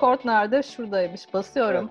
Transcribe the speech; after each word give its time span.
Record 0.00 0.18
nerede? 0.24 0.62
Şuradaymış. 0.62 1.34
Basıyorum. 1.34 1.90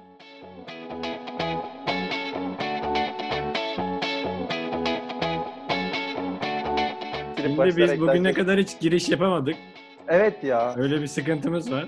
Şimdi 7.38 7.78
biz 7.78 8.02
bugüne 8.02 8.34
kadar 8.34 8.60
hiç 8.60 8.80
giriş 8.80 9.10
yapamadık. 9.10 9.56
Evet 10.08 10.44
ya. 10.44 10.74
Öyle 10.78 11.02
bir 11.02 11.08
sıkıntımız 11.08 11.72
var. 11.72 11.86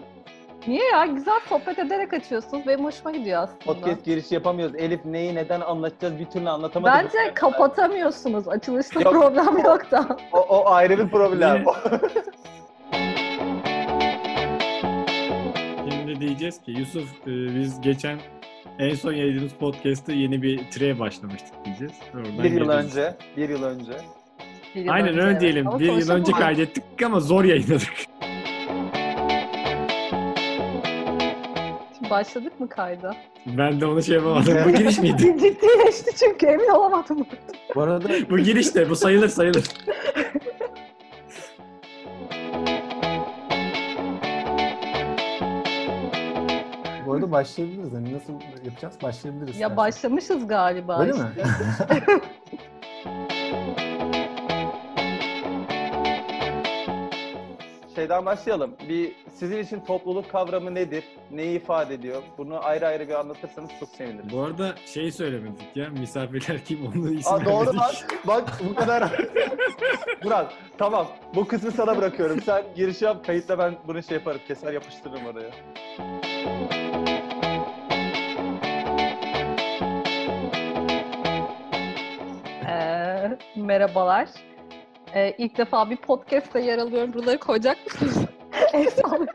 Niye 0.68 0.84
ya? 0.92 1.06
Güzel 1.06 1.40
sohbet 1.50 1.80
ederek 1.80 2.14
açıyorsunuz. 2.14 2.68
Benim 2.68 2.86
hoşuma 2.86 3.12
gidiyor 3.12 3.44
aslında. 3.44 3.60
Podcast 3.66 4.06
girişi 4.06 4.34
yapamıyoruz. 4.34 4.76
Elif 4.76 5.06
neyi 5.06 5.36
neden 5.36 5.62
anlatacağız 5.62 6.20
bir 6.20 6.26
türlü 6.26 6.50
anlatamadık. 6.50 6.96
Bence 6.96 7.34
kapatamıyorsunuz. 7.34 8.48
Açılışta 8.48 9.02
Yok. 9.02 9.14
problem 9.14 9.58
yok 9.58 9.92
da. 9.92 10.18
O, 10.32 10.40
o 10.40 10.70
ayrı 10.70 10.98
bir 10.98 11.10
problem. 11.10 11.66
diyeceğiz 16.22 16.62
ki 16.62 16.72
Yusuf 16.72 17.10
e, 17.28 17.56
biz 17.56 17.82
geçen 17.82 18.20
en 18.80 18.96
son 18.96 19.14
yayınladığımız 19.14 19.54
podcast'ta 19.54 20.14
yeni 20.14 20.42
bir 20.42 20.60
treye 20.72 21.00
başlamıştık 21.00 21.54
diyeceğiz. 21.66 21.94
Oradan 22.16 22.44
bir 22.44 22.52
yıl 22.52 22.60
geleceğiz. 22.60 22.86
önce. 22.86 23.16
Bir 23.38 23.50
yıl 23.50 23.64
önce. 23.64 23.92
Bir 24.76 24.82
yıl 24.82 24.92
Aynen 24.92 25.10
önce, 25.10 25.22
öyle 25.22 25.40
diyelim. 25.40 25.68
Ama 25.68 25.80
bir 25.80 25.86
yıl 25.86 26.10
önce 26.10 26.32
kaydettik 26.32 26.84
ama 27.06 27.20
zor 27.20 27.44
yayınladık. 27.44 27.94
Şimdi 31.98 32.10
Başladık 32.10 32.60
mı 32.60 32.70
kayda? 32.70 33.16
Ben 33.46 33.82
de 33.82 33.86
onu 33.86 34.04
şey 34.04 34.16
yapamadım. 34.16 34.58
Bu 34.66 34.72
giriş 34.72 34.98
miydi? 35.00 35.18
Ciddileşti 35.42 36.16
çünkü 36.20 36.46
emin 36.46 36.70
olamadım. 36.70 37.26
Bu 37.76 37.82
arada 37.82 38.10
Bu 38.30 38.38
giriş 38.38 38.76
de 38.76 38.90
bu 38.90 38.96
sayılır 38.96 39.28
sayılır. 39.30 39.64
başlayabiliriz. 47.32 47.94
Hani 47.94 48.14
nasıl 48.14 48.34
yapacağız? 48.66 48.96
Başlayabiliriz. 49.04 49.48
ya 49.50 49.54
istersen. 49.54 49.78
başlamışız 49.78 50.48
galiba 50.48 51.00
Öyle 51.02 51.12
işte. 51.12 51.24
mi? 51.24 52.22
şeyden 58.12 58.26
başlayalım. 58.26 58.76
Bir 58.90 59.12
sizin 59.36 59.58
için 59.64 59.80
topluluk 59.80 60.32
kavramı 60.32 60.76
nedir? 60.76 61.04
Neyi 61.32 61.58
ifade 61.60 61.94
ediyor? 61.94 62.24
Bunu 62.38 62.66
ayrı 62.66 62.88
ayrı 62.88 63.08
bir 63.08 63.14
anlatırsanız 63.14 63.70
çok 63.80 63.90
sevinirim. 63.90 64.30
Bu 64.32 64.42
arada 64.42 64.76
şeyi 64.86 65.12
söylemedik 65.12 65.76
ya. 65.76 65.90
Misafirler 65.90 66.66
kim 66.66 66.88
onu 66.88 67.10
isim 67.14 67.34
Aa, 67.34 67.46
doğru 67.46 67.54
vermedik. 67.60 67.80
lan. 67.80 67.92
Bak 68.28 68.50
bu 68.70 68.76
kadar. 68.76 69.04
Murat 70.24 70.54
tamam. 70.78 71.08
Bu 71.36 71.48
kısmı 71.48 71.72
sana 71.72 71.98
bırakıyorum. 71.98 72.42
Sen 72.42 72.64
giriş 72.76 73.02
yap. 73.02 73.26
Kayıtla 73.26 73.60
ben 73.60 73.74
bunu 73.88 74.04
şey 74.04 74.18
yaparım. 74.18 74.42
Keser 74.48 74.74
yapıştırırım 74.74 75.26
oraya. 75.26 75.52
Ee, 82.68 83.38
merhabalar. 83.56 84.30
Ee, 85.16 85.36
ilk 85.38 85.58
defa 85.58 85.90
bir 85.90 85.96
podcast'te 85.98 86.62
yer 86.62 86.78
alıyorum. 86.78 87.14
Buraları 87.14 87.40
koyacak 87.40 87.78
mısınız? 87.86 88.26
Sallıyorum. 88.96 89.28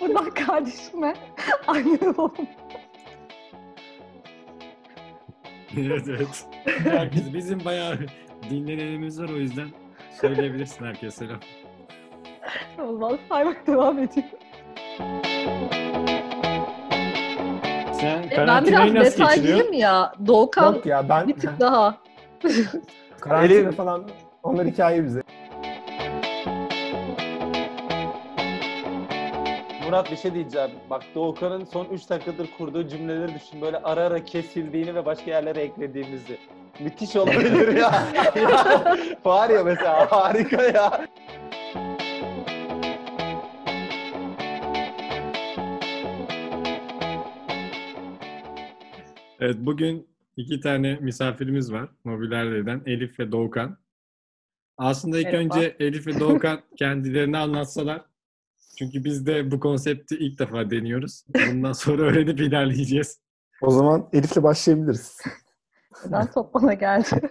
Buradan 0.00 0.30
kardeşime 0.30 1.14
aynı 1.66 2.14
oğlum. 2.16 2.48
evet 5.76 6.08
evet. 6.08 6.44
Herkes, 6.64 7.34
bizim 7.34 7.64
bayağı 7.64 7.98
dinleyenimiz 8.50 9.20
var 9.20 9.28
o 9.28 9.36
yüzden 9.36 9.68
söyleyebilirsin 10.20 10.84
herkese 10.84 11.26
selam. 11.26 11.40
O 12.88 12.92
zaman 12.92 13.18
saymak 13.28 13.66
devam 13.66 13.98
ediyor. 13.98 14.26
Sen 17.92 18.24
Ben 18.36 18.64
biraz 18.66 18.92
nasıl 18.92 18.94
geçiriyorsun? 18.94 19.20
detaylıyım 19.20 19.72
ya. 19.72 20.12
Doğukan 20.26 20.72
Yok 20.74 20.86
ya 20.86 21.08
ben 21.08 21.28
bir 21.28 21.34
tık 21.34 21.60
daha. 21.60 21.98
karantina 23.24 23.58
Elif- 23.58 23.72
falan 23.72 24.04
onlar 24.42 24.66
hikaye 24.66 25.04
bize. 25.04 25.22
Murat 29.86 30.10
bir 30.10 30.16
şey 30.16 30.34
diyeceğim. 30.34 30.70
Bak 30.90 31.02
Doğukan'ın 31.14 31.64
son 31.64 31.86
3 31.86 32.10
dakikadır 32.10 32.48
kurduğu 32.58 32.88
cümleleri 32.88 33.34
düşün. 33.34 33.60
Böyle 33.60 33.78
ara 33.78 34.00
ara 34.00 34.24
kesildiğini 34.24 34.94
ve 34.94 35.06
başka 35.06 35.30
yerlere 35.30 35.60
eklediğimizi. 35.60 36.38
Müthiş 36.80 37.16
olabilir 37.16 37.76
ya. 37.76 37.92
ya 38.36 38.96
var 39.24 39.50
ya 39.50 39.64
mesela 39.64 40.12
harika 40.12 40.62
ya. 40.62 41.06
Evet 49.40 49.56
bugün 49.58 50.13
iki 50.36 50.60
tane 50.60 50.96
misafirimiz 51.00 51.72
var. 51.72 51.88
Mobilyerden 52.04 52.82
Elif 52.86 53.20
ve 53.20 53.32
Doğukan. 53.32 53.78
Aslında 54.78 55.18
ilk 55.18 55.24
Merhaba. 55.24 55.38
önce 55.44 55.76
Elif 55.80 56.06
ve 56.06 56.20
Doğukan 56.20 56.60
kendilerini 56.78 57.38
anlatsalar. 57.38 58.04
Çünkü 58.78 59.04
biz 59.04 59.26
de 59.26 59.50
bu 59.50 59.60
konsepti 59.60 60.16
ilk 60.18 60.38
defa 60.38 60.70
deniyoruz. 60.70 61.24
Bundan 61.50 61.72
sonra 61.72 62.02
öğrenip 62.02 62.40
ilerleyeceğiz. 62.40 63.20
O 63.62 63.70
zaman 63.70 64.08
Elif'le 64.12 64.42
başlayabiliriz. 64.42 65.20
Neden 66.06 66.30
toplana 66.30 66.74
geldi? 66.74 67.06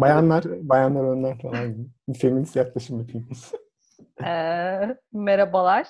Bayanlar, 0.00 0.44
bayanlar 0.68 1.04
önler 1.04 1.42
falan 1.42 1.72
gibi. 1.72 1.88
Bir 2.08 2.18
feminist 2.18 2.56
yaklaşım 2.56 3.00
yapayım. 3.00 3.28
Ee, 4.24 4.96
merhabalar. 5.12 5.86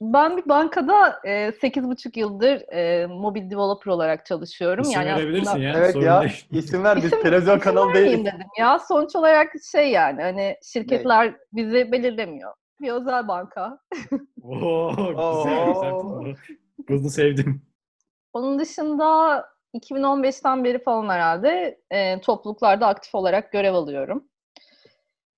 Ben 0.00 0.36
bir 0.36 0.48
bankada 0.48 1.20
e, 1.24 1.30
8,5 1.30 2.18
yıldır 2.18 2.72
e, 2.72 3.06
mobil 3.06 3.50
developer 3.50 3.92
olarak 3.92 4.26
çalışıyorum. 4.26 4.82
İsim 4.82 5.00
yani 5.02 5.16
verebilirsin 5.18 5.46
aslında- 5.46 5.64
ya. 5.64 5.74
Evet 5.78 5.92
sorun 5.92 6.04
ya. 6.06 6.20
değil. 6.20 6.46
İsim 6.50 6.84
ver. 6.84 6.96
Biz 6.96 7.04
İsim- 7.04 7.22
televizyon 7.22 7.58
isim 7.58 7.64
kanalı 7.72 7.94
değiliz. 7.94 8.24
dedim 8.24 8.46
ya. 8.58 8.78
Sonuç 8.78 9.16
olarak 9.16 9.52
şey 9.72 9.90
yani 9.90 10.22
hani 10.22 10.56
şirketler 10.62 11.34
bizi 11.52 11.92
belirlemiyor. 11.92 12.52
Bir 12.80 12.92
özel 12.92 13.28
banka. 13.28 13.78
Oo, 14.42 14.90
güzel, 14.96 15.66
güzel. 15.66 16.34
Bunu 16.88 17.10
sevdim. 17.10 17.62
Onun 18.32 18.58
dışında 18.58 19.44
2015'ten 19.74 20.64
beri 20.64 20.82
falan 20.82 21.08
herhalde 21.08 21.80
e, 21.90 22.20
topluluklarda 22.20 22.86
aktif 22.86 23.14
olarak 23.14 23.52
görev 23.52 23.74
alıyorum. 23.74 24.28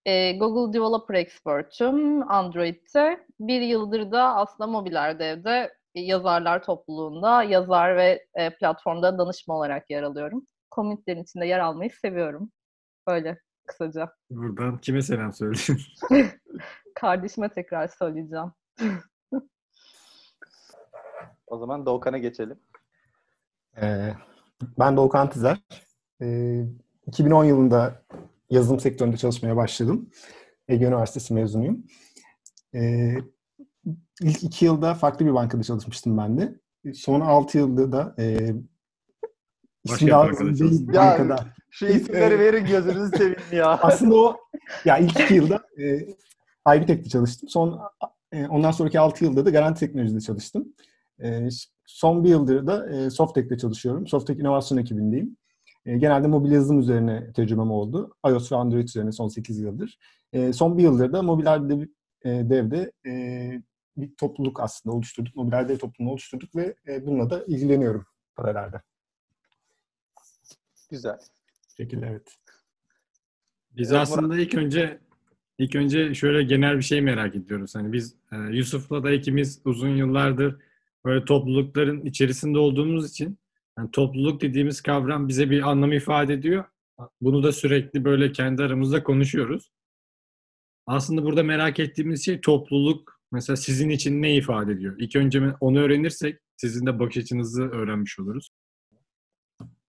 E, 0.06 0.32
Google 0.32 0.72
Developer 0.78 1.14
Expert'üm 1.14 2.30
Android'de. 2.30 3.26
Bir 3.40 3.60
yıldır 3.60 4.10
da 4.10 4.36
aslında 4.36 4.66
mobil 4.66 4.94
devde 4.94 5.74
yazarlar 5.94 6.62
topluluğunda 6.62 7.42
yazar 7.42 7.96
ve 7.96 8.26
e, 8.34 8.50
platformda 8.50 9.18
danışma 9.18 9.56
olarak 9.56 9.90
yer 9.90 10.02
alıyorum. 10.02 10.46
Komünitelerin 10.70 11.22
içinde 11.22 11.46
yer 11.46 11.58
almayı 11.58 11.90
seviyorum. 11.90 12.50
Böyle 13.08 13.40
kısaca. 13.66 14.12
Buradan 14.30 14.78
kime 14.78 15.02
selam 15.02 15.32
söyledin? 15.32 15.80
Kardeşime 16.94 17.48
tekrar 17.48 17.88
söyleyeceğim. 17.88 18.52
O 21.48 21.58
zaman 21.58 21.86
Doğukan'a 21.86 22.18
geçelim. 22.18 22.58
Ee, 23.80 24.14
ben 24.78 24.96
Doğukan 24.96 25.30
Tizer. 25.30 25.58
Ee, 26.22 26.64
2010 27.06 27.44
yılında 27.44 28.02
yazılım 28.50 28.80
sektöründe 28.80 29.16
çalışmaya 29.16 29.56
başladım. 29.56 30.10
Ege 30.68 30.84
Üniversitesi 30.84 31.34
mezunuyum. 31.34 31.86
Ee, 32.74 33.14
ilk 34.20 34.42
iki 34.42 34.64
yılda 34.64 34.94
farklı 34.94 35.26
bir 35.26 35.34
bankada 35.34 35.62
çalışmıştım 35.62 36.18
ben 36.18 36.38
de. 36.38 36.60
Son 36.94 37.20
altı 37.20 37.58
yılda 37.58 37.92
da 37.92 38.14
e, 38.18 38.54
Başka 39.88 40.30
ismi 40.30 40.88
bir 40.88 40.94
daha 40.94 41.18
bankada 41.18 41.38
değil. 41.38 41.50
Şu 41.70 41.86
isimleri 41.86 42.38
verin 42.38 42.66
gözünüzü 42.66 43.16
seveyim 43.16 43.38
ya. 43.52 43.68
Aslında 43.82 44.14
o 44.14 44.36
ya 44.84 44.98
ilk 44.98 45.20
iki 45.20 45.34
yılda 45.34 45.62
e, 45.78 45.96
IBTEC'te 46.76 47.08
çalıştım. 47.08 47.48
Son 47.48 47.80
e, 48.32 48.46
ondan 48.46 48.70
sonraki 48.70 49.00
altı 49.00 49.24
yılda 49.24 49.44
da 49.44 49.50
Garanti 49.50 49.80
Teknoloji'de 49.80 50.20
çalıştım. 50.20 50.74
E, 51.22 51.48
son 51.86 52.24
bir 52.24 52.28
yıldır 52.28 52.66
da 52.66 52.90
e, 52.90 53.10
Softek'te 53.10 53.58
çalışıyorum. 53.58 54.06
Softek 54.06 54.40
İnovasyon 54.40 54.78
ekibindeyim. 54.78 55.36
E, 55.86 55.96
genelde 55.96 56.26
mobil 56.26 56.50
yazılım 56.50 56.80
üzerine 56.80 57.32
tecrübem 57.32 57.70
oldu. 57.70 58.14
iOS 58.28 58.52
ve 58.52 58.56
Android 58.56 58.88
üzerine 58.88 59.12
son 59.12 59.28
8 59.28 59.58
yıldır. 59.58 59.98
E, 60.32 60.52
son 60.52 60.78
bir 60.78 60.82
yıldır 60.82 61.12
da 61.12 61.22
mobil 61.22 61.44
dev, 61.44 61.82
e, 62.24 62.50
devde 62.50 62.92
e, 63.06 63.12
bir 63.96 64.14
topluluk 64.16 64.60
aslında 64.60 64.96
oluşturduk. 64.96 65.36
Mobil 65.36 65.68
dev 65.68 65.78
topluluğunu 65.78 66.12
oluşturduk 66.12 66.56
ve 66.56 66.74
e, 66.88 67.06
bununla 67.06 67.30
da 67.30 67.44
ilgileniyorum 67.44 68.06
paralelde. 68.36 68.82
Güzel. 70.90 71.18
Şekilde 71.76 72.06
evet. 72.06 72.36
Biz 73.70 73.92
Evet, 73.92 74.00
aslında 74.00 74.38
ilk 74.38 74.54
önce 74.54 75.00
ilk 75.58 75.76
önce 75.76 76.14
şöyle 76.14 76.42
genel 76.42 76.76
bir 76.76 76.82
şey 76.82 77.00
merak 77.00 77.34
ediyoruz. 77.34 77.74
Hani 77.74 77.92
biz 77.92 78.14
e, 78.32 78.36
Yusuf'la 78.36 79.04
da 79.04 79.10
ikimiz 79.10 79.60
uzun 79.64 79.96
yıllardır 79.96 80.56
böyle 81.04 81.24
toplulukların 81.24 82.00
içerisinde 82.00 82.58
olduğumuz 82.58 83.10
için 83.10 83.38
yani 83.78 83.90
topluluk 83.90 84.40
dediğimiz 84.40 84.80
kavram 84.80 85.28
bize 85.28 85.50
bir 85.50 85.70
anlam 85.70 85.92
ifade 85.92 86.34
ediyor. 86.34 86.64
Bunu 87.20 87.42
da 87.42 87.52
sürekli 87.52 88.04
böyle 88.04 88.32
kendi 88.32 88.62
aramızda 88.62 89.02
konuşuyoruz. 89.02 89.72
Aslında 90.86 91.24
burada 91.24 91.42
merak 91.42 91.80
ettiğimiz 91.80 92.24
şey 92.24 92.40
topluluk 92.40 93.20
mesela 93.32 93.56
sizin 93.56 93.90
için 93.90 94.22
ne 94.22 94.36
ifade 94.36 94.72
ediyor? 94.72 94.96
İlk 94.98 95.16
önce 95.16 95.42
onu 95.60 95.78
öğrenirsek 95.78 96.40
sizin 96.56 96.86
de 96.86 96.98
bakış 96.98 97.16
açınızı 97.16 97.62
öğrenmiş 97.62 98.18
oluruz. 98.18 98.50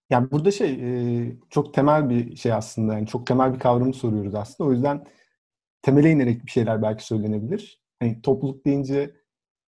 Yani 0.10 0.32
burada 0.32 0.52
şey 0.52 0.72
e, 0.72 1.38
çok 1.50 1.74
temel 1.74 2.10
bir 2.10 2.36
şey 2.36 2.54
aslında. 2.54 2.94
Yani 2.94 3.08
çok 3.08 3.28
temel 3.28 3.54
bir 3.54 3.60
kavramı 3.60 3.94
soruyoruz 3.94 4.36
aslında. 4.36 4.70
O 4.70 4.74
yüzden 4.74 5.06
temele 5.82 6.12
inerek 6.12 6.46
bir 6.46 6.52
şeyler 6.52 6.82
belki 6.82 7.06
söylenebilir. 7.06 7.82
Hani 8.00 8.22
topluluk 8.22 8.66
deyince 8.66 9.16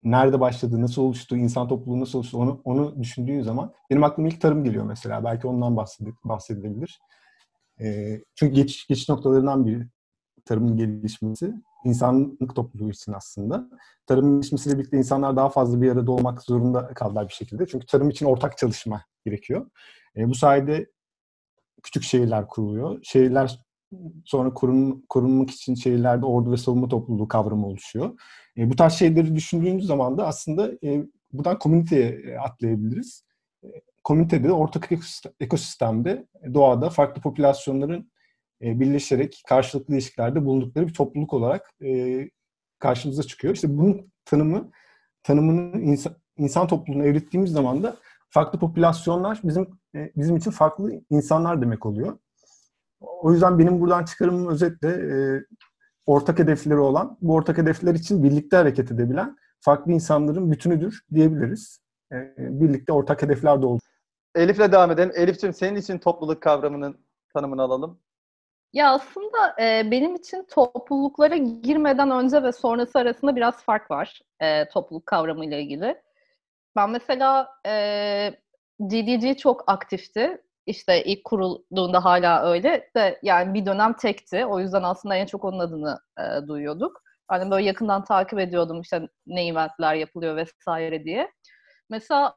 nerede 0.03 0.39
başladı, 0.39 0.81
nasıl 0.81 1.01
oluştu, 1.01 1.37
insan 1.37 1.67
topluluğu 1.67 1.99
nasıl 1.99 2.19
oluştu 2.19 2.37
onu, 2.37 2.61
onu 2.63 3.03
düşündüğün 3.03 3.41
zaman 3.41 3.73
benim 3.89 4.03
aklıma 4.03 4.29
ilk 4.29 4.41
tarım 4.41 4.63
geliyor 4.63 4.85
mesela. 4.85 5.23
Belki 5.23 5.47
ondan 5.47 5.77
bahsedilebilir. 6.23 6.99
E, 7.81 8.17
çünkü 8.35 8.55
geçiş, 8.55 8.87
geçiş 8.87 9.09
noktalarından 9.09 9.65
biri 9.65 9.87
tarımın 10.45 10.77
gelişmesi 10.77 11.53
insanlık 11.85 12.55
topluluğu 12.55 12.89
için 12.89 13.13
aslında. 13.13 13.69
Tarımın 14.07 14.31
gelişmesiyle 14.31 14.77
birlikte 14.77 14.97
insanlar 14.97 15.35
daha 15.35 15.49
fazla 15.49 15.81
bir 15.81 15.91
arada 15.91 16.11
olmak 16.11 16.41
zorunda 16.41 16.87
kaldılar 16.87 17.27
bir 17.27 17.33
şekilde. 17.33 17.67
Çünkü 17.67 17.85
tarım 17.85 18.09
için 18.09 18.25
ortak 18.25 18.57
çalışma 18.57 19.01
gerekiyor. 19.25 19.69
E, 20.17 20.29
bu 20.29 20.35
sayede 20.35 20.91
küçük 21.83 22.03
şehirler 22.03 22.47
kuruluyor. 22.47 22.99
Şehirler 23.03 23.66
sonra 24.25 24.53
korun, 24.53 25.05
korunmak 25.09 25.51
için 25.51 25.75
şehirlerde 25.75 26.25
ordu 26.25 26.51
ve 26.51 26.57
savunma 26.57 26.87
topluluğu 26.87 27.27
kavramı 27.27 27.67
oluşuyor. 27.67 28.19
E, 28.57 28.69
bu 28.69 28.75
tarz 28.75 28.93
şeyleri 28.93 29.35
düşündüğümüz 29.35 29.85
zaman 29.85 30.17
da 30.17 30.27
aslında 30.27 30.71
e, 30.83 31.05
buradan 31.33 31.59
komüniteye 31.59 32.09
e, 32.09 32.37
atlayabiliriz. 32.37 33.25
E, 33.63 33.67
komünitede, 34.03 34.51
ortak 34.51 34.89
ekosistemde, 35.39 36.27
doğada 36.53 36.89
farklı 36.89 37.21
popülasyonların 37.21 38.11
e, 38.61 38.79
birleşerek 38.79 39.41
karşılıklı 39.47 39.93
ilişkilerde 39.93 40.45
bulundukları 40.45 40.87
bir 40.87 40.93
topluluk 40.93 41.33
olarak 41.33 41.71
e, 41.83 42.29
karşımıza 42.79 43.23
çıkıyor. 43.23 43.53
İşte 43.53 43.77
bunun 43.77 44.11
tanımı 44.25 44.71
tanımını 45.23 45.81
insan, 45.81 46.15
insan 46.37 46.67
topluluğuna 46.67 47.03
evrittiğimiz 47.03 47.51
zaman 47.51 47.83
da 47.83 47.97
farklı 48.29 48.59
popülasyonlar 48.59 49.39
bizim 49.43 49.79
e, 49.95 50.11
bizim 50.15 50.35
için 50.35 50.51
farklı 50.51 51.01
insanlar 51.09 51.61
demek 51.61 51.85
oluyor. 51.85 52.19
O 52.99 53.31
yüzden 53.31 53.59
benim 53.59 53.81
buradan 53.81 54.05
çıkarımım 54.05 54.47
özetle 54.47 54.89
e, 54.89 55.41
ortak 56.05 56.39
hedefleri 56.39 56.77
olan, 56.77 57.17
bu 57.21 57.33
ortak 57.33 57.57
hedefler 57.57 57.95
için 57.95 58.23
birlikte 58.23 58.57
hareket 58.57 58.91
edebilen 58.91 59.37
farklı 59.59 59.91
insanların 59.91 60.51
bütünüdür 60.51 61.01
diyebiliriz. 61.13 61.81
E, 62.11 62.35
birlikte 62.37 62.93
ortak 62.93 63.21
hedefler 63.21 63.61
de 63.61 63.65
oldu. 63.65 63.81
Elif'le 64.35 64.71
devam 64.71 64.91
edelim. 64.91 65.11
Elif'ciğim 65.15 65.53
senin 65.53 65.75
için 65.75 65.97
topluluk 65.97 66.41
kavramının 66.41 66.97
tanımını 67.33 67.61
alalım. 67.61 67.99
Ya 68.73 68.91
aslında 68.91 69.55
e, 69.61 69.91
benim 69.91 70.15
için 70.15 70.45
topluluklara 70.49 71.35
girmeden 71.37 72.11
önce 72.11 72.43
ve 72.43 72.51
sonrası 72.51 72.99
arasında 72.99 73.35
biraz 73.35 73.63
fark 73.63 73.91
var 73.91 74.21
e, 74.39 74.67
topluluk 74.67 75.05
kavramı 75.05 75.45
ile 75.45 75.61
ilgili. 75.61 76.01
Ben 76.75 76.89
mesela 76.89 77.49
e, 77.65 78.31
GDG 78.79 79.37
çok 79.37 79.63
aktifti. 79.67 80.41
İşte 80.67 81.03
ilk 81.03 81.23
kurulduğunda 81.23 82.05
hala 82.05 82.51
öyle 82.51 82.89
de 82.95 83.19
yani 83.23 83.53
bir 83.53 83.65
dönem 83.65 83.93
tekti. 83.93 84.45
O 84.45 84.59
yüzden 84.59 84.83
aslında 84.83 85.15
en 85.15 85.25
çok 85.25 85.45
onun 85.45 85.59
adını 85.59 85.99
e, 86.19 86.47
duyuyorduk. 86.47 87.01
Hani 87.27 87.51
böyle 87.51 87.67
yakından 87.67 88.03
takip 88.03 88.39
ediyordum 88.39 88.81
işte 88.81 89.07
ne 89.27 89.47
eventler 89.47 89.95
yapılıyor 89.95 90.35
vesaire 90.35 91.03
diye. 91.03 91.31
Mesela 91.89 92.35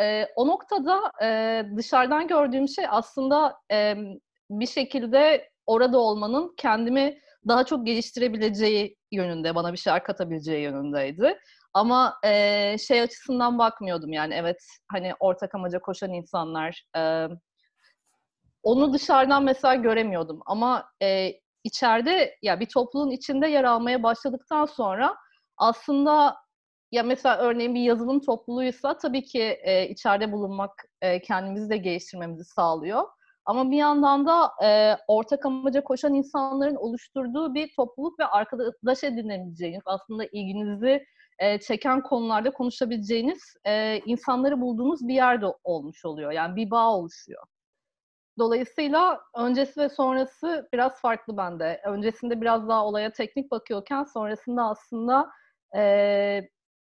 e, 0.00 0.26
o 0.36 0.46
noktada 0.46 1.12
e, 1.22 1.62
dışarıdan 1.76 2.28
gördüğüm 2.28 2.68
şey 2.68 2.84
aslında 2.88 3.56
e, 3.72 3.96
bir 4.50 4.66
şekilde 4.66 5.50
orada 5.66 5.98
olmanın 5.98 6.54
kendimi 6.56 7.18
daha 7.48 7.64
çok 7.64 7.86
geliştirebileceği 7.86 8.96
yönünde, 9.12 9.54
bana 9.54 9.72
bir 9.72 9.78
şeyler 9.78 10.04
katabileceği 10.04 10.62
yönündeydi. 10.62 11.38
Ama 11.74 12.14
e, 12.24 12.76
şey 12.78 13.00
açısından 13.00 13.58
bakmıyordum 13.58 14.12
yani 14.12 14.34
evet 14.34 14.58
hani 14.88 15.12
ortak 15.20 15.54
amaca 15.54 15.78
koşan 15.78 16.12
insanlar 16.12 16.84
e, 16.96 17.26
onu 18.62 18.92
dışarıdan 18.92 19.44
mesela 19.44 19.74
göremiyordum 19.74 20.40
ama 20.46 20.84
e, 21.02 21.32
içeride 21.64 22.36
ya 22.42 22.60
bir 22.60 22.66
topluluğun 22.66 23.10
içinde 23.10 23.48
yer 23.48 23.64
almaya 23.64 24.02
başladıktan 24.02 24.66
sonra 24.66 25.16
aslında 25.56 26.36
ya 26.92 27.02
mesela 27.02 27.36
örneğin 27.38 27.74
bir 27.74 27.80
yazılım 27.80 28.20
topluluğuysa 28.20 28.96
tabii 28.98 29.24
ki 29.24 29.42
e, 29.62 29.88
içeride 29.88 30.32
bulunmak 30.32 30.70
e, 31.00 31.22
kendimizi 31.22 31.70
de 31.70 31.76
geliştirmemizi 31.76 32.44
sağlıyor. 32.44 33.02
Ama 33.44 33.70
bir 33.70 33.76
yandan 33.76 34.26
da 34.26 34.50
e, 34.64 34.96
ortak 35.08 35.46
amaca 35.46 35.84
koşan 35.84 36.14
insanların 36.14 36.76
oluşturduğu 36.76 37.54
bir 37.54 37.72
topluluk 37.76 38.20
ve 38.20 38.26
arkadaş 38.26 39.04
edinebileceğiniz, 39.04 39.82
aslında 39.86 40.24
ilginizi 40.24 41.04
e, 41.38 41.60
çeken 41.60 42.02
konularda 42.02 42.50
konuşabileceğiniz 42.50 43.54
e, 43.66 43.98
insanları 43.98 44.60
bulduğunuz 44.60 45.08
bir 45.08 45.14
yerde 45.14 45.46
olmuş 45.64 46.04
oluyor. 46.04 46.32
Yani 46.32 46.56
bir 46.56 46.70
bağ 46.70 46.96
oluşuyor. 46.96 47.42
Dolayısıyla 48.38 49.20
öncesi 49.36 49.80
ve 49.80 49.88
sonrası 49.88 50.68
biraz 50.72 51.00
farklı 51.00 51.36
bende. 51.36 51.80
Öncesinde 51.84 52.40
biraz 52.40 52.68
daha 52.68 52.86
olaya 52.86 53.12
teknik 53.12 53.50
bakıyorken 53.50 54.04
sonrasında 54.04 54.64
aslında 54.68 55.30
e, 55.76 56.48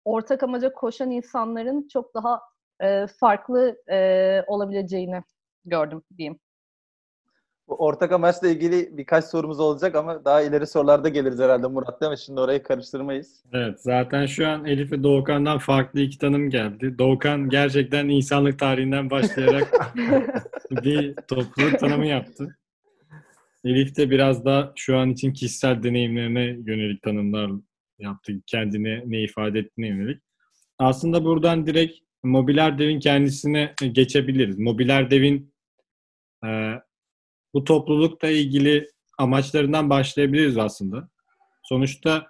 ortak 0.05 0.43
amaca 0.43 0.73
koşan 0.73 1.11
insanların 1.11 1.89
çok 1.89 2.15
daha 2.15 2.41
e, 2.83 3.07
farklı 3.21 3.77
e, 3.91 4.43
olabileceğini 4.47 5.23
gördüm 5.65 6.03
diyeyim. 6.19 6.41
Bu 7.69 7.75
ortak 7.75 8.13
amaçla 8.13 8.49
ilgili 8.49 8.97
birkaç 8.97 9.25
sorumuz 9.25 9.61
olacak 9.61 9.95
ama 9.95 10.25
daha 10.25 10.43
ileri 10.43 10.67
sorularda 10.67 11.09
geliriz 11.09 11.39
herhalde 11.39 11.67
Murat 11.67 12.01
değil 12.01 12.11
mi? 12.11 12.19
Şimdi 12.19 12.41
orayı 12.41 12.63
karıştırmayız. 12.63 13.45
Evet 13.53 13.81
zaten 13.81 14.27
şu 14.27 14.49
an 14.49 14.65
Elif 14.65 14.93
ve 14.93 15.03
Doğukan'dan 15.03 15.59
farklı 15.59 16.01
iki 16.01 16.19
tanım 16.19 16.51
geldi. 16.51 16.99
Doğukan 16.99 17.49
gerçekten 17.49 18.09
insanlık 18.09 18.59
tarihinden 18.59 19.11
başlayarak 19.11 19.95
bir 20.71 21.15
topluluk 21.29 21.79
tanımı 21.79 22.07
yaptı. 22.07 22.57
Elif 23.65 23.97
de 23.97 24.11
biraz 24.11 24.45
da 24.45 24.73
şu 24.77 24.97
an 24.97 25.11
için 25.11 25.33
kişisel 25.33 25.83
deneyimlerine 25.83 26.45
yönelik 26.45 27.03
tanımlar 27.03 27.51
yaptı. 27.99 28.33
Kendine 28.47 29.03
ne 29.07 29.23
ifade 29.23 29.59
ettiğine 29.59 29.89
yönelik. 29.89 30.23
Aslında 30.79 31.25
buradan 31.25 31.67
direkt 31.67 31.99
Mobiler 32.23 32.79
Dev'in 32.79 33.01
kendisine 33.01 33.75
geçebiliriz. 33.93 34.59
Mobiler 34.59 35.11
Dev'in 35.11 35.55
e, 36.47 36.49
bu 37.55 37.65
toplulukla 37.65 38.29
ilgili 38.29 38.89
amaçlarından 39.19 39.91
başlayabiliriz 39.91 40.59
aslında. 40.59 41.09
Sonuçta 41.63 42.27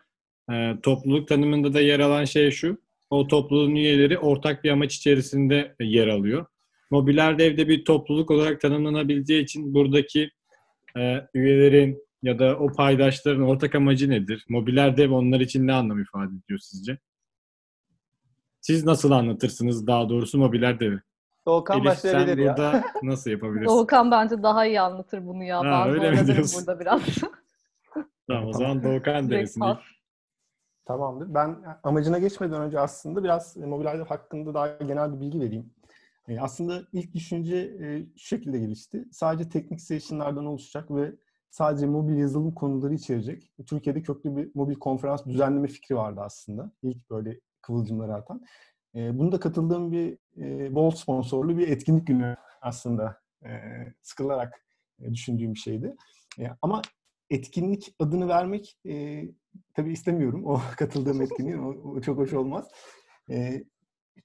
e, 0.53 0.75
topluluk 0.83 1.29
tanımında 1.29 1.75
da 1.75 1.81
yer 1.81 2.01
alan 2.01 2.25
şey 2.25 2.51
şu. 2.51 2.79
O 3.11 3.27
topluluğun 3.27 3.75
üyeleri 3.75 4.19
ortak 4.19 4.65
bir 4.65 4.71
amaç 4.71 4.95
içerisinde 4.97 5.75
yer 5.81 6.09
alıyor. 6.09 6.47
Mobiler 6.91 7.39
Dev'de 7.39 7.69
bir 7.69 7.85
topluluk 7.85 8.31
olarak 8.31 8.61
tanımlanabileceği 8.61 9.43
için 9.43 9.75
buradaki 9.75 10.31
e, 10.97 11.21
üyelerin 11.35 12.05
ya 12.23 12.39
da 12.39 12.59
o 12.59 12.73
paydaşların 12.73 13.43
ortak 13.43 13.75
amacı 13.75 14.11
nedir? 14.11 14.45
Mobiler 14.49 14.97
Dev 14.97 15.11
onlar 15.11 15.41
için 15.41 15.67
ne 15.67 15.73
anlam 15.73 16.03
ifade 16.03 16.33
ediyor 16.45 16.59
sizce? 16.63 16.99
Siz 18.61 18.85
nasıl 18.85 19.11
anlatırsınız 19.11 19.87
daha 19.87 20.09
doğrusu 20.09 20.39
Mobiler 20.39 20.81
Dev'i? 20.81 21.01
Doğukan 21.47 21.77
Elif, 21.77 21.87
başlayabilir 21.87 22.37
sen 22.37 22.43
ya. 22.43 22.57
burada 22.57 22.85
nasıl 23.03 23.31
yapabilirsin? 23.31 23.75
Doğukan 23.75 24.11
bence 24.11 24.43
daha 24.43 24.67
iyi 24.67 24.81
anlatır 24.81 25.27
bunu 25.27 25.45
ya. 25.45 25.59
Ha, 25.59 25.85
ben 25.87 25.89
öyle 25.89 26.11
mi 26.11 26.27
diyorsun? 26.27 26.61
burada 26.67 26.81
biraz. 26.81 27.03
tamam 28.29 28.49
o 28.49 28.53
zaman 28.53 28.83
Doğukan 28.83 29.31
desin. 29.31 29.65
Tamamdır. 30.85 31.35
Ben 31.35 31.57
amacına 31.83 32.19
geçmeden 32.19 32.63
önce 32.63 32.81
aslında 32.81 33.25
biraz 33.25 33.57
mobil 33.57 33.85
hakkında 33.87 34.55
daha 34.55 34.69
genel 34.69 35.13
bir 35.15 35.21
bilgi 35.21 35.41
vereyim. 35.41 35.71
E, 36.29 36.41
aslında 36.41 36.83
ilk 36.93 37.15
düşünce 37.15 37.57
e, 37.57 38.07
şu 38.17 38.27
şekilde 38.27 38.59
gelişti. 38.59 39.05
Sadece 39.13 39.49
teknik 39.49 39.81
session'lardan 39.81 40.47
oluşacak 40.47 40.91
ve 40.91 41.13
sadece 41.51 41.87
mobil 41.87 42.17
yazılım 42.17 42.55
konuları 42.55 42.95
içerecek. 42.95 43.53
Türkiye'de 43.67 44.03
köklü 44.03 44.37
bir 44.37 44.51
mobil 44.55 44.75
konferans 44.75 45.27
düzenleme 45.27 45.69
fikri 45.69 45.97
vardı 45.97 46.21
aslında. 46.25 46.73
İlk 46.83 47.11
böyle 47.11 47.41
kıvılcımları 47.63 48.15
atan. 48.15 48.43
E, 48.95 49.19
bunu 49.19 49.33
da 49.33 49.41
katıldığım 49.41 49.93
bir 49.93 50.19
e, 50.39 50.75
bol 50.75 50.91
sponsorlu 50.91 51.59
bir 51.59 51.69
etkinlik 51.69 52.07
günü 52.07 52.37
aslında 52.63 53.25
sıkılarak 54.03 54.67
düşündüğüm 55.13 55.55
bir 55.55 55.59
şeydi. 55.59 55.97
Ama 56.63 56.83
etkinlik 57.31 57.95
adını 57.99 58.29
vermek 58.29 58.79
e, 58.87 59.25
tabii 59.75 59.93
istemiyorum. 59.93 60.45
O 60.47 60.61
katıldığım 60.79 61.23
etkinliğin 61.23 61.59
o, 61.59 62.01
çok 62.01 62.19
hoş 62.19 62.33
olmaz. 62.33 62.69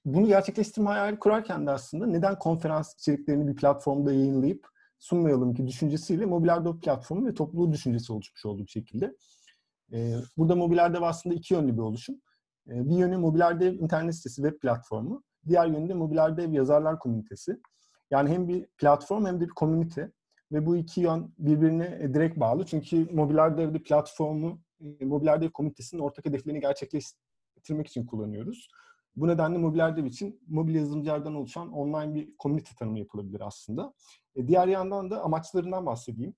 Bunu 0.04 0.26
gerçekleştirme 0.26 0.88
hayali 0.88 1.18
kurarken 1.18 1.66
de 1.66 1.70
aslında 1.70 2.06
neden 2.06 2.38
konferans 2.38 2.94
içeriklerini 2.94 3.48
bir 3.48 3.56
platformda 3.56 4.12
yayınlayıp 4.12 4.68
sunmayalım 4.98 5.54
ki 5.54 5.66
düşüncesiyle 5.66 6.26
Mobilardo 6.26 6.80
platformu 6.80 7.26
ve 7.26 7.34
topluluğu 7.34 7.72
düşüncesi 7.72 8.12
oluşmuş 8.12 8.46
olduğu 8.46 8.62
bir 8.62 8.70
şekilde. 8.70 9.14
Burada 10.36 10.56
Mobilardo 10.56 11.04
aslında 11.04 11.34
iki 11.34 11.54
yönlü 11.54 11.72
bir 11.72 11.82
oluşum. 11.82 12.16
Bir 12.66 12.96
yönü 12.96 13.16
Mobiler 13.16 13.60
Dev 13.60 13.74
internet 13.74 14.16
sitesi, 14.16 14.42
web 14.42 14.60
platformu. 14.60 15.22
Diğer 15.50 15.66
yönü 15.66 15.88
de 15.88 15.94
Mobiler 15.94 16.36
Dev 16.36 16.52
yazarlar 16.52 16.98
komünitesi. 16.98 17.60
Yani 18.10 18.30
hem 18.30 18.48
bir 18.48 18.66
platform 18.66 19.26
hem 19.26 19.40
de 19.40 19.44
bir 19.44 19.50
komünite. 19.50 20.12
Ve 20.52 20.66
bu 20.66 20.76
iki 20.76 21.00
yön 21.00 21.34
birbirine 21.38 21.98
e, 22.00 22.14
direkt 22.14 22.40
bağlı. 22.40 22.66
Çünkü 22.66 23.08
Mobiler 23.12 23.58
Dev'de 23.58 23.82
platformu 23.82 24.60
e, 25.00 25.04
Mobiler 25.04 25.42
Dev 25.42 25.50
komünitesinin 25.50 26.02
ortak 26.02 26.24
hedeflerini 26.24 26.60
gerçekleştirmek 26.60 27.86
için 27.86 28.06
kullanıyoruz. 28.06 28.68
Bu 29.16 29.28
nedenle 29.28 29.58
Mobiler 29.58 29.96
Dev 29.96 30.04
için 30.04 30.40
mobil 30.48 30.74
yazılımcılardan 30.74 31.34
oluşan 31.34 31.72
online 31.72 32.14
bir 32.14 32.36
komünite 32.36 32.74
tanımı 32.78 32.98
yapılabilir 32.98 33.40
aslında. 33.40 33.94
E, 34.36 34.48
diğer 34.48 34.68
yandan 34.68 35.10
da 35.10 35.22
amaçlarından 35.22 35.86
bahsedeyim. 35.86 36.34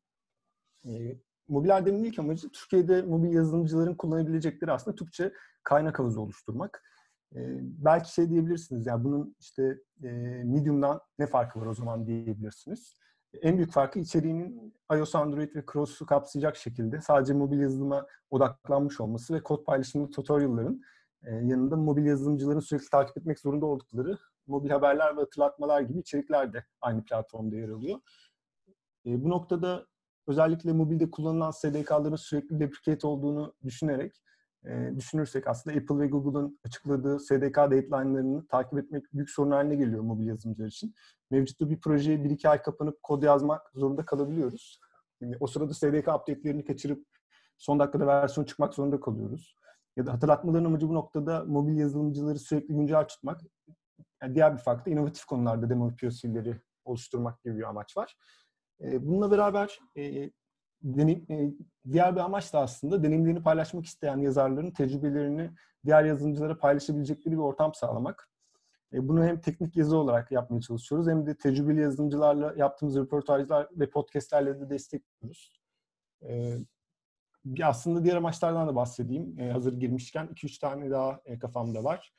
Mobiler 1.49 1.87
Dev'in 1.87 2.04
ilk 2.04 2.19
amacı 2.19 2.49
Türkiye'de 2.52 3.02
mobil 3.02 3.33
yazılımcıların 3.33 3.95
kullanabilecekleri 3.95 4.73
aslında 4.73 4.95
Türkçe 4.95 5.33
kaynak 5.64 5.99
havuzu 5.99 6.21
oluşturmak. 6.21 6.83
E, 7.36 7.40
belki 7.60 8.12
şey 8.12 8.30
diyebilirsiniz 8.30 8.86
ya 8.86 9.04
bunun 9.04 9.36
işte 9.40 9.78
e, 10.02 10.08
Medium'dan 10.44 11.00
ne 11.18 11.26
farkı 11.26 11.60
var 11.60 11.66
o 11.66 11.74
zaman 11.74 12.06
diyebilirsiniz. 12.06 12.94
En 13.42 13.56
büyük 13.56 13.72
farkı 13.72 13.98
içeriğinin 13.98 14.74
iOS, 14.92 15.14
Android 15.14 15.56
ve 15.56 15.64
Cross'u 15.72 16.06
kapsayacak 16.06 16.56
şekilde 16.56 17.00
sadece 17.00 17.32
mobil 17.32 17.60
yazılıma 17.60 18.06
odaklanmış 18.30 19.00
olması 19.00 19.34
ve 19.34 19.42
kod 19.42 19.64
paylaşımlı 19.64 20.10
tutorial'ların 20.10 20.82
e, 21.22 21.34
yanında 21.34 21.76
mobil 21.76 22.04
yazılımcıların 22.04 22.60
sürekli 22.60 22.90
takip 22.90 23.16
etmek 23.18 23.40
zorunda 23.40 23.66
oldukları 23.66 24.18
mobil 24.46 24.70
haberler 24.70 25.16
ve 25.16 25.20
hatırlatmalar 25.20 25.80
gibi 25.80 26.00
içerikler 26.00 26.52
de 26.52 26.64
aynı 26.80 27.04
platformda 27.04 27.56
yer 27.56 27.68
alıyor. 27.68 28.00
E, 29.06 29.24
bu 29.24 29.30
noktada 29.30 29.86
özellikle 30.26 30.72
mobilde 30.72 31.10
kullanılan 31.10 31.50
SDK'ların 31.50 32.16
sürekli 32.16 32.60
deprecate 32.60 33.06
olduğunu 33.06 33.54
düşünerek 33.64 34.22
e, 34.64 34.97
düşünürsek 34.97 35.47
aslında 35.47 35.76
Apple 35.76 35.99
ve 35.99 36.07
Google'ın 36.07 36.59
açıkladığı 36.64 37.21
SDK 37.21 37.57
deadline'larını 37.57 38.47
takip 38.47 38.78
etmek 38.78 39.12
büyük 39.12 39.31
sorun 39.31 39.50
haline 39.50 39.75
geliyor 39.75 40.02
mobil 40.02 40.26
yazılımcılar 40.26 40.69
için. 40.69 40.95
Mevcutta 41.31 41.71
bir 41.71 41.81
projeye 41.81 42.19
1-2 42.19 42.49
ay 42.49 42.62
kapanıp 42.62 43.02
kod 43.02 43.23
yazmak 43.23 43.71
zorunda 43.75 44.04
kalabiliyoruz. 44.04 44.81
Yani 45.21 45.37
o 45.40 45.47
sırada 45.47 45.75
SDK 45.75 46.09
update'lerini 46.09 46.64
kaçırıp 46.64 47.07
son 47.59 47.78
dakikada 47.78 48.07
versiyon 48.07 48.45
çıkmak 48.45 48.75
zorunda 48.75 49.00
kalıyoruz. 49.00 49.57
Ya 49.97 50.07
da 50.07 50.12
hatırlatmaların 50.12 50.64
amacı 50.64 50.88
bu 50.88 50.95
noktada 50.95 51.45
mobil 51.45 51.76
yazılımcıları 51.78 52.38
sürekli 52.38 52.75
güncel 52.75 53.04
tutmak. 53.09 53.40
Yani 54.23 54.35
diğer 54.35 54.52
bir 54.52 54.62
farklı 54.62 54.92
inovatif 54.92 55.25
konularda 55.25 55.71
demo 55.71 55.97
POC'leri 55.97 56.61
oluşturmak 56.85 57.42
gibi 57.42 57.57
bir 57.57 57.69
amaç 57.69 57.97
var. 57.97 58.16
Bununla 58.81 59.31
beraber 59.31 59.78
deneyim, 60.82 61.58
diğer 61.92 62.14
bir 62.14 62.20
amaç 62.20 62.52
da 62.52 62.60
aslında 62.60 63.02
deneyimlerini 63.02 63.42
paylaşmak 63.42 63.86
isteyen 63.86 64.18
yazarların 64.18 64.70
tecrübelerini 64.70 65.50
diğer 65.84 66.04
yazılımcılara 66.04 66.58
paylaşabilecekleri 66.58 67.34
bir 67.34 67.40
ortam 67.40 67.74
sağlamak. 67.74 68.28
Bunu 68.92 69.24
hem 69.24 69.40
teknik 69.40 69.76
yazı 69.76 69.96
olarak 69.96 70.32
yapmaya 70.32 70.60
çalışıyoruz 70.60 71.08
hem 71.08 71.26
de 71.26 71.36
tecrübeli 71.36 71.80
yazılımcılarla 71.80 72.54
yaptığımız 72.56 72.96
röportajlar 72.96 73.68
ve 73.72 73.90
podcastlerle 73.90 74.60
de 74.60 74.70
destekliyoruz. 74.70 75.52
Aslında 77.62 78.04
diğer 78.04 78.16
amaçlardan 78.16 78.68
da 78.68 78.76
bahsedeyim. 78.76 79.38
Hazır 79.52 79.80
girmişken 79.80 80.26
2-3 80.26 80.60
tane 80.60 80.90
daha 80.90 81.20
kafamda 81.40 81.84
var. 81.84 82.12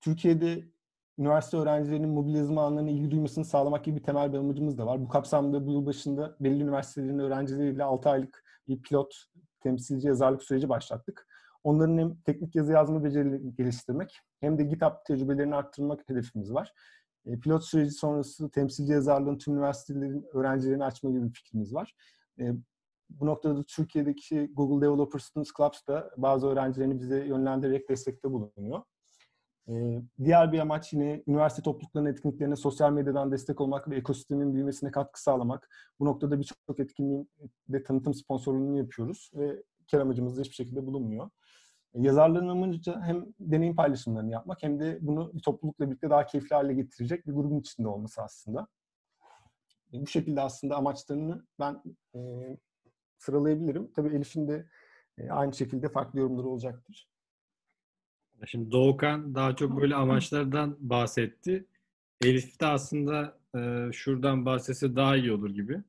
Türkiye'de 0.00 0.64
üniversite 1.20 1.56
öğrencilerinin 1.56 2.08
mobil 2.08 2.34
yazılım 2.34 2.58
alanlarına 2.58 2.90
ilgi 2.90 3.10
duymasını 3.10 3.44
sağlamak 3.44 3.84
gibi 3.84 3.96
bir 3.96 4.02
temel 4.02 4.32
bir 4.32 4.38
amacımız 4.38 4.78
da 4.78 4.86
var. 4.86 5.00
Bu 5.00 5.08
kapsamda 5.08 5.66
bu 5.66 5.72
yıl 5.72 5.86
başında 5.86 6.36
belli 6.40 6.62
üniversitelerin 6.62 7.18
öğrencileriyle 7.18 7.84
6 7.84 8.10
aylık 8.10 8.44
bir 8.68 8.82
pilot 8.82 9.14
temsilci 9.60 10.08
yazarlık 10.08 10.42
süreci 10.42 10.68
başlattık. 10.68 11.26
Onların 11.64 11.98
hem 11.98 12.20
teknik 12.20 12.54
yazı 12.54 12.72
yazma 12.72 13.04
becerilerini 13.04 13.54
geliştirmek 13.54 14.18
hem 14.40 14.58
de 14.58 14.62
GitHub 14.62 14.92
tecrübelerini 15.06 15.54
arttırmak 15.54 16.08
hedefimiz 16.08 16.52
var. 16.52 16.72
E, 17.26 17.40
pilot 17.40 17.64
süreci 17.64 17.90
sonrası 17.90 18.50
temsilci 18.50 18.92
yazarlığın 18.92 19.38
tüm 19.38 19.54
üniversitelerin 19.54 20.26
öğrencilerini 20.32 20.84
açma 20.84 21.10
gibi 21.10 21.24
bir 21.24 21.32
fikrimiz 21.32 21.74
var. 21.74 21.94
E, 22.40 22.52
bu 23.10 23.26
noktada 23.26 23.56
da 23.56 23.64
Türkiye'deki 23.64 24.50
Google 24.54 24.86
Developer 24.86 25.18
Students 25.18 25.50
Clubs 25.56 25.86
da 25.88 26.10
bazı 26.16 26.46
öğrencilerini 26.46 27.00
bize 27.00 27.24
yönlendirerek 27.24 27.88
destekte 27.88 28.30
bulunuyor. 28.30 28.82
Ee, 29.70 30.02
diğer 30.24 30.52
bir 30.52 30.58
amaç 30.58 30.92
yine 30.92 31.22
üniversite 31.26 31.62
topluluklarının 31.62 32.10
etkinliklerine 32.10 32.56
sosyal 32.56 32.92
medyadan 32.92 33.32
destek 33.32 33.60
olmak 33.60 33.90
ve 33.90 33.96
ekosistemin 33.96 34.54
büyümesine 34.54 34.90
katkı 34.90 35.22
sağlamak. 35.22 35.68
Bu 36.00 36.04
noktada 36.04 36.38
birçok 36.38 36.80
etkinliğin 36.80 37.30
de 37.68 37.82
tanıtım 37.82 38.14
sponsorluğunu 38.14 38.78
yapıyoruz 38.78 39.30
ve 39.34 39.62
kar 39.90 40.00
amacımız 40.00 40.36
da 40.36 40.40
hiçbir 40.40 40.54
şekilde 40.54 40.86
bulunmuyor. 40.86 41.30
Ee, 41.94 42.02
yazarların 42.02 42.48
amacı 42.48 42.94
hem 43.00 43.26
deneyim 43.40 43.76
paylaşımlarını 43.76 44.30
yapmak 44.32 44.62
hem 44.62 44.80
de 44.80 44.98
bunu 45.00 45.34
bir 45.34 45.42
toplulukla 45.42 45.86
birlikte 45.86 46.10
daha 46.10 46.26
keyifli 46.26 46.54
hale 46.54 46.74
getirecek 46.74 47.26
bir 47.26 47.32
grubun 47.32 47.60
içinde 47.60 47.88
olması 47.88 48.22
aslında. 48.22 48.68
Ee, 49.92 50.00
bu 50.00 50.06
şekilde 50.06 50.40
aslında 50.40 50.76
amaçlarını 50.76 51.46
ben 51.58 51.82
e, 52.14 52.20
sıralayabilirim. 53.18 53.92
Tabii 53.92 54.16
Elif'in 54.16 54.48
de 54.48 54.66
e, 55.18 55.30
aynı 55.30 55.54
şekilde 55.54 55.88
farklı 55.88 56.20
yorumları 56.20 56.48
olacaktır. 56.48 57.09
Şimdi 58.46 58.72
Doğukan 58.72 59.34
daha 59.34 59.56
çok 59.56 59.80
böyle 59.80 59.94
amaçlardan 59.94 60.76
bahsetti. 60.80 61.64
Elif 62.24 62.60
de 62.60 62.66
aslında 62.66 63.38
e, 63.56 63.92
şuradan 63.92 64.46
bahsetse 64.46 64.96
daha 64.96 65.16
iyi 65.16 65.32
olur 65.32 65.50
gibi. 65.50 65.82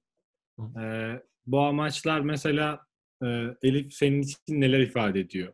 E, 0.59 1.13
bu 1.47 1.59
amaçlar 1.59 2.19
mesela 2.19 2.79
e, 3.23 3.27
Elif 3.63 3.93
senin 3.93 4.21
için 4.21 4.37
neler 4.47 4.79
ifade 4.79 5.19
ediyor? 5.19 5.53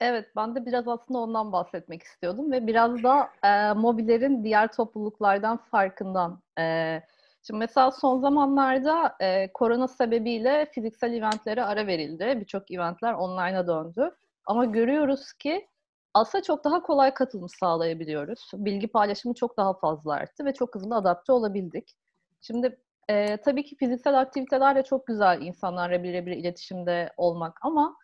Evet, 0.00 0.26
ben 0.36 0.54
de 0.54 0.66
biraz 0.66 0.88
aslında 0.88 1.18
ondan 1.18 1.52
bahsetmek 1.52 2.02
istiyordum 2.02 2.52
ve 2.52 2.66
biraz 2.66 3.02
da 3.02 3.30
e, 3.44 3.72
Mobiler'in 3.72 4.44
diğer 4.44 4.72
topluluklardan 4.72 5.56
farkından. 5.56 6.42
E, 6.58 7.02
şimdi 7.42 7.58
mesela 7.58 7.90
son 7.90 8.20
zamanlarda 8.20 9.16
e, 9.20 9.52
korona 9.52 9.88
sebebiyle 9.88 10.66
fiziksel 10.72 11.12
eventlere 11.12 11.64
ara 11.64 11.86
verildi. 11.86 12.38
Birçok 12.40 12.70
eventler 12.70 13.12
online'a 13.12 13.66
döndü. 13.66 14.10
Ama 14.46 14.64
görüyoruz 14.64 15.32
ki 15.32 15.68
aslında 16.14 16.42
çok 16.44 16.64
daha 16.64 16.82
kolay 16.82 17.14
katılım 17.14 17.48
sağlayabiliyoruz. 17.48 18.50
Bilgi 18.54 18.88
paylaşımı 18.88 19.34
çok 19.34 19.56
daha 19.56 19.74
fazla 19.74 20.12
arttı 20.12 20.44
ve 20.44 20.54
çok 20.54 20.74
hızlı 20.74 20.96
adapte 20.96 21.32
olabildik. 21.32 21.94
Şimdi 22.40 22.78
e, 23.08 23.36
tabii 23.36 23.64
ki 23.64 23.76
fiziksel 23.76 24.20
aktiviteler 24.20 24.76
de 24.76 24.82
çok 24.82 25.06
güzel 25.06 25.42
insanlarla 25.42 26.02
birebir 26.02 26.32
iletişimde 26.32 27.12
olmak 27.16 27.58
ama 27.62 27.96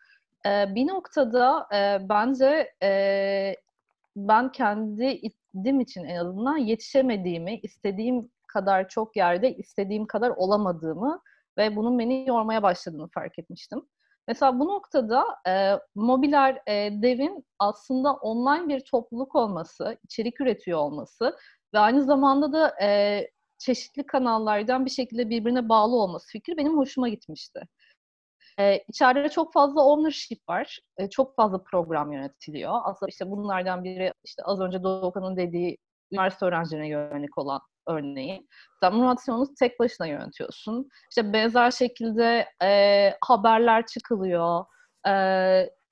e, 0.46 0.75
bir 0.75 0.87
noktada 0.87 1.66
e, 1.75 2.08
bence 2.08 2.73
e, 2.82 3.56
ben 4.16 4.52
kendi 4.52 5.04
idim 5.54 5.80
için 5.80 6.04
en 6.04 6.16
azından 6.16 6.56
yetişemediğimi, 6.56 7.58
istediğim 7.58 8.30
kadar 8.46 8.88
çok 8.88 9.16
yerde 9.16 9.54
istediğim 9.54 10.06
kadar 10.06 10.30
olamadığımı 10.30 11.20
ve 11.58 11.76
bunun 11.76 11.99
beni 11.99 12.28
yormaya 12.28 12.62
başladığını 12.62 13.08
fark 13.08 13.38
etmiştim. 13.38 13.82
Mesela 14.28 14.60
bu 14.60 14.68
noktada 14.68 15.24
e, 15.48 15.72
Mobiler 15.94 16.62
e, 16.66 17.02
Dev'in 17.02 17.44
aslında 17.58 18.14
online 18.14 18.68
bir 18.68 18.80
topluluk 18.80 19.34
olması, 19.34 19.98
içerik 20.04 20.40
üretiyor 20.40 20.78
olması 20.78 21.36
ve 21.74 21.78
aynı 21.78 22.02
zamanda 22.02 22.52
da 22.52 22.74
e, 22.82 23.20
çeşitli 23.58 24.06
kanallardan 24.06 24.84
bir 24.84 24.90
şekilde 24.90 25.30
birbirine 25.30 25.68
bağlı 25.68 25.96
olması 25.96 26.28
fikri 26.32 26.56
benim 26.56 26.78
hoşuma 26.78 27.08
gitmişti. 27.08 27.60
E, 28.58 28.78
içeride 28.88 29.28
çok 29.28 29.52
fazla 29.52 29.84
ownership 29.84 30.48
var. 30.48 30.80
E, 30.96 31.10
çok 31.10 31.36
fazla 31.36 31.62
program 31.62 32.12
yönetiliyor. 32.12 32.72
Aslında 32.84 33.10
işte 33.10 33.30
bunlardan 33.30 33.84
biri 33.84 34.12
işte 34.24 34.42
az 34.42 34.60
önce 34.60 34.82
Doğukan'ın 34.82 35.36
dediği 35.36 35.78
üniversite 36.12 36.46
öğrencilerine 36.46 36.88
yönelik 36.88 37.38
olan 37.38 37.60
örneği. 37.88 38.46
Sen 38.80 38.94
motivasyonu 38.94 39.54
tek 39.58 39.80
başına 39.80 40.06
yönetiyorsun. 40.06 40.88
İşte 41.10 41.32
benzer 41.32 41.70
şekilde 41.70 42.46
e, 42.62 43.10
haberler 43.20 43.86
çıkılıyor. 43.86 44.64
E, 45.08 45.14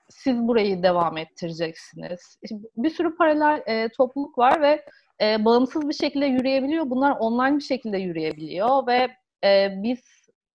siz 0.09 0.37
burayı 0.37 0.83
devam 0.83 1.17
ettireceksiniz. 1.19 2.39
İşte 2.43 2.57
bir 2.77 2.91
sürü 2.91 3.17
paralel 3.17 3.63
e, 3.67 3.89
topluluk 3.89 4.39
var 4.39 4.63
ve 4.63 4.85
e, 5.23 5.45
bağımsız 5.45 5.89
bir 5.89 5.95
şekilde 5.95 6.27
yürüyebiliyor. 6.27 6.91
Bunlar 6.91 7.17
online 7.21 7.57
bir 7.57 7.65
şekilde 7.65 7.99
yürüyebiliyor 7.99 8.87
ve 8.87 9.09
e, 9.45 9.69
biz 9.83 10.01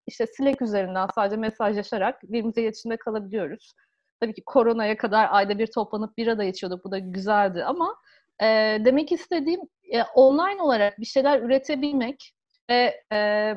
işte 0.07 0.25
Slack 0.27 0.61
üzerinden 0.61 1.07
sadece 1.15 1.35
mesajlaşarak 1.35 2.23
birbirimize 2.23 2.61
iletişimde 2.61 2.97
kalabiliyoruz. 2.97 3.73
Tabii 4.19 4.33
ki 4.33 4.43
koronaya 4.45 4.97
kadar 4.97 5.27
ayda 5.31 5.59
bir 5.59 5.67
toplanıp 5.67 6.17
bir 6.17 6.27
arada 6.27 6.43
içiyorduk. 6.43 6.85
Bu 6.85 6.91
da 6.91 6.99
güzeldi 6.99 7.63
ama 7.63 7.95
e, 8.41 8.45
demek 8.85 9.11
istediğim 9.11 9.61
e, 9.91 10.03
online 10.03 10.61
olarak 10.61 10.99
bir 10.99 11.05
şeyler 11.05 11.41
üretebilmek 11.41 12.33
ve 12.69 13.03
e, 13.11 13.53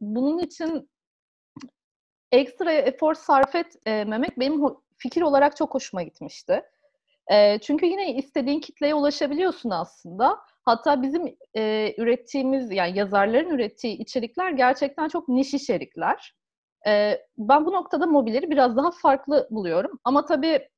bunun 0.00 0.38
için 0.38 0.90
ekstra 2.32 2.72
efor 2.72 3.14
sarf 3.14 3.54
etmemek 3.54 4.38
benim 4.38 4.62
fikir 4.96 5.22
olarak 5.22 5.56
çok 5.56 5.74
hoşuma 5.74 6.02
gitmişti. 6.02 6.62
E, 7.32 7.58
çünkü 7.58 7.86
yine 7.86 8.14
istediğin 8.14 8.60
kitleye 8.60 8.94
ulaşabiliyorsun 8.94 9.70
aslında. 9.70 10.38
Hatta 10.62 11.02
bizim 11.02 11.36
e, 11.56 11.94
ürettiğimiz, 11.98 12.72
yani 12.72 12.98
yazarların 12.98 13.50
ürettiği 13.50 13.98
içerikler 13.98 14.50
gerçekten 14.50 15.08
çok 15.08 15.28
niş 15.28 15.54
içerikler. 15.54 16.34
E, 16.86 17.20
ben 17.38 17.66
bu 17.66 17.72
noktada 17.72 18.06
mobilleri 18.06 18.50
biraz 18.50 18.76
daha 18.76 18.90
farklı 18.90 19.48
buluyorum. 19.50 20.00
Ama 20.04 20.24
tabii 20.24 20.68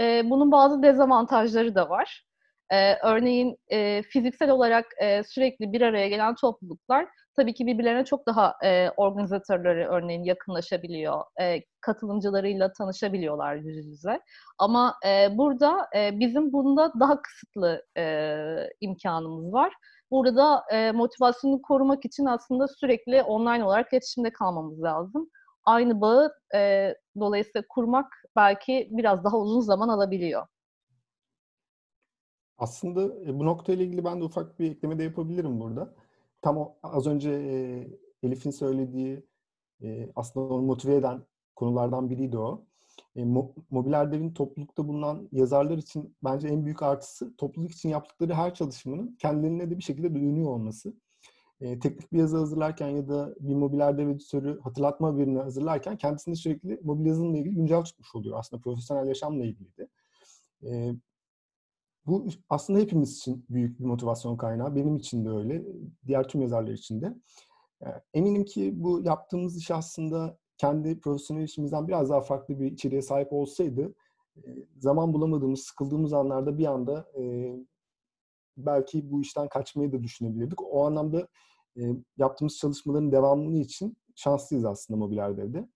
e, 0.00 0.30
bunun 0.30 0.52
bazı 0.52 0.82
dezavantajları 0.82 1.74
da 1.74 1.90
var. 1.90 2.24
E, 2.70 2.94
örneğin 2.94 3.56
e, 3.68 4.02
fiziksel 4.02 4.50
olarak 4.50 4.86
e, 5.00 5.22
sürekli 5.24 5.72
bir 5.72 5.80
araya 5.80 6.08
gelen 6.08 6.34
topluluklar 6.34 7.06
tabii 7.36 7.54
ki 7.54 7.66
birbirlerine 7.66 8.04
çok 8.04 8.26
daha 8.26 8.54
e, 8.64 8.90
organizatörleri 8.96 9.86
örneğin 9.86 10.24
yakınlaşabiliyor. 10.24 11.22
E, 11.40 11.60
katılımcılarıyla 11.80 12.72
tanışabiliyorlar 12.72 13.54
yüz 13.54 13.86
yüze. 13.86 14.20
Ama 14.58 14.94
e, 15.06 15.38
burada 15.38 15.88
e, 15.96 16.18
bizim 16.20 16.52
bunda 16.52 16.92
daha 17.00 17.22
kısıtlı 17.22 17.84
e, 17.96 18.36
imkanımız 18.80 19.52
var. 19.52 19.72
Burada 20.10 20.64
e, 20.72 20.92
motivasyonu 20.92 21.62
korumak 21.62 22.04
için 22.04 22.24
aslında 22.26 22.68
sürekli 22.68 23.22
online 23.22 23.64
olarak 23.64 23.92
iletişimde 23.92 24.32
kalmamız 24.32 24.82
lazım. 24.82 25.30
Aynı 25.64 26.00
bağı 26.00 26.32
e, 26.54 26.94
dolayısıyla 27.20 27.64
kurmak 27.68 28.06
belki 28.36 28.88
biraz 28.90 29.24
daha 29.24 29.38
uzun 29.38 29.60
zaman 29.60 29.88
alabiliyor. 29.88 30.46
Aslında 32.58 33.30
e, 33.30 33.38
bu 33.38 33.44
noktayla 33.46 33.84
ilgili 33.84 34.04
ben 34.04 34.20
de 34.20 34.24
ufak 34.24 34.58
bir 34.58 34.70
ekleme 34.70 34.98
de 34.98 35.02
yapabilirim 35.02 35.60
burada. 35.60 35.94
Tam 36.42 36.58
o, 36.58 36.76
az 36.82 37.06
önce 37.06 37.30
e, 37.30 37.86
Elif'in 38.22 38.50
söylediği 38.50 39.26
e, 39.82 40.10
aslında 40.16 40.54
onu 40.54 40.62
motive 40.62 40.94
eden 40.94 41.22
konulardan 41.56 42.10
biriydi 42.10 42.38
o. 42.38 42.64
E, 43.16 43.24
mo, 43.24 43.54
Mobil 43.70 43.92
Erdev'in 43.92 44.34
toplulukta 44.34 44.88
bulunan 44.88 45.28
yazarlar 45.32 45.78
için 45.78 46.16
bence 46.24 46.48
en 46.48 46.64
büyük 46.64 46.82
artısı 46.82 47.36
topluluk 47.36 47.72
için 47.72 47.88
yaptıkları 47.88 48.34
her 48.34 48.54
çalışmanın 48.54 49.16
kendilerine 49.16 49.70
de 49.70 49.78
bir 49.78 49.82
şekilde 49.82 50.14
dönüyor 50.14 50.50
olması. 50.50 50.94
E, 51.60 51.78
teknik 51.78 52.12
bir 52.12 52.18
yazı 52.18 52.36
hazırlarken 52.36 52.88
ya 52.88 53.08
da 53.08 53.34
bir 53.40 53.54
mobil 53.54 53.80
erdev 53.80 54.08
editörü 54.08 54.60
hatırlatma 54.60 55.18
birini 55.18 55.38
hazırlarken 55.38 55.96
kendisini 55.96 56.36
sürekli 56.36 56.80
mobil 56.82 57.06
yazılımla 57.06 57.38
ilgili 57.38 57.54
güncel 57.54 57.82
tutmuş 57.82 58.14
oluyor. 58.14 58.38
Aslında 58.38 58.62
profesyonel 58.62 59.08
yaşamla 59.08 59.44
ilgili 59.44 59.76
de. 59.76 59.88
E, 60.64 60.94
bu 62.06 62.26
aslında 62.48 62.78
hepimiz 62.78 63.16
için 63.16 63.46
büyük 63.50 63.80
bir 63.80 63.84
motivasyon 63.84 64.36
kaynağı. 64.36 64.74
Benim 64.74 64.96
için 64.96 65.24
de 65.24 65.30
öyle. 65.30 65.64
Diğer 66.06 66.28
tüm 66.28 66.42
yazarlar 66.42 66.72
için 66.72 67.02
de. 67.02 67.14
Eminim 68.14 68.44
ki 68.44 68.72
bu 68.76 69.02
yaptığımız 69.04 69.56
iş 69.58 69.70
aslında 69.70 70.38
kendi 70.58 71.00
profesyonel 71.00 71.42
işimizden 71.42 71.88
biraz 71.88 72.10
daha 72.10 72.20
farklı 72.20 72.60
bir 72.60 72.72
içeriğe 72.72 73.02
sahip 73.02 73.32
olsaydı 73.32 73.94
zaman 74.78 75.12
bulamadığımız, 75.12 75.60
sıkıldığımız 75.60 76.12
anlarda 76.12 76.58
bir 76.58 76.66
anda 76.66 77.12
belki 78.56 79.10
bu 79.10 79.22
işten 79.22 79.48
kaçmayı 79.48 79.92
da 79.92 80.02
düşünebilirdik. 80.02 80.62
O 80.62 80.86
anlamda 80.86 81.28
yaptığımız 82.16 82.58
çalışmaların 82.58 83.12
devamlılığı 83.12 83.58
için 83.58 83.96
şanslıyız 84.14 84.64
aslında 84.64 84.98
mobil 84.98 85.18
erdevde. 85.18 85.68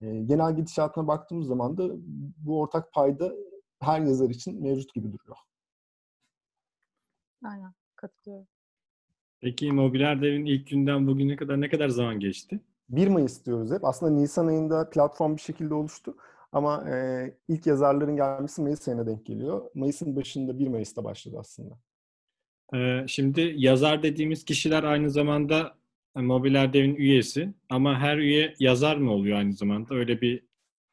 Genel 0.00 0.56
gidişatına 0.56 1.08
baktığımız 1.08 1.46
zaman 1.46 1.76
da 1.76 1.88
bu 2.36 2.60
ortak 2.60 2.92
payda 2.92 3.32
her 3.80 4.00
yazar 4.00 4.30
için 4.30 4.62
mevcut 4.62 4.94
gibi 4.94 5.12
duruyor. 5.12 5.36
Aynen, 7.44 7.72
katılıyorum. 7.96 8.46
Peki 9.40 9.72
Mobiler 9.72 10.22
Dev'in 10.22 10.44
ilk 10.44 10.68
günden 10.68 11.06
bugüne 11.06 11.36
kadar 11.36 11.60
ne 11.60 11.68
kadar 11.68 11.88
zaman 11.88 12.20
geçti? 12.20 12.60
1 12.88 13.08
Mayıs 13.08 13.44
diyoruz 13.44 13.72
hep. 13.72 13.84
Aslında 13.84 14.12
Nisan 14.12 14.46
ayında 14.46 14.90
platform 14.90 15.36
bir 15.36 15.40
şekilde 15.40 15.74
oluştu. 15.74 16.16
Ama 16.52 16.90
e, 16.90 17.36
ilk 17.48 17.66
yazarların 17.66 18.16
gelmesi 18.16 18.62
Mayıs 18.62 18.88
ayına 18.88 19.06
denk 19.06 19.26
geliyor. 19.26 19.70
Mayıs'ın 19.74 20.16
başında 20.16 20.58
1 20.58 20.68
Mayıs'ta 20.68 21.04
başladı 21.04 21.36
aslında. 21.40 21.78
Ee, 22.74 23.04
şimdi 23.08 23.54
yazar 23.56 24.02
dediğimiz 24.02 24.44
kişiler 24.44 24.82
aynı 24.82 25.10
zamanda 25.10 25.74
Mobiler 26.14 26.72
Dev'in 26.72 26.94
üyesi. 26.94 27.48
Ama 27.70 27.98
her 28.00 28.18
üye 28.18 28.54
yazar 28.58 28.96
mı 28.96 29.12
oluyor 29.12 29.38
aynı 29.38 29.52
zamanda? 29.52 29.94
Öyle 29.94 30.20
bir 30.20 30.42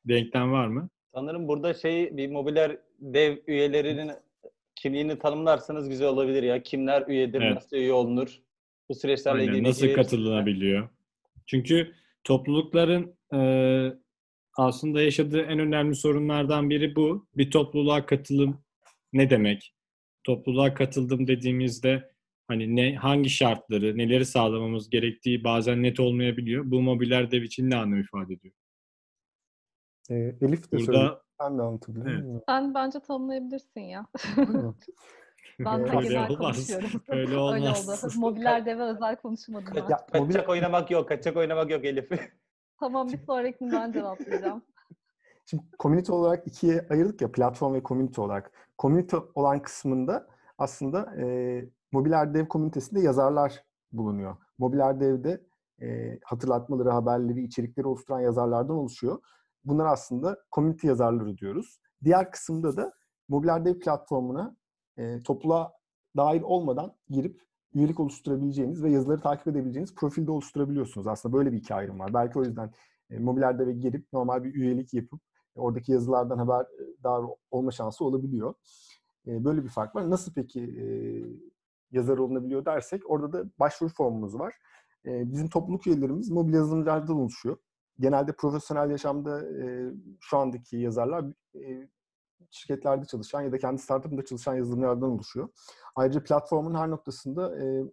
denklem 0.05 0.51
var 0.51 0.67
mı? 0.67 0.89
Sanırım 1.13 1.47
burada 1.47 1.73
şey 1.73 2.17
bir 2.17 2.29
mobiler 2.29 2.77
dev 2.99 3.37
üyelerinin 3.47 4.11
kimliğini 4.75 5.19
tanımlarsanız 5.19 5.89
güzel 5.89 6.07
olabilir 6.07 6.43
ya. 6.43 6.63
Kimler 6.63 7.07
üyedir, 7.07 7.41
Evet. 7.41 7.55
nasıl 7.55 7.77
üye 7.77 7.93
olunur? 7.93 8.39
Bu 8.89 8.95
süreçlerle 8.95 9.39
Aynen, 9.39 9.51
ilgili 9.53 9.69
nasıl 9.69 9.83
bilgi 9.83 9.95
katılınabiliyor? 9.95 10.89
Çünkü 11.45 11.91
toplulukların 12.23 13.15
e, 13.33 13.39
aslında 14.57 15.01
yaşadığı 15.01 15.41
en 15.41 15.59
önemli 15.59 15.95
sorunlardan 15.95 16.69
biri 16.69 16.95
bu. 16.95 17.27
Bir 17.37 17.51
topluluğa 17.51 18.05
katılım 18.05 18.61
ne 19.13 19.29
demek? 19.29 19.73
Topluluğa 20.29 20.73
katıldım 20.73 21.27
dediğimizde 21.27 22.11
hani 22.47 22.75
ne 22.75 22.95
hangi 22.95 23.29
şartları, 23.29 23.97
neleri 23.97 24.25
sağlamamız 24.25 24.89
gerektiği 24.89 25.43
bazen 25.43 25.83
net 25.83 25.99
olmayabiliyor. 25.99 26.63
Bu 26.71 26.81
mobiler 26.81 27.31
dev 27.31 27.41
için 27.41 27.69
ne 27.69 27.75
anlam 27.75 27.99
ifade 27.99 28.33
ediyor? 28.33 28.53
E, 30.09 30.15
Elif 30.15 30.63
de 30.71 30.77
söyledi. 30.77 30.87
Burada 30.87 31.21
Ben 31.41 31.57
de 31.57 31.61
anlatabilirim. 31.61 32.31
Evet. 32.31 32.43
Sen 32.49 32.73
bence 32.73 32.99
tanımlayabilirsin 32.99 33.81
ya. 33.81 34.05
Ben 35.59 35.81
Öyle 35.81 35.91
de 35.91 36.07
genel 36.07 36.29
olmaz. 36.29 36.77
Öyle 37.07 37.37
olmaz. 37.37 38.05
oldu. 38.05 38.13
Mobiler 38.19 38.65
deve 38.65 38.83
özel 38.83 39.15
konuşmadım 39.15 39.73
ben. 39.75 39.81
Ya, 39.81 39.87
Kaçak 39.87 40.13
mobil, 40.13 40.39
oynamak 40.47 40.91
yok, 40.91 41.07
kaçak 41.09 41.37
oynamak 41.37 41.71
yok 41.71 41.85
Elif. 41.85 42.09
Tamam 42.79 43.07
bir 43.07 43.17
sonrakini 43.17 43.71
ben 43.71 43.91
cevaplayacağım. 43.91 44.63
Şimdi 45.49 45.63
community 45.79 46.11
olarak 46.11 46.47
ikiye 46.47 46.87
ayırdık 46.89 47.21
ya 47.21 47.31
platform 47.31 47.73
ve 47.73 47.83
community 47.83 48.21
olarak. 48.21 48.51
Community 48.79 49.15
olan 49.35 49.61
kısmında 49.61 50.27
aslında 50.57 51.15
e, 51.21 51.65
Mobil 51.91 52.11
Erdev 52.11 52.47
komünitesinde 52.47 53.01
yazarlar 53.01 53.63
bulunuyor. 53.91 54.37
Mobil 54.57 54.79
Erdev'de 54.79 55.45
e, 55.81 56.19
hatırlatmaları, 56.23 56.89
haberleri, 56.89 57.43
içerikleri 57.43 57.87
oluşturan 57.87 58.19
yazarlardan 58.19 58.75
oluşuyor. 58.75 59.19
Bunlar 59.65 59.85
aslında 59.85 60.37
community 60.51 60.87
yazarları 60.87 61.37
diyoruz. 61.37 61.79
Diğer 62.03 62.31
kısımda 62.31 62.77
da 62.77 62.93
Mobil 63.29 63.47
Erdev 63.47 63.79
platformuna 63.79 64.55
e, 64.97 65.23
topluluğa 65.23 65.73
dahil 66.17 66.41
olmadan 66.41 66.95
girip 67.09 67.41
üyelik 67.73 67.99
oluşturabileceğiniz 67.99 68.83
ve 68.83 68.91
yazıları 68.91 69.21
takip 69.21 69.47
edebileceğiniz 69.47 69.95
profilde 69.95 70.31
oluşturabiliyorsunuz. 70.31 71.07
Aslında 71.07 71.37
böyle 71.37 71.51
bir 71.51 71.57
iki 71.57 71.73
ayrım 71.73 71.99
var. 71.99 72.13
Belki 72.13 72.39
o 72.39 72.43
yüzden 72.43 72.71
e, 73.09 73.19
Mobil 73.19 73.41
Erdev'e 73.41 73.73
girip 73.73 74.13
normal 74.13 74.43
bir 74.43 74.53
üyelik 74.53 74.93
yapıp 74.93 75.28
oradaki 75.59 75.91
yazılardan 75.91 76.37
haberdar 76.37 77.23
olma 77.51 77.71
şansı 77.71 78.05
olabiliyor. 78.05 78.53
E, 79.27 79.45
böyle 79.45 79.63
bir 79.63 79.69
fark 79.69 79.95
var. 79.95 80.09
Nasıl 80.09 80.33
peki 80.33 80.61
e, 80.61 80.85
yazar 81.91 82.17
olunabiliyor 82.17 82.65
dersek 82.65 83.09
orada 83.09 83.33
da 83.33 83.49
başvuru 83.59 83.89
formumuz 83.89 84.39
var. 84.39 84.53
E, 85.05 85.31
bizim 85.31 85.49
topluluk 85.49 85.87
üyelerimiz 85.87 86.29
mobil 86.29 86.53
yazılımcılardan 86.53 87.15
oluşuyor. 87.15 87.57
Genelde 87.99 88.31
profesyonel 88.31 88.91
yaşamda 88.91 89.63
e, 89.63 89.91
şu 90.19 90.37
andaki 90.37 90.77
yazarlar 90.77 91.25
e, 91.55 91.89
şirketlerde 92.51 93.05
çalışan 93.05 93.41
ya 93.41 93.51
da 93.51 93.57
kendi 93.57 93.81
startup'ında 93.81 94.25
çalışan 94.25 94.55
yazılımcılardan 94.55 95.09
oluşuyor. 95.09 95.49
Ayrıca 95.95 96.23
platformun 96.23 96.75
her 96.75 96.89
noktasında 96.89 97.63
e, 97.63 97.83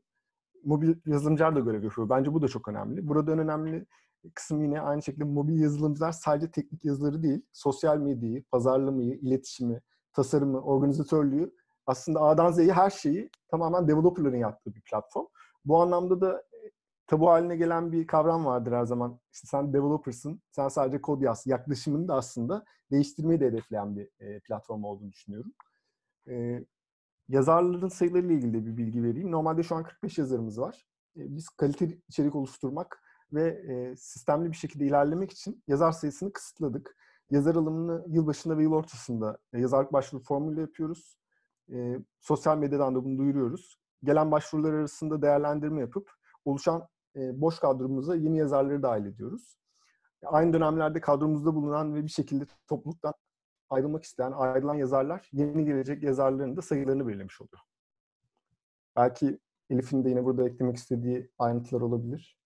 mobil 0.64 0.94
yazılımcılar 1.06 1.56
da 1.56 1.60
görev 1.60 1.84
yapıyor. 1.84 2.08
Bence 2.08 2.34
bu 2.34 2.42
da 2.42 2.48
çok 2.48 2.68
önemli. 2.68 3.08
Burada 3.08 3.32
en 3.32 3.38
önemli 3.38 3.86
kısım 4.34 4.62
yine 4.62 4.80
aynı 4.80 5.02
şekilde 5.02 5.24
mobil 5.24 5.60
yazılımcılar 5.60 6.12
sadece 6.12 6.50
teknik 6.50 6.84
yazıları 6.84 7.22
değil, 7.22 7.42
sosyal 7.52 7.98
medyayı, 7.98 8.44
pazarlamayı, 8.44 9.14
iletişimi, 9.14 9.80
tasarımı, 10.12 10.60
organizatörlüğü 10.60 11.52
aslında 11.86 12.20
A'dan 12.20 12.52
Z'ye 12.52 12.72
her 12.72 12.90
şeyi 12.90 13.30
tamamen 13.48 13.88
developerların 13.88 14.36
yaptığı 14.36 14.74
bir 14.74 14.80
platform. 14.80 15.26
Bu 15.64 15.82
anlamda 15.82 16.20
da 16.20 16.40
e, 16.40 16.70
tabu 17.06 17.30
haline 17.30 17.56
gelen 17.56 17.92
bir 17.92 18.06
kavram 18.06 18.44
vardır 18.44 18.72
her 18.72 18.84
zaman. 18.84 19.20
İşte 19.32 19.46
sen 19.46 19.72
developer'sın, 19.72 20.42
sen 20.50 20.68
sadece 20.68 21.00
kod 21.00 21.22
yaz. 21.22 21.46
Yaklaşımını 21.46 22.08
da 22.08 22.14
aslında 22.14 22.64
değiştirmeyi 22.90 23.40
de 23.40 23.46
hedefleyen 23.46 23.96
bir 23.96 24.08
e, 24.20 24.40
platform 24.40 24.84
olduğunu 24.84 25.12
düşünüyorum. 25.12 25.52
E, 26.28 26.64
yazarların 27.28 27.88
sayılarıyla 27.88 28.34
ilgili 28.34 28.54
de 28.54 28.66
bir 28.66 28.76
bilgi 28.76 29.02
vereyim. 29.02 29.30
Normalde 29.30 29.62
şu 29.62 29.74
an 29.76 29.84
45 29.84 30.18
yazarımız 30.18 30.60
var. 30.60 30.86
E, 31.16 31.36
biz 31.36 31.48
kaliteli 31.48 32.02
içerik 32.08 32.34
oluşturmak 32.34 33.02
ve 33.32 33.48
e, 33.48 33.96
sistemli 33.96 34.52
bir 34.52 34.56
şekilde 34.56 34.86
ilerlemek 34.86 35.30
için 35.30 35.62
yazar 35.68 35.92
sayısını 35.92 36.32
kısıtladık. 36.32 36.96
Yazar 37.30 37.54
alımını 37.54 38.04
yıl 38.08 38.26
başında 38.26 38.58
ve 38.58 38.62
yıl 38.62 38.72
ortasında 38.72 39.38
e, 39.52 39.60
yazarlık 39.60 39.92
başvuru 39.92 40.22
formuyla 40.22 40.62
yapıyoruz. 40.62 41.18
E, 41.72 41.98
sosyal 42.20 42.58
medyadan 42.58 42.94
da 42.94 43.04
bunu 43.04 43.18
duyuruyoruz. 43.18 43.78
Gelen 44.04 44.30
başvurular 44.30 44.72
arasında 44.72 45.22
değerlendirme 45.22 45.80
yapıp 45.80 46.10
oluşan 46.44 46.88
e, 47.16 47.40
boş 47.40 47.58
kadromuza 47.58 48.16
yeni 48.16 48.38
yazarları 48.38 48.82
dahil 48.82 49.06
ediyoruz. 49.06 49.56
Aynı 50.24 50.52
dönemlerde 50.52 51.00
kadromuzda 51.00 51.54
bulunan 51.54 51.94
ve 51.94 52.04
bir 52.04 52.10
şekilde 52.10 52.46
topluluktan 52.68 53.14
ayrılmak 53.70 54.04
isteyen, 54.04 54.32
ayrılan 54.32 54.74
yazarlar 54.74 55.28
yeni 55.32 55.64
gelecek 55.64 56.02
yazarların 56.02 56.56
da 56.56 56.62
sayılarını 56.62 57.08
belirlemiş 57.08 57.40
oluyor. 57.40 57.60
Belki 58.96 59.38
Elif'in 59.70 60.04
de 60.04 60.08
yine 60.08 60.24
burada 60.24 60.48
eklemek 60.48 60.76
istediği 60.76 61.30
ayrıntılar 61.38 61.80
olabilir. 61.80 62.38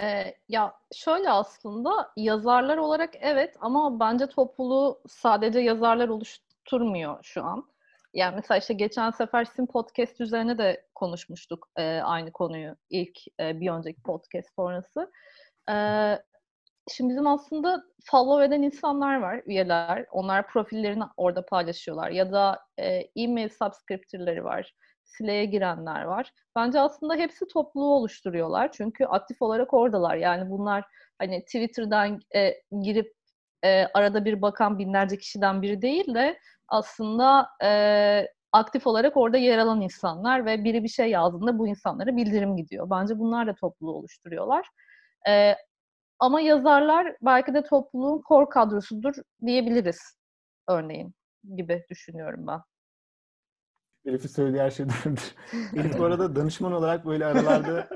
Ee, 0.00 0.34
ya 0.48 0.74
şöyle 0.94 1.30
aslında 1.30 2.12
yazarlar 2.16 2.76
olarak 2.76 3.14
evet 3.20 3.56
ama 3.60 4.00
bence 4.00 4.26
topluluğu 4.26 5.02
sadece 5.08 5.60
yazarlar 5.60 6.08
oluşturmuyor 6.08 7.18
şu 7.22 7.44
an. 7.44 7.64
Yani 8.14 8.36
mesela 8.36 8.58
işte 8.58 8.74
geçen 8.74 9.10
sefer 9.10 9.44
Sim 9.44 9.66
Podcast 9.66 10.20
üzerine 10.20 10.58
de 10.58 10.86
konuşmuştuk 10.94 11.68
e, 11.76 11.82
aynı 12.00 12.32
konuyu 12.32 12.76
ilk 12.90 13.18
e, 13.40 13.60
bir 13.60 13.70
önceki 13.70 14.02
podcast 14.02 14.54
sonrası. 14.54 15.10
E, 15.70 15.74
şimdi 16.90 17.10
bizim 17.10 17.26
aslında 17.26 17.82
follow 18.04 18.44
eden 18.44 18.62
insanlar 18.62 19.20
var, 19.20 19.42
üyeler. 19.46 20.06
Onlar 20.10 20.46
profillerini 20.48 21.04
orada 21.16 21.46
paylaşıyorlar. 21.46 22.10
Ya 22.10 22.32
da 22.32 22.60
e, 22.78 22.86
e-mail 23.16 23.48
subscriptor'ları 23.48 24.44
var. 24.44 24.74
Slack'e 25.06 25.44
girenler 25.44 26.02
var. 26.02 26.32
Bence 26.56 26.80
aslında 26.80 27.14
hepsi 27.14 27.48
topluluğu 27.48 27.94
oluşturuyorlar. 27.94 28.72
Çünkü 28.72 29.04
aktif 29.04 29.42
olarak 29.42 29.74
oradalar. 29.74 30.16
Yani 30.16 30.50
bunlar 30.50 30.84
hani 31.18 31.44
Twitter'dan 31.44 32.20
e, 32.34 32.54
girip 32.82 33.12
e, 33.64 33.86
arada 33.94 34.24
bir 34.24 34.42
bakan 34.42 34.78
binlerce 34.78 35.18
kişiden 35.18 35.62
biri 35.62 35.82
değil 35.82 36.14
de 36.14 36.38
aslında 36.68 37.48
e, 37.64 38.28
aktif 38.52 38.86
olarak 38.86 39.16
orada 39.16 39.36
yer 39.36 39.58
alan 39.58 39.80
insanlar 39.80 40.46
ve 40.46 40.64
biri 40.64 40.82
bir 40.82 40.88
şey 40.88 41.10
yazdığında 41.10 41.58
bu 41.58 41.68
insanlara 41.68 42.16
bildirim 42.16 42.56
gidiyor. 42.56 42.90
Bence 42.90 43.18
bunlar 43.18 43.46
da 43.46 43.54
topluluğu 43.54 43.94
oluşturuyorlar. 43.94 44.66
E, 45.28 45.54
ama 46.18 46.40
yazarlar 46.40 47.16
belki 47.22 47.54
de 47.54 47.62
topluluğun 47.64 48.22
core 48.28 48.48
kadrosudur 48.48 49.14
diyebiliriz 49.46 49.98
örneğin 50.68 51.14
gibi 51.56 51.84
düşünüyorum 51.90 52.46
ben. 52.46 52.60
Elif'in 54.06 54.28
söylediği 54.28 54.62
her 54.62 54.70
şey 54.70 54.86
doğrudur. 54.86 55.34
Elif 55.76 55.98
bu 55.98 56.04
arada 56.04 56.36
danışman 56.36 56.72
olarak 56.72 57.06
böyle 57.06 57.26
aralarda 57.26 57.88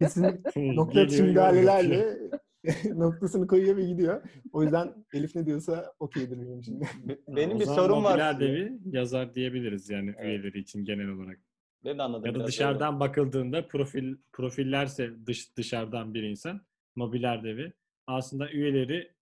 kesin 0.00 0.42
nokta 0.76 1.00
atışı 1.00 1.24
müdahalelerle 1.24 2.18
noktasını 2.94 3.46
koyuyor 3.46 3.76
ve 3.76 3.84
gidiyor. 3.84 4.22
O 4.52 4.62
yüzden 4.62 4.94
Elif 5.14 5.34
ne 5.36 5.46
diyorsa 5.46 5.92
okeydir 5.98 6.42
benim 6.42 6.58
için. 6.60 6.80
Be- 6.80 7.18
Benim 7.28 7.60
bir 7.60 7.66
sorum 7.66 8.04
var. 8.04 8.40
devi 8.40 8.78
yazar 8.84 9.34
diyebiliriz 9.34 9.90
yani 9.90 10.14
Evet. 10.18 10.26
üyeleri 10.26 10.58
için 10.58 10.84
genel 10.84 11.08
olarak. 11.08 11.38
Ben 11.84 11.98
de 11.98 12.02
anladım. 12.02 12.26
Ya 12.26 12.34
da 12.40 12.46
dışarıdan 12.46 13.00
bakıldığında 13.00 13.68
profil 13.68 14.16
profillerse 14.32 15.10
dış 15.26 15.56
dışarıdan 15.56 16.14
bir 16.14 16.22
insan 16.22 16.60
mobiler 16.96 17.44
devi 17.44 17.72
aslında 18.06 18.50
üyeleri 18.50 19.12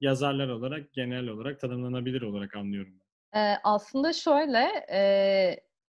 yazarlar 0.00 0.48
olarak 0.48 0.92
genel 0.92 1.28
olarak 1.28 1.60
tanımlanabilir 1.60 2.22
olarak 2.22 2.56
anlıyorum. 2.56 2.94
Ee, 3.34 3.38
aslında 3.64 4.12
şöyle, 4.12 4.66
e, 4.92 5.00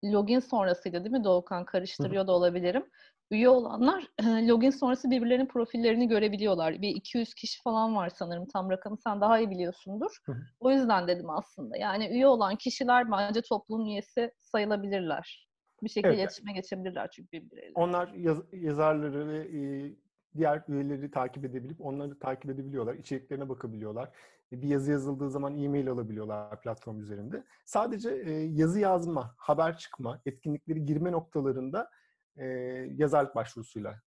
login 0.05 0.39
sonrasıydı 0.41 1.05
değil 1.05 1.11
mi 1.17 1.25
Doğukan? 1.25 1.65
Karıştırıyor 1.65 2.27
da 2.27 2.33
olabilirim. 2.33 2.85
Üye 3.31 3.49
olanlar 3.49 4.05
login 4.25 4.71
sonrası 4.71 5.11
birbirlerinin 5.11 5.47
profillerini 5.47 6.09
görebiliyorlar. 6.09 6.83
Bir 6.83 6.89
200 6.89 7.35
kişi 7.35 7.63
falan 7.63 7.95
var 7.97 8.09
sanırım. 8.15 8.47
Tam 8.53 8.71
rakamı 8.71 8.97
sen 8.97 9.21
daha 9.21 9.39
iyi 9.39 9.51
biliyorsundur. 9.51 10.19
O 10.61 10.71
yüzden 10.71 11.09
dedim 11.09 11.31
aslında. 11.31 11.77
Yani 11.77 12.09
üye 12.09 12.27
olan 12.27 12.57
kişiler 12.57 13.11
bence 13.11 13.41
toplum 13.43 13.87
üyesi 13.87 14.33
sayılabilirler. 14.41 15.49
Bir 15.83 15.89
şekilde 15.89 16.09
Evet. 16.09 16.19
iletişime 16.19 16.53
geçebilirler 16.53 17.11
çünkü 17.11 17.33
birbirleriyle. 17.33 17.73
Onlar 17.75 18.09
yaz- 18.09 18.53
yazarları 18.53 19.29
ve 19.29 19.39
e, 19.39 19.93
diğer 20.37 20.63
üyeleri 20.69 21.11
takip 21.11 21.45
edebilip 21.45 21.81
onları 21.81 22.19
takip 22.19 22.51
edebiliyorlar. 22.51 22.95
içeriklerine 22.95 23.49
bakabiliyorlar. 23.49 24.09
E, 24.53 24.63
Bir 24.63 24.69
yazı 24.69 24.91
yazıldığı 24.91 25.31
zaman 25.31 25.57
e-mail 25.63 25.91
alabiliyorlar 25.91 26.61
platform 26.61 27.01
üzerinde. 27.01 27.45
Sadece 27.65 28.11
e, 28.11 28.31
yazı 28.33 28.81
yazma, 28.81 29.35
haber 29.37 29.79
çıkma, 29.79 30.21
etkinlikleri 30.27 30.85
girme 30.85 31.13
noktalarında 31.13 31.91
e, 32.37 32.47
yazarlık 32.95 33.35
başvurusuyla 33.35 34.01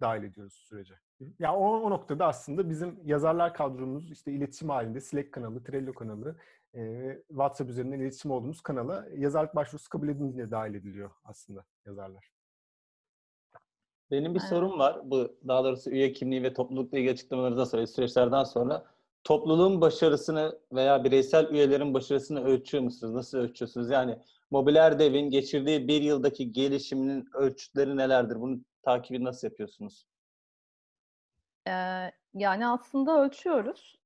dahil 0.00 0.22
ediyoruz 0.22 0.52
sürece. 0.54 0.94
Ya 1.38 1.54
o, 1.56 1.80
o 1.80 1.90
noktada 1.90 2.26
aslında 2.26 2.70
bizim 2.70 3.00
yazarlar 3.04 3.54
kadromuz 3.54 4.12
işte 4.12 4.32
iletişim 4.32 4.68
halinde 4.68 5.00
Slack 5.00 5.32
kanalı, 5.32 5.64
Trello 5.64 5.92
kanalı, 5.92 6.36
e, 6.74 7.12
WhatsApp 7.28 7.70
üzerinden 7.70 8.00
iletişim 8.00 8.30
olduğumuz 8.30 8.60
kanala 8.60 9.06
yazarlık 9.16 9.54
başvurusu 9.54 9.88
kabul 9.88 10.08
edince 10.08 10.50
dahil 10.50 10.74
ediliyor 10.74 11.10
aslında 11.24 11.64
yazarlar. 11.86 12.32
Benim 14.10 14.34
bir 14.34 14.40
Evet. 14.40 14.48
sorum 14.48 14.78
var. 14.78 15.10
Bu 15.10 15.36
daha 15.48 15.64
doğrusu 15.64 15.90
üye 15.90 16.12
kimliği 16.12 16.42
ve 16.42 16.54
toplulukla 16.54 16.98
ilgili 16.98 17.12
açıklamalarınızdan 17.12 17.64
sonra, 17.64 17.86
süreçlerden 17.86 18.44
sonra 18.44 18.84
topluluğun 19.26 19.80
başarısını 19.80 20.58
veya 20.72 21.04
bireysel 21.04 21.50
üyelerin 21.50 21.94
başarısını 21.94 22.44
ölçüyor 22.44 22.84
musunuz? 22.84 23.14
Nasıl 23.14 23.38
ölçüyorsunuz? 23.38 23.90
Yani 23.90 24.18
Mobiler 24.50 24.98
Dev'in 24.98 25.30
geçirdiği 25.30 25.88
bir 25.88 26.02
yıldaki 26.02 26.52
gelişiminin 26.52 27.28
ölçütleri 27.34 27.96
nelerdir? 27.96 28.40
Bunu 28.40 28.60
takibi 28.82 29.24
nasıl 29.24 29.48
yapıyorsunuz? 29.48 30.06
Ee, 31.68 31.72
yani 32.34 32.66
aslında 32.66 33.20
ölçüyoruz. 33.20 33.98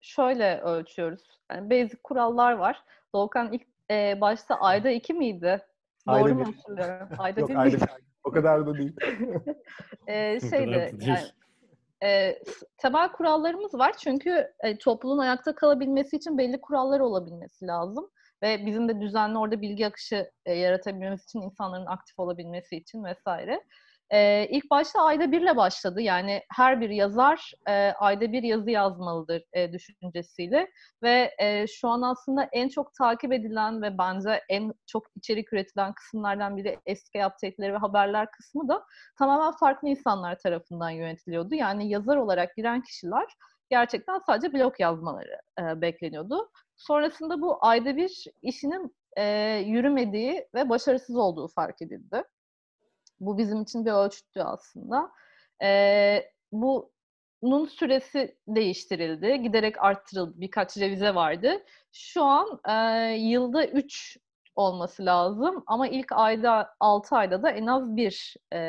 Şöyle 0.00 0.60
ölçüyoruz. 0.60 1.40
Yani 1.52 1.70
basic 1.70 1.98
kurallar 2.04 2.52
var. 2.52 2.84
Doğukan 3.14 3.52
ilk 3.52 3.66
e, 3.90 4.20
başta 4.20 4.54
ayda 4.54 4.90
iki 4.90 5.14
miydi? 5.14 5.66
Ayda 6.06 6.28
Doğru 6.28 6.34
mu 6.34 6.40
bir. 6.40 6.44
hatırlıyorum? 6.44 7.08
Ayda 7.18 7.40
Yok 7.40 7.50
bir 7.50 7.56
ayda 7.56 7.76
miydi? 7.76 7.86
o 8.24 8.30
kadar 8.30 8.66
da 8.66 8.78
değil. 8.78 8.96
Ee, 10.06 10.40
şeydi 10.50 10.96
yani 11.00 11.18
e, 12.04 12.38
temel 12.78 13.12
kurallarımız 13.12 13.74
var 13.74 13.94
çünkü 13.98 14.46
e, 14.60 14.78
topluluğun 14.78 15.18
ayakta 15.18 15.54
kalabilmesi 15.54 16.16
için 16.16 16.38
belli 16.38 16.60
kurallar 16.60 17.00
olabilmesi 17.00 17.66
lazım 17.66 18.10
ve 18.42 18.66
bizim 18.66 18.88
de 18.88 19.00
düzenli 19.00 19.38
orada 19.38 19.60
bilgi 19.60 19.86
akışı 19.86 20.30
e, 20.46 20.52
yaratabilmemiz 20.54 21.24
için 21.24 21.40
insanların 21.40 21.86
aktif 21.86 22.18
olabilmesi 22.18 22.76
için 22.76 23.04
vesaire. 23.04 23.60
E, 24.10 24.46
ilk 24.50 24.70
başta 24.70 25.02
ayda 25.02 25.32
birle 25.32 25.56
başladı 25.56 26.00
yani 26.00 26.42
her 26.56 26.80
bir 26.80 26.90
yazar 26.90 27.52
e, 27.68 27.72
ayda 27.92 28.32
bir 28.32 28.42
yazı 28.42 28.70
yazmalıdır 28.70 29.42
e, 29.52 29.72
düşüncesiyle 29.72 30.70
ve 31.02 31.34
e, 31.38 31.66
şu 31.66 31.88
an 31.88 32.02
aslında 32.02 32.48
en 32.52 32.68
çok 32.68 32.94
takip 32.94 33.32
edilen 33.32 33.82
ve 33.82 33.98
bence 33.98 34.42
en 34.48 34.74
çok 34.86 35.06
içerik 35.16 35.52
üretilen 35.52 35.92
kısımlardan 35.92 36.56
biri 36.56 36.78
eski 36.86 37.26
update'leri 37.26 37.72
ve 37.72 37.76
haberler 37.76 38.30
kısmı 38.30 38.68
da 38.68 38.84
tamamen 39.18 39.52
farklı 39.52 39.88
insanlar 39.88 40.38
tarafından 40.38 40.90
yönetiliyordu. 40.90 41.54
Yani 41.54 41.88
yazar 41.88 42.16
olarak 42.16 42.56
giren 42.56 42.82
kişiler 42.82 43.26
gerçekten 43.70 44.18
sadece 44.18 44.52
blog 44.52 44.80
yazmaları 44.80 45.40
e, 45.60 45.80
bekleniyordu. 45.80 46.50
Sonrasında 46.76 47.40
bu 47.40 47.58
ayda 47.60 47.96
bir 47.96 48.24
işinin 48.42 48.96
e, 49.16 49.56
yürümediği 49.66 50.48
ve 50.54 50.68
başarısız 50.68 51.16
olduğu 51.16 51.48
fark 51.48 51.82
edildi. 51.82 52.24
Bu 53.20 53.38
bizim 53.38 53.62
için 53.62 53.86
bir 53.86 53.92
ölçüttü 53.92 54.40
aslında. 54.40 55.10
E, 55.62 56.32
bunun 56.52 57.66
süresi 57.66 58.38
değiştirildi. 58.48 59.42
Giderek 59.42 59.84
arttırıldı. 59.84 60.32
Birkaç 60.36 60.78
revize 60.78 61.14
vardı. 61.14 61.62
Şu 61.92 62.22
an 62.24 62.60
e, 62.68 62.72
yılda 63.14 63.66
3 63.66 64.18
olması 64.54 65.04
lazım. 65.06 65.62
Ama 65.66 65.88
ilk 65.88 66.12
ayda 66.12 66.74
6 66.80 67.16
ayda 67.16 67.42
da 67.42 67.50
en 67.50 67.66
az 67.66 67.96
bir 67.96 68.36
e, 68.54 68.60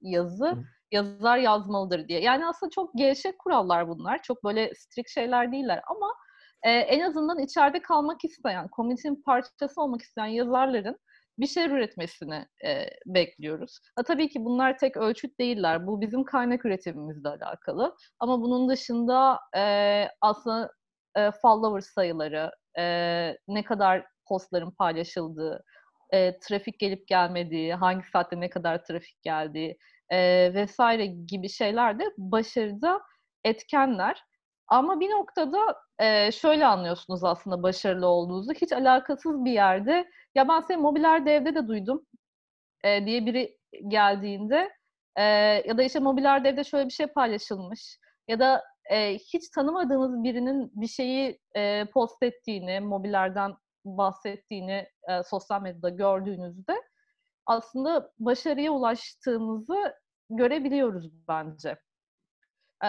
yazı 0.00 0.46
Hı. 0.46 0.64
yazar 0.92 1.38
yazmalıdır 1.38 2.08
diye. 2.08 2.20
Yani 2.20 2.46
aslında 2.46 2.70
çok 2.70 2.94
gevşek 2.94 3.38
kurallar 3.38 3.88
bunlar. 3.88 4.22
Çok 4.22 4.44
böyle 4.44 4.74
strict 4.74 5.10
şeyler 5.10 5.52
değiller 5.52 5.82
ama 5.86 6.14
e, 6.62 6.70
en 6.70 7.00
azından 7.00 7.38
içeride 7.38 7.82
kalmak 7.82 8.24
isteyen, 8.24 8.68
komünitenin 8.68 9.22
parçası 9.22 9.82
olmak 9.82 10.02
isteyen 10.02 10.26
yazarların 10.26 10.98
bir 11.38 11.46
şeyler 11.46 11.70
üretmesini 11.70 12.46
e, 12.66 12.86
bekliyoruz. 13.06 13.78
Ha, 13.96 14.02
tabii 14.02 14.28
ki 14.28 14.44
bunlar 14.44 14.78
tek 14.78 14.96
ölçüt 14.96 15.40
değiller. 15.40 15.86
Bu 15.86 16.00
bizim 16.00 16.24
kaynak 16.24 16.64
üretimimizle 16.64 17.28
alakalı. 17.28 17.96
Ama 18.20 18.40
bunun 18.40 18.68
dışında 18.68 19.38
e, 19.56 19.62
aslında 20.20 20.70
e, 21.16 21.30
follower 21.42 21.80
sayıları, 21.94 22.50
e, 22.78 22.84
ne 23.48 23.64
kadar 23.64 24.06
postların 24.28 24.70
paylaşıldığı, 24.70 25.64
e, 26.12 26.38
trafik 26.38 26.78
gelip 26.80 27.08
gelmediği, 27.08 27.74
hangi 27.74 28.06
saatte 28.12 28.40
ne 28.40 28.50
kadar 28.50 28.84
trafik 28.84 29.22
geldiği 29.22 29.78
e, 30.10 30.50
vesaire 30.54 31.06
gibi 31.06 31.48
şeyler 31.48 31.98
de 31.98 32.04
başarıda 32.18 33.00
etkenler. 33.44 34.22
Ama 34.68 35.00
bir 35.00 35.10
noktada 35.10 35.58
e, 35.98 36.32
şöyle 36.32 36.66
anlıyorsunuz 36.66 37.24
aslında 37.24 37.62
başarılı 37.62 38.06
olduğunuzu. 38.06 38.52
Hiç 38.52 38.72
alakasız 38.72 39.44
bir 39.44 39.52
yerde 39.52 40.10
ya 40.34 40.48
ben 40.48 40.60
seni 40.60 40.76
mobiler 40.76 41.26
devde 41.26 41.54
de 41.54 41.68
duydum 41.68 42.06
e, 42.84 43.06
diye 43.06 43.26
biri 43.26 43.58
geldiğinde 43.88 44.70
e, 45.16 45.22
ya 45.66 45.78
da 45.78 45.82
işte 45.82 45.98
mobiler 45.98 46.44
devde 46.44 46.64
şöyle 46.64 46.86
bir 46.86 46.92
şey 46.92 47.06
paylaşılmış 47.06 47.98
ya 48.28 48.38
da 48.38 48.64
e, 48.90 49.14
hiç 49.14 49.48
tanımadığınız 49.50 50.24
birinin 50.24 50.72
bir 50.74 50.86
şeyi 50.88 51.40
e, 51.56 51.84
post 51.84 52.22
ettiğini, 52.22 52.80
mobillerden 52.80 53.54
bahsettiğini 53.84 54.86
e, 55.08 55.22
sosyal 55.22 55.62
medyada 55.62 55.88
gördüğünüzde 55.88 56.82
aslında 57.46 58.12
başarıya 58.18 58.72
ulaştığımızı 58.72 59.94
görebiliyoruz 60.30 61.10
bence. 61.28 61.76
E, 62.84 62.88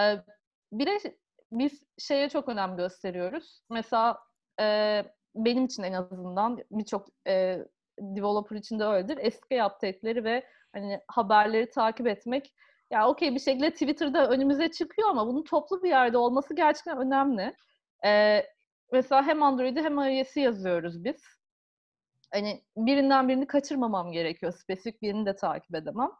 bir 0.71 0.85
de 0.85 1.17
biz 1.51 1.83
şeye 1.97 2.29
çok 2.29 2.49
önem 2.49 2.77
gösteriyoruz. 2.77 3.61
Mesela 3.69 4.19
e, 4.61 5.03
benim 5.35 5.65
için 5.65 5.83
en 5.83 5.93
azından 5.93 6.57
birçok 6.71 7.07
e, 7.27 7.57
developer 7.99 8.55
için 8.55 8.79
de 8.79 8.83
öyledir. 8.83 9.17
Eski 9.21 9.63
update'leri 9.63 10.23
ve 10.23 10.43
hani 10.73 10.99
haberleri 11.07 11.69
takip 11.69 12.07
etmek 12.07 12.53
ya 12.91 13.09
okey 13.09 13.35
bir 13.35 13.39
şekilde 13.39 13.71
Twitter'da 13.71 14.29
önümüze 14.29 14.71
çıkıyor 14.71 15.09
ama 15.09 15.27
bunun 15.27 15.43
toplu 15.43 15.83
bir 15.83 15.89
yerde 15.89 16.17
olması 16.17 16.55
gerçekten 16.55 16.97
önemli. 16.97 17.55
Ee, 18.05 18.45
mesela 18.91 19.27
hem 19.27 19.43
Android'i 19.43 19.81
hem 19.81 19.97
iOS'i 19.97 20.39
yazıyoruz 20.39 21.03
biz. 21.03 21.21
Hani 22.33 22.63
birinden 22.77 23.27
birini 23.27 23.47
kaçırmamam 23.47 24.11
gerekiyor. 24.11 24.51
Spesifik 24.51 25.01
birini 25.01 25.25
de 25.25 25.35
takip 25.35 25.75
edemem. 25.75 26.11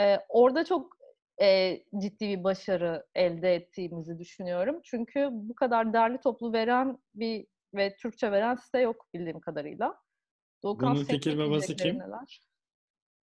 Ee, 0.00 0.18
orada 0.28 0.64
çok 0.64 0.97
e, 1.42 1.78
ciddi 1.98 2.28
bir 2.28 2.44
başarı 2.44 3.06
elde 3.14 3.54
ettiğimizi 3.54 4.18
düşünüyorum. 4.18 4.80
Çünkü 4.84 5.28
bu 5.32 5.54
kadar 5.54 5.92
derli 5.92 6.20
toplu 6.20 6.52
veren 6.52 6.98
bir 7.14 7.46
ve 7.74 7.96
Türkçe 7.96 8.32
veren 8.32 8.54
site 8.54 8.78
yok 8.78 9.06
bildiğim 9.14 9.40
kadarıyla. 9.40 9.94
Doğukan 10.62 10.94
Bunun 10.94 11.04
fikir 11.04 11.38
babası 11.38 11.76
kim? 11.76 11.98
Neler? 11.98 12.40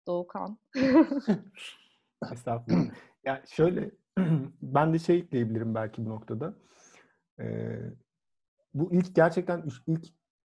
Doğukan. 0.08 0.58
Estağfurullah. 2.32 2.96
ya 3.26 3.44
şöyle 3.48 3.92
ben 4.62 4.94
de 4.94 5.00
şey 5.00 5.18
ekleyebilirim 5.18 5.76
belki 5.76 6.06
bu 6.06 6.10
noktada. 6.10 6.54
Ee, 7.40 7.80
bu 8.74 8.94
ilk 8.94 9.16
gerçekten 9.16 9.64
ilk 9.88 10.06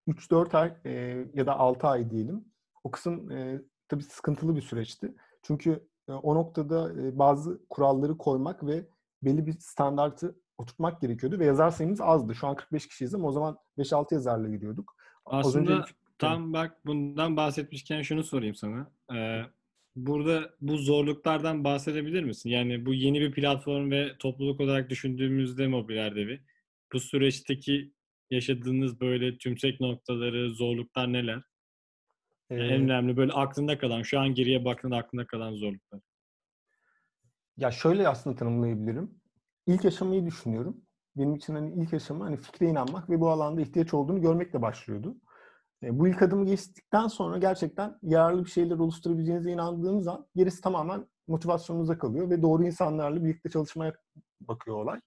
3-4 0.09 0.55
ay 0.55 0.77
e, 0.85 0.90
ya 1.35 1.47
da 1.47 1.57
6 1.57 1.87
ay 1.87 2.11
diyelim. 2.11 2.44
O 2.85 2.90
kısım 2.90 3.31
e, 3.31 3.62
tabii 3.88 4.03
sıkıntılı 4.03 4.57
bir 4.57 4.62
süreçti. 4.62 5.14
Çünkü 5.42 5.88
o 6.14 6.35
noktada 6.35 6.92
bazı 7.18 7.61
kuralları 7.71 8.18
koymak 8.18 8.66
ve 8.66 8.88
belli 9.23 9.47
bir 9.47 9.53
standartı 9.53 10.35
oturtmak 10.59 11.01
gerekiyordu 11.01 11.38
ve 11.38 11.44
yazar 11.44 11.71
sayımız 11.71 12.01
azdı. 12.01 12.35
Şu 12.35 12.47
an 12.47 12.57
45 12.57 12.88
kişiyiz 12.88 13.14
ama 13.14 13.29
o 13.29 13.33
zaman 13.33 13.59
5-6 13.79 14.14
yazarla 14.14 14.49
gidiyorduk. 14.49 14.97
Aslında 15.27 15.73
önce... 15.73 15.92
tam 16.18 16.53
bak 16.53 16.87
bundan 16.87 17.37
bahsetmişken 17.37 18.03
şunu 18.03 18.25
sorayım 18.25 18.55
sana. 18.55 18.90
Ee, 19.14 19.42
burada 19.97 20.51
bu 20.61 20.77
zorluklardan 20.77 21.64
bahsedebilir 21.64 22.23
misin? 22.23 22.51
Yani 22.51 22.87
bu 22.87 22.94
yeni 22.94 23.21
bir 23.21 23.33
platform 23.33 23.90
ve 23.90 24.18
topluluk 24.18 24.61
olarak 24.61 24.90
düşündüğümüzde 24.90 25.66
mobil 25.66 25.97
erdevi 25.97 26.40
bu 26.92 27.01
süreçteki 27.01 27.92
yaşadığınız 28.31 29.01
böyle 29.01 29.38
tümsek 29.38 29.81
noktaları, 29.81 30.55
zorluklar 30.55 31.12
neler? 31.12 31.42
Ee, 32.50 32.54
en 32.54 32.82
önemli 32.82 33.16
böyle 33.16 33.32
aklında 33.32 33.78
kalan, 33.78 34.02
şu 34.02 34.20
an 34.20 34.34
geriye 34.34 34.64
baktığında 34.64 34.96
aklında 34.96 35.26
kalan 35.26 35.54
zorluklar. 35.54 36.00
Ya 37.56 37.70
şöyle 37.70 38.08
aslında 38.08 38.37
tanımlayabilirim. 38.37 39.20
İlk 39.66 39.84
aşamayı 39.84 40.26
düşünüyorum. 40.26 40.76
Benim 41.16 41.34
için 41.34 41.54
hani 41.54 41.82
ilk 41.82 41.94
aşama 41.94 42.24
hani 42.24 42.37
fikre 42.37 42.66
inanmak 42.66 43.11
ve 43.11 43.20
bu 43.20 43.30
alanda 43.30 43.61
ihtiyaç 43.61 43.94
olduğunu 43.94 44.20
görmekle 44.20 44.62
başlıyordu. 44.62 45.16
E, 45.82 45.98
bu 45.98 46.08
ilk 46.08 46.22
adımı 46.22 46.46
geçtikten 46.46 47.06
sonra 47.06 47.38
gerçekten 47.38 47.98
yararlı 48.02 48.44
bir 48.44 48.50
şeyler 48.50 48.78
oluşturabileceğinize 48.78 49.50
inandığınız 49.50 50.08
an 50.08 50.26
gerisi 50.37 50.61
tamamen 50.61 51.06
motivasyonunuza 51.28 51.98
kalıyor 51.98 52.30
ve 52.30 52.42
doğru 52.42 52.64
insanlarla 52.64 53.24
birlikte 53.24 53.50
çalışmaya 53.50 53.94
bakıyor 54.40 54.76
olay. 54.76 55.00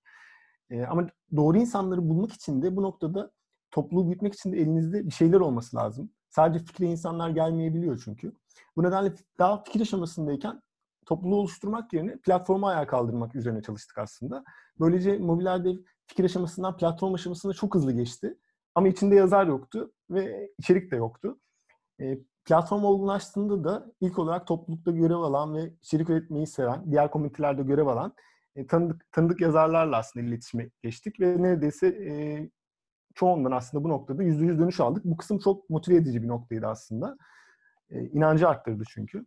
E, 0.70 0.84
ama 0.84 1.08
doğru 1.36 1.58
insanları 1.58 2.10
bulmak 2.10 2.34
için 2.34 2.62
de 2.62 2.76
bu 2.76 2.84
noktada 2.84 3.32
topluluğu 3.72 4.06
büyütmek 4.06 4.34
için 4.34 4.54
de 4.54 4.58
elinizde 4.58 5.06
bir 5.06 5.12
şeyler 5.12 5.40
olması 5.40 5.78
lazım. 5.78 6.12
Sadece 6.32 6.66
fikre 6.66 6.86
insanlar 6.86 7.30
gelmeyebiliyor 7.30 8.02
çünkü. 8.06 8.34
Bu 8.76 8.84
nedenle 8.84 9.14
daha 9.40 9.64
fikir 9.64 9.82
aşamasındayken 9.82 10.62
topluluğu 11.06 11.36
oluşturmak 11.36 11.94
yerine 11.94 12.18
platformu 12.18 12.68
ayağa 12.68 12.88
kaldırmak 12.88 13.36
üzerine 13.36 13.62
çalıştık 13.62 13.98
aslında. 13.98 14.44
Böylece 14.80 15.18
mobil 15.18 15.46
dev 15.46 15.78
fikir 16.08 16.24
aşamasından 16.24 16.78
platform 16.78 17.14
aşamasına 17.14 17.54
çok 17.54 17.76
hızlı 17.76 17.92
geçti. 17.92 18.38
Ama 18.76 18.88
içinde 18.88 19.16
yazar 19.16 19.48
yoktu 19.48 19.92
ve 20.10 20.52
içerik 20.60 20.92
de 20.92 20.96
yoktu. 20.96 21.40
E, 22.02 22.18
platform 22.46 22.84
olgunlaştığında 22.84 23.64
da 23.64 23.92
ilk 24.02 24.20
olarak 24.20 24.48
toplulukta 24.48 24.92
görev 24.92 25.16
alan 25.16 25.56
ve 25.56 25.74
içerik 25.82 26.10
üretmeyi 26.10 26.48
seven, 26.48 26.92
diğer 26.92 27.12
komünitelerde 27.12 27.64
görev 27.64 27.88
alan 27.88 28.14
e, 28.56 28.68
tanıdık, 28.68 29.12
tanıdık 29.12 29.42
yazarlarla 29.42 29.98
aslında 29.98 30.26
iletişime 30.26 30.70
geçtik 30.84 31.20
ve 31.20 31.44
neredeyse 31.44 31.88
e, 31.88 32.50
çoğundan 33.16 33.52
aslında 33.52 33.84
bu 33.84 33.90
noktada 33.90 34.24
yüzde 34.24 34.46
yüz 34.46 34.60
dönüş 34.60 34.80
aldık. 34.80 35.06
Bu 35.06 35.18
kısım 35.18 35.40
çok 35.40 35.70
motive 35.70 35.96
edici 35.96 36.24
bir 36.24 36.28
noktaydı 36.28 36.68
aslında. 36.68 37.18
E, 37.90 38.02
inancı 38.02 38.50
arttırdı 38.50 38.84
çünkü. 38.90 39.26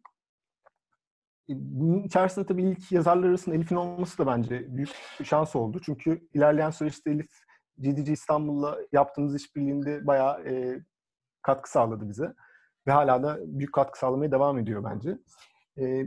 E, 1.48 1.52
bunun 1.56 2.02
içerisinde 2.02 2.46
tabii 2.46 2.62
ilk 2.62 2.92
yazarlar 2.92 3.28
arasında 3.28 3.54
Elif'in 3.54 3.76
olması 3.76 4.18
da 4.18 4.26
bence 4.26 4.76
büyük 4.76 4.90
bir 5.20 5.24
şans 5.24 5.56
oldu. 5.56 5.80
Çünkü 5.84 6.28
ilerleyen 6.34 6.70
süreçte 6.70 7.10
Elif 7.10 7.30
GDG 7.78 8.08
İstanbul'la 8.08 8.78
yaptığımız 8.92 9.36
işbirliğinde 9.36 10.06
bayağı 10.06 10.44
e, 10.44 10.80
katkı 11.42 11.70
sağladı 11.70 12.08
bize. 12.08 12.34
Ve 12.86 12.92
hala 12.92 13.22
da 13.22 13.38
büyük 13.42 13.72
katkı 13.72 13.98
sağlamaya 13.98 14.32
devam 14.32 14.58
ediyor 14.58 14.84
bence. 14.84 15.18
E, 15.78 16.06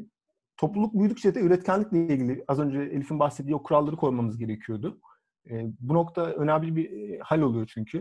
topluluk 0.58 0.94
büyüdükçe 0.94 1.36
de 1.36 1.40
üretkenlikle 1.40 1.98
ilgili 1.98 2.46
az 2.48 2.60
önce 2.60 2.80
Elif'in 2.80 3.20
bahsettiği 3.20 3.56
o 3.56 3.64
kuralları 3.64 3.96
koymamız 3.96 4.38
gerekiyordu. 4.38 5.02
E, 5.50 5.66
bu 5.80 5.94
nokta 5.94 6.26
önemli 6.26 6.76
bir 6.76 6.92
e, 6.92 7.20
hal 7.20 7.42
oluyor 7.42 7.72
çünkü. 7.74 7.98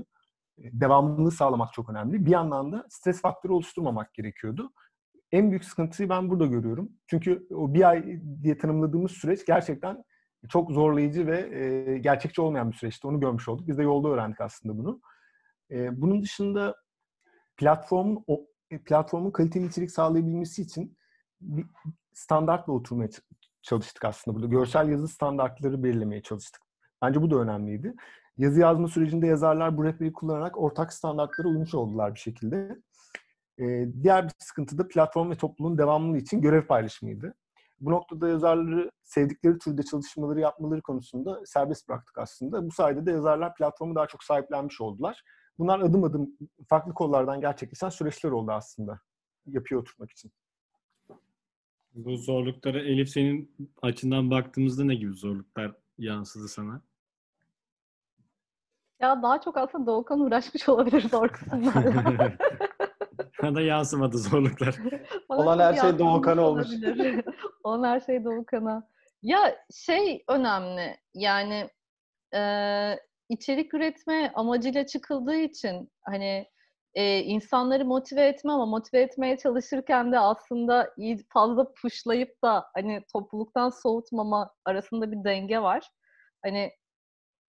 E, 0.58 0.62
devamlılığı 0.72 1.30
sağlamak 1.30 1.72
çok 1.72 1.90
önemli. 1.90 2.26
Bir 2.26 2.30
yandan 2.30 2.72
da 2.72 2.86
stres 2.90 3.20
faktörü 3.20 3.52
oluşturmamak 3.52 4.14
gerekiyordu. 4.14 4.72
En 5.32 5.50
büyük 5.50 5.64
sıkıntıyı 5.64 6.08
ben 6.08 6.30
burada 6.30 6.46
görüyorum. 6.46 6.92
Çünkü 7.06 7.46
o 7.54 7.74
bir 7.74 7.88
ay 7.88 8.20
diye 8.42 8.58
tanımladığımız 8.58 9.10
süreç 9.10 9.46
gerçekten 9.46 10.04
çok 10.48 10.70
zorlayıcı 10.70 11.26
ve 11.26 11.58
e, 11.58 11.98
gerçekçi 11.98 12.40
olmayan 12.40 12.70
bir 12.70 12.76
süreçti. 12.76 13.06
Onu 13.06 13.20
görmüş 13.20 13.48
olduk. 13.48 13.68
Biz 13.68 13.78
de 13.78 13.82
yolda 13.82 14.08
öğrendik 14.08 14.40
aslında 14.40 14.78
bunu. 14.78 15.00
Bunun 15.70 16.22
dışında 16.22 16.76
platformun 17.56 18.24
platformun 18.84 19.30
kaliteli 19.30 19.66
içerik 19.66 19.90
sağlayabilmesi 19.90 20.62
için 20.62 20.98
bir 21.40 21.66
standartla 22.12 22.72
oturmaya 22.72 23.08
çalıştık 23.62 24.04
aslında 24.04 24.36
burada. 24.36 24.46
Görsel 24.46 24.88
yazı 24.88 25.08
standartları 25.08 25.82
belirlemeye 25.82 26.22
çalıştık. 26.22 26.65
Bence 27.02 27.22
bu 27.22 27.30
da 27.30 27.36
önemliydi. 27.36 27.94
Yazı 28.38 28.60
yazma 28.60 28.88
sürecinde 28.88 29.26
yazarlar 29.26 29.76
bu 29.76 29.84
rehberi 29.84 30.12
kullanarak 30.12 30.58
ortak 30.58 30.92
standartlara 30.92 31.48
uymuş 31.48 31.74
oldular 31.74 32.14
bir 32.14 32.20
şekilde. 32.20 32.78
Ee, 33.58 33.86
diğer 34.02 34.24
bir 34.24 34.32
sıkıntı 34.38 34.78
da 34.78 34.88
platform 34.88 35.30
ve 35.30 35.36
topluluğun 35.36 35.78
devamlılığı 35.78 36.18
için 36.18 36.40
görev 36.40 36.66
paylaşımıydı. 36.66 37.34
Bu 37.80 37.90
noktada 37.90 38.28
yazarları 38.28 38.90
sevdikleri 39.02 39.58
türde 39.58 39.82
çalışmaları 39.82 40.40
yapmaları 40.40 40.82
konusunda 40.82 41.40
serbest 41.46 41.88
bıraktık 41.88 42.18
aslında. 42.18 42.66
Bu 42.66 42.70
sayede 42.70 43.06
de 43.06 43.10
yazarlar 43.10 43.54
platformu 43.54 43.94
daha 43.94 44.06
çok 44.06 44.24
sahiplenmiş 44.24 44.80
oldular. 44.80 45.22
Bunlar 45.58 45.80
adım 45.80 46.04
adım 46.04 46.30
farklı 46.68 46.94
kollardan 46.94 47.40
gerçekleşen 47.40 47.88
süreçler 47.88 48.30
oldu 48.30 48.52
aslında 48.52 49.00
yapıya 49.46 49.80
oturtmak 49.80 50.10
için. 50.10 50.32
Bu 51.94 52.16
zorluklara 52.16 52.80
Elif 52.80 53.08
senin 53.08 53.54
açından 53.82 54.30
baktığımızda 54.30 54.84
ne 54.84 54.94
gibi 54.94 55.14
zorluklar 55.14 55.74
yansıdı 55.98 56.48
sana? 56.48 56.82
Ya 59.00 59.22
daha 59.22 59.40
çok 59.40 59.56
aslında 59.56 59.86
Doğukan 59.86 60.20
uğraşmış 60.20 60.68
olabilir 60.68 61.08
zor 61.08 61.28
kısımlarla. 61.28 62.32
da 63.54 63.60
yansımadı 63.60 64.18
zorluklar. 64.18 64.78
Olan 65.28 65.58
her 65.58 65.74
şey 65.74 65.98
Doğukan'a 65.98 66.42
olmuş. 66.42 66.68
Olan 67.64 67.88
her 67.88 68.00
şey 68.00 68.24
Doğukan'a. 68.24 68.88
Ya 69.22 69.64
şey 69.74 70.24
önemli 70.28 70.96
yani 71.14 71.70
e, 72.34 72.40
içerik 73.28 73.74
üretme 73.74 74.32
amacıyla 74.34 74.86
çıkıldığı 74.86 75.36
için 75.36 75.92
hani 76.04 76.46
e, 76.96 77.22
insanları 77.22 77.84
motive 77.84 78.26
etme 78.26 78.52
ama 78.52 78.66
motive 78.66 79.00
etmeye 79.00 79.38
çalışırken 79.38 80.12
de 80.12 80.18
aslında 80.18 80.90
iyi 80.96 81.26
fazla 81.28 81.72
puşlayıp 81.72 82.42
da 82.44 82.64
hani 82.74 83.02
topluluktan 83.12 83.70
soğutmama 83.70 84.50
arasında 84.64 85.12
bir 85.12 85.24
denge 85.24 85.58
var. 85.58 85.90
Hani 86.44 86.70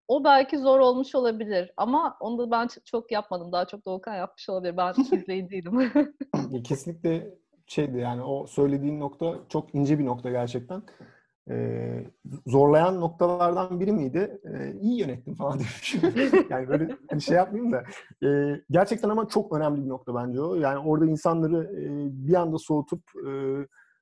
o 0.09 0.25
belki 0.25 0.59
zor 0.59 0.81
olmuş 0.81 1.15
olabilir 1.15 1.73
ama 1.77 2.17
onu 2.21 2.39
da 2.39 2.51
ben 2.51 2.69
çok 2.85 3.13
yapmadım. 3.13 3.53
Daha 3.53 3.65
çok 3.65 3.87
Doğukan 3.87 4.15
yapmış 4.15 4.49
olabilir. 4.49 4.77
Ben 4.77 4.95
izleyiciydim. 5.19 5.93
Kesinlikle 6.65 7.35
şeydi 7.67 7.99
yani 7.99 8.23
o 8.23 8.47
söylediğin 8.47 9.01
nokta 9.01 9.35
çok 9.49 9.75
ince 9.75 9.99
bir 9.99 10.07
nokta 10.07 10.31
gerçekten. 10.31 10.83
Ee, 11.51 12.05
zorlayan 12.47 13.01
noktalardan 13.01 13.81
biri 13.81 13.93
miydi? 13.93 14.41
Ee, 14.45 14.73
iyi 14.81 15.01
yönettim 15.01 15.35
falan 15.35 15.53
demiş. 15.59 15.97
yani 16.51 16.69
böyle 16.69 16.97
hani 17.11 17.23
şey 17.23 17.37
yapmayayım 17.37 17.73
da. 17.73 17.85
Ee, 18.27 18.61
gerçekten 18.71 19.09
ama 19.09 19.29
çok 19.29 19.53
önemli 19.57 19.85
bir 19.85 19.89
nokta 19.89 20.15
bence 20.15 20.41
o. 20.41 20.55
Yani 20.55 20.79
orada 20.79 21.07
insanları 21.07 21.65
e, 21.65 21.87
bir 22.29 22.35
anda 22.35 22.59
soğutup 22.59 23.03
e, 23.29 23.31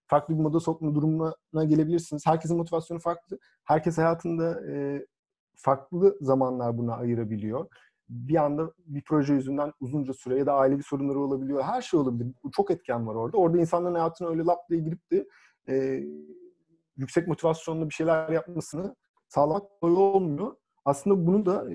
farklı 0.06 0.34
bir 0.34 0.42
moda 0.42 0.60
sokma 0.60 0.94
durumuna 0.94 1.64
gelebilirsiniz. 1.64 2.26
Herkesin 2.26 2.56
motivasyonu 2.56 3.00
farklı. 3.00 3.38
Herkes 3.64 3.98
hayatında 3.98 4.72
e, 4.72 5.06
farklı 5.56 6.16
zamanlar 6.20 6.78
buna 6.78 6.94
ayırabiliyor. 6.96 7.66
Bir 8.08 8.36
anda 8.44 8.72
bir 8.86 9.02
proje 9.02 9.34
yüzünden 9.34 9.72
uzunca 9.80 10.12
süre 10.12 10.38
ya 10.38 10.46
da 10.46 10.54
ailevi 10.54 10.82
sorunları 10.82 11.20
olabiliyor. 11.20 11.62
Her 11.62 11.82
şey 11.82 12.00
olabilir. 12.00 12.32
Çok 12.52 12.70
etken 12.70 13.06
var 13.06 13.14
orada. 13.14 13.36
Orada 13.36 13.58
insanların 13.58 13.94
hayatına 13.94 14.28
öyle 14.28 14.42
lap 14.44 14.58
diye 14.70 14.80
girip 14.80 15.10
de 15.10 15.26
e, 15.68 16.04
yüksek 16.96 17.28
motivasyonlu 17.28 17.88
bir 17.88 17.94
şeyler 17.94 18.28
yapmasını 18.28 18.96
sağlamak 19.28 19.80
kolay 19.80 19.96
olmuyor. 19.96 20.56
Aslında 20.84 21.26
bunu 21.26 21.46
da 21.46 21.66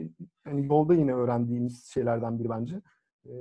yani 0.47 0.67
yolda 0.67 0.93
yine 0.93 1.13
öğrendiğimiz 1.13 1.85
şeylerden 1.85 2.39
biri 2.39 2.49
bence. 2.49 2.81
E, 3.25 3.31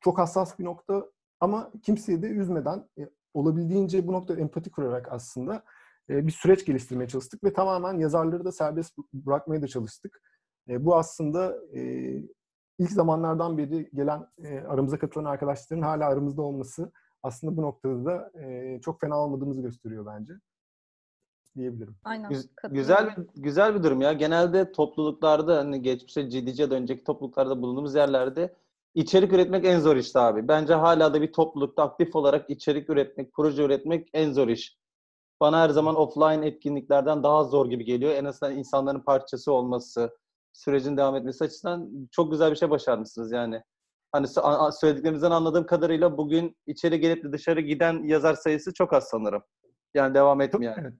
çok 0.00 0.18
hassas 0.18 0.58
bir 0.58 0.64
nokta 0.64 1.06
ama 1.40 1.72
kimseyi 1.82 2.22
de 2.22 2.26
üzmeden 2.26 2.88
e, 2.98 3.10
olabildiğince 3.34 4.06
bu 4.06 4.12
noktada 4.12 4.40
empati 4.40 4.70
kurarak 4.70 5.12
aslında 5.12 5.64
e, 6.10 6.26
bir 6.26 6.32
süreç 6.32 6.64
geliştirmeye 6.64 7.08
çalıştık 7.08 7.44
ve 7.44 7.52
tamamen 7.52 7.98
yazarları 7.98 8.44
da 8.44 8.52
serbest 8.52 8.98
bırakmaya 9.12 9.62
da 9.62 9.68
çalıştık. 9.68 10.22
E, 10.68 10.84
bu 10.84 10.96
aslında 10.96 11.56
e, 11.74 11.80
ilk 12.78 12.90
zamanlardan 12.90 13.58
beri 13.58 13.90
gelen 13.94 14.26
aramıza 14.68 14.98
katılan 14.98 15.24
arkadaşların 15.24 15.82
hala 15.82 16.08
aramızda 16.08 16.42
olması 16.42 16.92
aslında 17.22 17.56
bu 17.56 17.62
noktada 17.62 18.04
da 18.04 18.30
çok 18.80 19.00
fena 19.00 19.18
olmadığımızı 19.18 19.62
gösteriyor 19.62 20.06
bence. 20.06 20.32
Diyebilirim. 21.56 21.96
Aynen. 22.04 22.28
Güz- 22.30 22.48
güzel 22.70 23.06
bir 23.06 23.42
güzel 23.42 23.74
bir 23.74 23.82
durum 23.82 24.00
ya. 24.00 24.12
Genelde 24.12 24.72
topluluklarda 24.72 25.56
hani 25.58 25.82
geçmişte 25.82 26.30
CDC 26.30 26.62
ya 26.62 26.70
da 26.70 26.74
önceki 26.74 27.04
topluluklarda 27.04 27.62
bulunduğumuz 27.62 27.94
yerlerde 27.94 28.56
içerik 28.94 29.32
üretmek 29.32 29.64
en 29.64 29.80
zor 29.80 29.96
işte 29.96 30.18
abi. 30.18 30.48
Bence 30.48 30.74
hala 30.74 31.14
da 31.14 31.22
bir 31.22 31.32
toplulukta 31.32 31.82
aktif 31.82 32.16
olarak 32.16 32.50
içerik 32.50 32.90
üretmek, 32.90 33.32
proje 33.32 33.62
üretmek 33.62 34.08
en 34.12 34.32
zor 34.32 34.48
iş. 34.48 34.78
Bana 35.40 35.60
her 35.60 35.68
zaman 35.68 35.94
offline 35.96 36.46
etkinliklerden 36.46 37.22
daha 37.22 37.44
zor 37.44 37.70
gibi 37.70 37.84
geliyor. 37.84 38.12
En 38.12 38.24
azından 38.24 38.56
insanların 38.56 39.00
parçası 39.00 39.52
olması, 39.52 40.18
sürecin 40.52 40.96
devam 40.96 41.16
etmesi 41.16 41.44
açısından 41.44 42.08
çok 42.10 42.30
güzel 42.30 42.50
bir 42.50 42.56
şey 42.56 42.70
başarmışsınız 42.70 43.32
yani. 43.32 43.62
Hani 44.12 44.26
söylediklerimizden 44.72 45.30
anladığım 45.30 45.66
kadarıyla 45.66 46.18
bugün 46.18 46.56
içeri 46.66 47.00
gelip 47.00 47.24
de 47.24 47.32
dışarı 47.32 47.60
giden 47.60 48.02
yazar 48.02 48.34
sayısı 48.34 48.72
çok 48.74 48.92
az 48.92 49.04
sanırım. 49.04 49.42
Yani 49.94 50.14
devam 50.14 50.40
etmeyen. 50.40 50.76
Evet. 50.80 50.94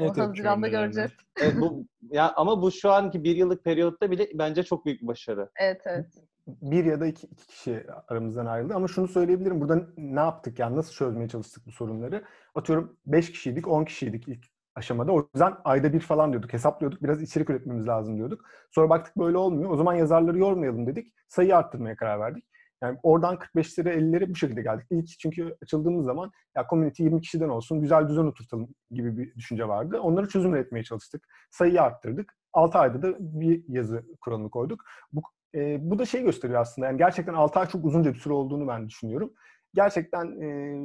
O 0.00 0.04
Evet, 0.04 0.18
evet. 0.18 0.28
Haziran'da 0.28 0.68
göreceğiz. 0.68 1.10
Evet, 1.42 1.54
bu 1.60 1.86
ya 2.10 2.32
ama 2.36 2.62
bu 2.62 2.70
şu 2.70 2.90
anki 2.90 3.24
bir 3.24 3.36
yıllık 3.36 3.64
periyotta 3.64 4.10
bile 4.10 4.28
bence 4.34 4.62
çok 4.62 4.86
büyük 4.86 5.02
bir 5.02 5.06
başarı. 5.06 5.50
Evet 5.56 5.82
evet. 5.86 6.06
bir 6.46 6.84
ya 6.84 7.00
da 7.00 7.06
iki, 7.06 7.26
iki 7.26 7.46
kişi 7.46 7.86
aramızdan 8.08 8.46
ayrıldı. 8.46 8.74
Ama 8.74 8.88
şunu 8.88 9.08
söyleyebilirim. 9.08 9.60
Burada 9.60 9.86
ne 9.96 10.20
yaptık 10.20 10.58
yani 10.58 10.76
nasıl 10.76 10.92
çözmeye 10.92 11.28
çalıştık 11.28 11.66
bu 11.66 11.72
sorunları? 11.72 12.24
Atıyorum 12.54 12.96
5 13.06 13.32
kişiydik, 13.32 13.68
10 13.68 13.84
kişiydik 13.84 14.28
ilk 14.28 14.46
aşamada. 14.74 15.12
O 15.12 15.28
yüzden 15.34 15.54
ayda 15.64 15.92
bir 15.92 16.00
falan 16.00 16.32
diyorduk. 16.32 16.52
Hesaplıyorduk. 16.52 17.02
Biraz 17.02 17.22
içerik 17.22 17.50
üretmemiz 17.50 17.86
lazım 17.86 18.16
diyorduk. 18.16 18.44
Sonra 18.70 18.90
baktık 18.90 19.16
böyle 19.16 19.36
olmuyor. 19.36 19.70
O 19.70 19.76
zaman 19.76 19.94
yazarları 19.94 20.38
yormayalım 20.38 20.86
dedik. 20.86 21.14
Sayıyı 21.28 21.56
arttırmaya 21.56 21.96
karar 21.96 22.20
verdik. 22.20 22.44
Yani 22.82 22.98
oradan 23.02 23.34
45'lere 23.34 23.88
50'lere 23.88 24.30
bu 24.30 24.34
şekilde 24.34 24.62
geldik. 24.62 24.86
İlk 24.90 25.08
çünkü 25.18 25.56
açıldığımız 25.62 26.04
zaman 26.04 26.30
ya 26.56 26.66
community 26.70 27.02
20 27.02 27.20
kişiden 27.20 27.48
olsun 27.48 27.80
güzel 27.80 28.08
düzen 28.08 28.24
oturtalım 28.24 28.68
gibi 28.90 29.18
bir 29.18 29.34
düşünce 29.34 29.68
vardı. 29.68 30.00
Onları 30.00 30.28
çözüm 30.28 30.54
üretmeye 30.54 30.84
çalıştık. 30.84 31.28
Sayıyı 31.50 31.82
arttırdık. 31.82 32.36
6 32.52 32.78
ayda 32.78 33.02
da 33.02 33.16
bir 33.20 33.64
yazı 33.68 34.04
kuralını 34.20 34.50
koyduk. 34.50 34.84
Bu 35.12 35.22
e, 35.54 35.90
bu 35.90 35.98
da 35.98 36.06
şey 36.06 36.22
gösteriyor 36.22 36.60
aslında. 36.60 36.86
Yani 36.86 36.98
gerçekten 36.98 37.34
6 37.34 37.60
ay 37.60 37.68
çok 37.68 37.84
uzunca 37.84 38.14
bir 38.14 38.18
süre 38.18 38.34
olduğunu 38.34 38.68
ben 38.68 38.88
düşünüyorum. 38.88 39.32
Gerçekten 39.74 40.26
e, 40.40 40.76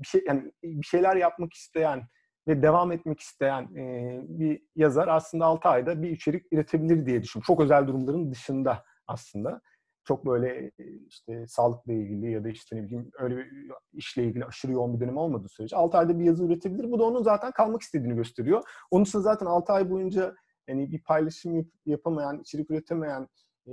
bir 0.00 0.06
şey 0.06 0.22
yani 0.26 0.52
bir 0.64 0.86
şeyler 0.86 1.16
yapmak 1.16 1.52
isteyen 1.52 2.08
ve 2.48 2.62
devam 2.62 2.92
etmek 2.92 3.20
isteyen 3.20 3.62
e, 3.62 4.20
bir 4.28 4.62
yazar 4.76 5.08
aslında 5.08 5.44
6 5.44 5.68
ayda 5.68 6.02
bir 6.02 6.10
içerik 6.10 6.52
üretebilir 6.52 7.06
diye 7.06 7.22
düşünüyorum. 7.22 7.46
Çok 7.46 7.60
özel 7.60 7.86
durumların 7.86 8.32
dışında 8.32 8.84
aslında. 9.06 9.60
Çok 10.04 10.26
böyle 10.26 10.70
işte 11.08 11.46
sağlıkla 11.48 11.92
ilgili 11.92 12.30
ya 12.30 12.44
da 12.44 12.48
işte 12.48 12.76
ne 12.76 12.84
bileyim 12.84 13.10
öyle 13.18 13.36
bir 13.36 13.72
işle 13.92 14.24
ilgili 14.24 14.44
aşırı 14.44 14.72
yoğun 14.72 14.94
bir 14.94 15.00
dönem 15.00 15.16
olmadığı 15.16 15.48
sürece 15.48 15.76
6 15.76 15.98
ayda 15.98 16.18
bir 16.18 16.24
yazı 16.24 16.44
üretebilir. 16.44 16.90
Bu 16.90 16.98
da 16.98 17.04
onun 17.04 17.22
zaten 17.22 17.52
kalmak 17.52 17.82
istediğini 17.82 18.16
gösteriyor. 18.16 18.62
Onun 18.90 19.04
için 19.04 19.18
zaten 19.20 19.46
6 19.46 19.72
ay 19.72 19.90
boyunca 19.90 20.34
yani 20.68 20.92
bir 20.92 21.02
paylaşım 21.02 21.56
yap- 21.56 21.66
yapamayan, 21.86 22.38
içerik 22.40 22.70
üretemeyen 22.70 23.28
e, 23.66 23.72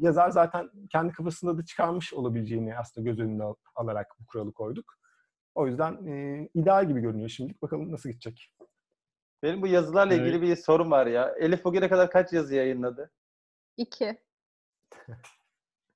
yazar 0.00 0.30
zaten 0.30 0.70
kendi 0.90 1.12
kafasında 1.12 1.58
da 1.58 1.64
çıkarmış 1.64 2.14
olabileceğini 2.14 2.78
aslında 2.78 3.10
göz 3.10 3.20
önüne 3.20 3.42
al- 3.42 3.54
alarak 3.74 4.06
bu 4.20 4.26
kuralı 4.26 4.52
koyduk. 4.52 4.94
O 5.54 5.66
yüzden 5.66 6.06
e, 6.06 6.48
ideal 6.54 6.88
gibi 6.88 7.00
görünüyor 7.00 7.28
şimdilik. 7.28 7.62
Bakalım 7.62 7.92
nasıl 7.92 8.08
gidecek. 8.08 8.52
Benim 9.42 9.62
bu 9.62 9.66
yazılarla 9.66 10.14
ilgili 10.14 10.36
Evet. 10.36 10.42
bir 10.42 10.56
sorum 10.56 10.90
var 10.90 11.06
ya. 11.06 11.34
Elif 11.40 11.64
bugüne 11.64 11.88
kadar 11.88 12.10
kaç 12.10 12.32
yazı 12.32 12.54
yayınladı? 12.54 13.10
İki. 13.76 14.18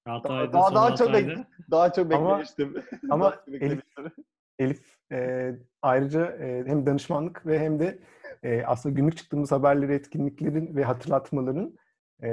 6 0.06 0.28
Daha, 0.28 0.52
daha, 0.52 0.74
daha 0.74 0.96
çok 0.96 1.14
ayda. 1.14 1.32
bek- 1.32 1.44
daha 1.70 1.92
çok 1.92 2.12
Ama- 2.14 2.30
beklemiştim. 2.30 2.74
ama 3.10 3.30
çok 3.30 3.54
Elif-. 3.54 3.82
Elif 4.58 4.96
e, 5.12 5.50
ayrıca 5.82 6.26
e, 6.26 6.64
hem 6.66 6.86
danışmanlık 6.86 7.46
ve 7.46 7.58
hem 7.58 7.80
de 7.80 7.98
e, 8.42 8.62
aslında 8.66 8.94
günlük 8.94 9.16
çıktığımız 9.16 9.52
haberleri, 9.52 9.94
etkinliklerin 9.94 10.76
ve 10.76 10.84
hatırlatmaların 10.84 11.74
e, 12.22 12.28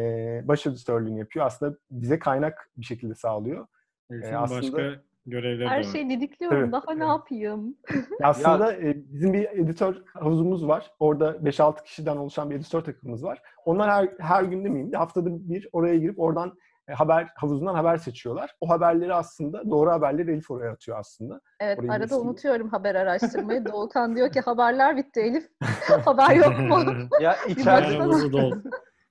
baş 0.48 0.66
editörlüğünü 0.68 1.20
yapıyor. 1.20 1.46
Aslında 1.46 1.78
bize 1.92 2.20
kaynak 2.20 2.70
bir 2.78 2.86
şekilde 2.86 3.16
sağlıyor. 3.16 3.68
Elif'in 4.12 4.34
aslında- 4.34 4.62
başka 4.62 5.02
görevleri 5.26 5.68
Her 5.70 5.84
şeyi 5.84 6.10
didikliyorum. 6.10 6.58
Evet, 6.60 6.72
Daha 6.72 6.94
ne 6.94 7.04
yapayım? 7.06 7.78
Ya 7.92 7.98
Aslında 8.28 8.74
e, 8.76 8.96
bizim 9.14 9.34
bir 9.34 9.44
editör 9.50 9.96
havuzumuz 10.14 10.68
var. 10.68 10.92
Orada 11.00 11.32
5-6 11.32 11.84
kişiden 11.84 12.18
oluşan 12.18 12.50
bir 12.50 12.56
editör 12.56 12.82
takımımız 12.82 13.24
var. 13.24 13.42
Onlar 13.66 13.90
her, 13.92 14.10
her 14.20 14.44
gün 14.44 14.66
demeyeyim 14.66 14.92
de 14.92 14.98
haftada 14.98 15.30
bir 15.50 15.70
oraya 15.72 15.98
girip 15.98 16.20
oradan 16.20 16.50
e, 16.50 16.54
haber 16.92 17.28
havuzundan 17.36 17.76
haber 17.76 17.98
seçiyorlar. 17.98 18.56
O 18.62 18.70
haberleri 18.70 19.14
aslında 19.14 19.70
doğru 19.70 19.92
haberleri 19.92 20.32
Elif 20.32 20.52
oraya 20.52 20.72
atıyor 20.72 21.00
aslında. 21.00 21.42
Evet 21.60 21.80
Orayı 21.80 21.92
arada 21.92 22.04
bilsin. 22.04 22.20
unutuyorum 22.26 22.70
haber 22.70 22.96
araştırmayı. 22.96 23.66
Doğukan 23.72 24.16
diyor 24.16 24.32
ki 24.32 24.40
haberler 24.42 24.98
bitti 24.98 25.20
Elif. 25.20 25.50
Haber 26.06 26.36
yok 26.36 26.60
mu? 26.60 26.80
Ya 27.22 27.36
içeride, 27.48 28.50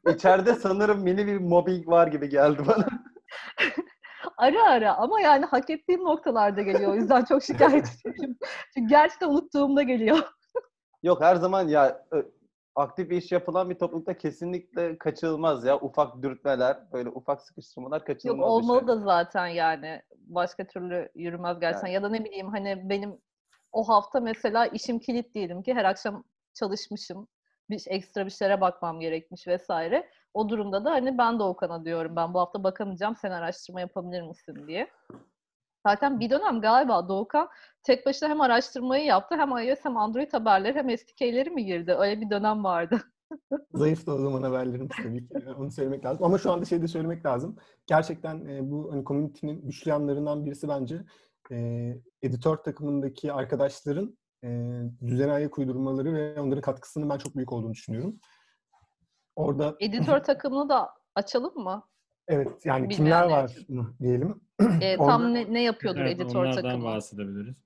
içeride 0.09 0.55
sanırım 0.55 1.03
mini 1.03 1.27
bir 1.27 1.39
mobbing 1.39 1.89
var 1.89 2.07
gibi 2.07 2.29
geldi 2.29 2.63
bana. 2.67 2.87
Ara 4.37 4.63
ara 4.65 4.95
ama 4.95 5.21
yani 5.21 5.45
hak 5.45 5.71
ettiğim 5.71 6.05
noktalarda 6.05 6.63
geliyor. 6.63 6.93
O 6.93 6.95
yüzden 6.95 7.25
çok 7.25 7.43
şikayetçiyim. 7.43 8.37
Çünkü 8.75 8.89
gerçekten 8.89 9.29
unuttuğumda 9.29 9.83
geliyor. 9.83 10.19
Yok 11.03 11.21
her 11.21 11.37
zaman 11.37 11.69
ya 11.69 12.05
aktif 12.75 13.13
iş 13.13 13.33
yapılan 13.33 13.71
bir 13.71 13.79
toplulukta 13.79 14.17
kesinlikle 14.17 14.99
kaçınılmaz 14.99 15.65
ya. 15.65 15.81
Ufak 15.81 16.23
dürtmeler, 16.23 16.93
böyle 16.93 17.09
ufak 17.09 17.43
sıkıştırmalar 17.43 17.99
Yok 17.99 18.07
kaçınılmaz 18.07 18.47
bir 18.47 18.53
olmalı 18.53 18.79
şey. 18.79 18.89
da 18.89 18.97
zaten 18.97 19.47
yani. 19.47 20.03
Başka 20.17 20.67
türlü 20.67 21.09
yürümez 21.15 21.61
gerçekten. 21.61 21.89
Ya 21.89 22.03
da 22.03 22.09
ne 22.09 22.25
bileyim 22.25 22.49
hani 22.49 22.89
benim 22.89 23.19
o 23.73 23.89
hafta 23.89 24.21
mesela 24.21 24.67
işim 24.67 24.99
kilit 24.99 25.35
diyelim 25.35 25.63
ki 25.63 25.75
her 25.75 25.85
akşam 25.85 26.25
çalışmışım. 26.55 27.29
Bir 27.71 27.85
ekstra 27.87 28.27
bir 28.27 28.31
şeylere 28.31 28.61
bakmam 28.61 29.01
gerekmiş 29.01 29.47
vesaire. 29.47 30.09
O 30.35 30.49
durumda 30.49 30.85
da 30.85 30.91
hani 30.91 31.19
ben 31.19 31.39
de 31.39 31.43
Okan'a 31.43 31.85
diyorum 31.85 32.17
ben 32.17 32.35
bu 32.35 32.41
hafta 32.41 32.65
bakamayacağım 32.65 33.17
sen 33.17 33.31
araştırma 33.31 33.81
yapabilir 33.81 34.23
misin 34.23 34.69
diye. 34.69 34.91
Zaten 35.87 36.21
bir 36.21 36.31
dönem 36.31 36.61
galiba 36.61 37.09
Doğukan 37.09 37.49
tek 37.83 38.07
başına 38.07 38.29
hem 38.29 38.41
araştırmayı 38.41 39.05
yaptı 39.05 39.35
hem 39.39 39.51
iOS 39.51 39.79
hem 39.83 39.97
Android 39.97 40.33
haberleri 40.33 40.75
hem 40.75 40.99
SDK'leri 40.99 41.51
mi 41.51 41.65
girdi? 41.65 41.95
Öyle 41.99 42.21
bir 42.21 42.31
dönem 42.31 42.65
vardı. 42.65 43.01
Zayıf 43.75 44.07
da 44.07 44.15
o 44.15 44.19
zaman 44.19 44.43
haberlerimiz 44.43 44.91
tabii 45.03 45.29
ki. 45.29 45.35
Onu 45.59 45.71
söylemek 45.71 46.05
lazım. 46.05 46.25
Ama 46.25 46.39
şu 46.39 46.53
anda 46.53 46.65
şey 46.65 46.83
de 46.83 46.89
söylemek 46.89 47.27
lazım. 47.27 47.57
Gerçekten 47.87 48.47
e, 48.47 48.71
bu 48.71 48.93
hani 48.93 49.05
community'nin 49.05 49.67
güçlü 49.67 49.91
yanlarından 49.91 50.45
birisi 50.45 50.69
bence 50.69 51.05
e, 51.51 51.89
editör 52.23 52.57
takımındaki 52.57 53.33
arkadaşların 53.33 54.19
e, 54.45 54.81
düzene 55.07 55.33
ayak 55.33 55.59
uydurmaları 55.59 56.15
ve 56.15 56.41
onların 56.41 56.63
katkısının 56.63 57.11
ben 57.11 57.19
çok 57.19 57.37
büyük 57.37 57.53
olduğunu 57.53 57.73
düşünüyorum. 57.73 58.21
Orada 59.37 59.77
Editör 59.81 60.19
takımını 60.23 60.69
da 60.69 60.91
açalım 61.15 61.55
mı? 61.55 61.89
Evet 62.29 62.67
yani 62.67 62.89
Bilmeyenler 62.89 63.23
kimler 63.23 63.31
var 63.43 63.57
mı 63.69 63.97
diyelim. 64.01 64.41
Orada- 64.61 65.07
tam 65.07 65.35
ne, 65.35 65.53
ne 65.53 65.63
yapıyordur 65.63 66.01
Evet, 66.01 66.21
editör 66.21 66.41
onlardan 66.41 66.63
takımı? 66.63 66.85
bahsedebiliriz. 66.85 67.57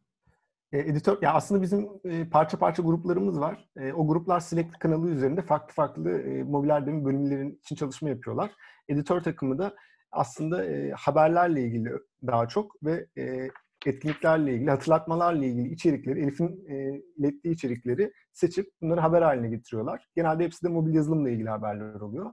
E, 0.73 0.79
editör, 0.79 1.19
ya 1.23 1.35
aslında 1.35 1.63
bizim 1.63 1.89
e, 2.05 2.29
parça 2.29 2.59
parça 2.59 2.83
gruplarımız 2.83 3.41
var. 3.41 3.69
E, 3.77 3.93
o 3.93 4.07
gruplar 4.09 4.41
Slack 4.41 4.81
kanalı 4.81 5.11
üzerinde 5.11 5.43
farklı 5.43 5.75
farklı 5.75 6.11
e, 6.11 6.43
mobil 6.43 6.69
erdemi 6.69 7.05
bölümlerin 7.05 7.59
için 7.63 7.77
çalışma 7.77 8.09
yapıyorlar. 8.09 8.51
Editör 8.89 9.21
takımı 9.21 9.59
da 9.59 9.75
aslında 10.13 10.65
e, 10.65 10.91
haberlerle 10.91 11.63
ilgili 11.63 11.93
daha 12.27 12.49
çok 12.49 12.85
ve 12.85 13.07
e, 13.19 13.49
etkinliklerle 13.87 14.55
ilgili, 14.55 14.71
hatırlatmalarla 14.71 15.45
ilgili 15.45 15.69
içerikleri, 15.73 16.21
Elif'in 16.23 16.65
e, 16.69 17.03
ilettiği 17.17 17.55
içerikleri 17.55 18.13
seçip 18.33 18.67
bunları 18.83 19.01
haber 19.01 19.23
haline 19.23 19.49
getiriyorlar. 19.49 20.09
Genelde 20.17 20.45
hepsi 20.45 20.65
de 20.65 20.69
mobil 20.69 20.95
yazılımla 20.95 21.31
ilgili 21.31 21.49
haberler 21.49 22.01
oluyor. 22.01 22.33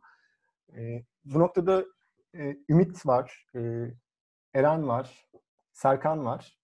E, 0.78 1.04
bu 1.26 1.40
noktada 1.40 1.86
e, 2.38 2.58
Ümit 2.70 3.06
var, 3.06 3.46
e, 3.56 3.60
Eren 4.54 4.88
var, 4.88 5.30
Serkan 5.74 6.26
var. 6.26 6.58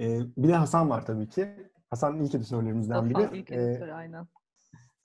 Ee, 0.00 0.20
bir 0.36 0.48
de 0.48 0.54
Hasan 0.54 0.90
var 0.90 1.06
tabii 1.06 1.28
ki. 1.28 1.48
Hasan 1.90 2.20
ilk 2.20 2.34
editörlerimizden 2.34 3.10
biri. 3.10 3.14
Hasan 3.14 3.34
ilk 3.34 3.50
Ee, 3.50 3.54
editörü 3.54 3.92
aynen. 3.92 4.26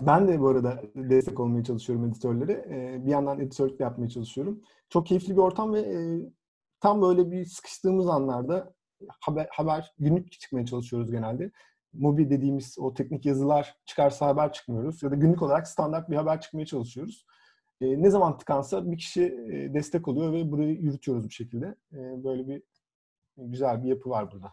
ben 0.01 0.28
de 0.28 0.39
bu 0.39 0.47
arada 0.47 0.82
destek 0.95 1.39
olmaya 1.39 1.63
çalışıyorum 1.63 2.06
editörlere. 2.06 2.51
Ee, 2.69 3.06
bir 3.06 3.12
yandan 3.12 3.39
editörlük 3.39 3.80
yapmaya 3.80 4.10
çalışıyorum. 4.10 4.62
Çok 4.89 5.08
keyifli 5.08 5.34
bir 5.34 5.41
ortam 5.41 5.73
ve 5.73 5.80
e, 5.80 6.19
tam 6.80 7.01
böyle 7.01 7.32
bir 7.32 7.45
sıkıştığımız 7.45 8.08
anlarda 8.08 8.73
haber, 9.21 9.47
haber 9.51 9.93
günlük 9.99 10.32
çıkmaya 10.32 10.66
çalışıyoruz 10.66 11.11
genelde. 11.11 11.51
Mobil 11.93 12.30
dediğimiz 12.30 12.76
o 12.80 12.93
teknik 12.93 13.26
yazılar 13.26 13.76
çıkarsa 13.86 14.28
haber 14.28 14.53
çıkmıyoruz. 14.53 15.03
Ya 15.03 15.11
da 15.11 15.16
günlük 15.16 15.41
olarak 15.41 15.68
standart 15.68 16.09
bir 16.09 16.16
haber 16.16 16.41
çıkmaya 16.41 16.66
çalışıyoruz. 16.66 17.26
Ee, 17.82 18.01
ne 18.01 18.09
zaman 18.09 18.38
tıkansa 18.38 18.91
bir 18.91 18.97
kişi 18.97 19.23
e, 19.23 19.73
destek 19.73 20.07
oluyor 20.07 20.34
ve 20.34 20.51
burayı 20.51 20.76
yürütüyoruz 20.76 21.30
bir 21.30 21.34
şekilde. 21.34 21.76
Ee, 21.93 22.23
böyle 22.23 22.47
bir 22.47 22.61
güzel 23.38 23.84
bir 23.84 23.89
yapı 23.89 24.09
var 24.09 24.32
burada. 24.32 24.51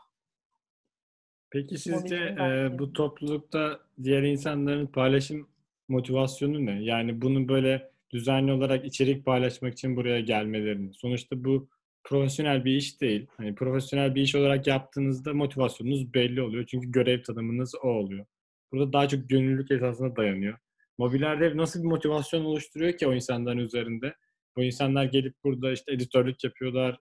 Peki 1.50 1.78
sizce 1.78 2.16
e, 2.16 2.78
bu 2.78 2.92
toplulukta 2.92 3.80
diğer 4.02 4.22
insanların 4.22 4.86
paylaşım 4.86 5.48
motivasyonu 5.88 6.66
ne? 6.66 6.84
Yani 6.84 7.22
bunu 7.22 7.48
böyle 7.48 7.90
düzenli 8.10 8.52
olarak 8.52 8.84
içerik 8.84 9.24
paylaşmak 9.24 9.72
için 9.72 9.96
buraya 9.96 10.20
gelmelerini. 10.20 10.94
Sonuçta 10.94 11.44
bu 11.44 11.68
profesyonel 12.04 12.64
bir 12.64 12.76
iş 12.76 13.00
değil. 13.00 13.26
Hani 13.36 13.54
profesyonel 13.54 14.14
bir 14.14 14.22
iş 14.22 14.34
olarak 14.34 14.66
yaptığınızda 14.66 15.34
motivasyonunuz 15.34 16.14
belli 16.14 16.42
oluyor. 16.42 16.66
Çünkü 16.66 16.90
görev 16.90 17.22
tanımınız 17.22 17.74
o 17.82 17.88
oluyor. 17.88 18.26
burada 18.72 18.92
daha 18.92 19.08
çok 19.08 19.28
gönüllülük 19.28 19.70
esasına 19.70 20.16
dayanıyor. 20.16 20.58
Mobilerde 20.98 21.56
nasıl 21.56 21.82
bir 21.82 21.88
motivasyon 21.88 22.44
oluşturuyor 22.44 22.98
ki 22.98 23.06
o 23.06 23.14
insanların 23.14 23.58
üzerinde? 23.58 24.14
O 24.56 24.62
insanlar 24.62 25.04
gelip 25.04 25.34
burada 25.44 25.72
işte 25.72 25.92
editörlük 25.92 26.44
yapıyorlar, 26.44 26.98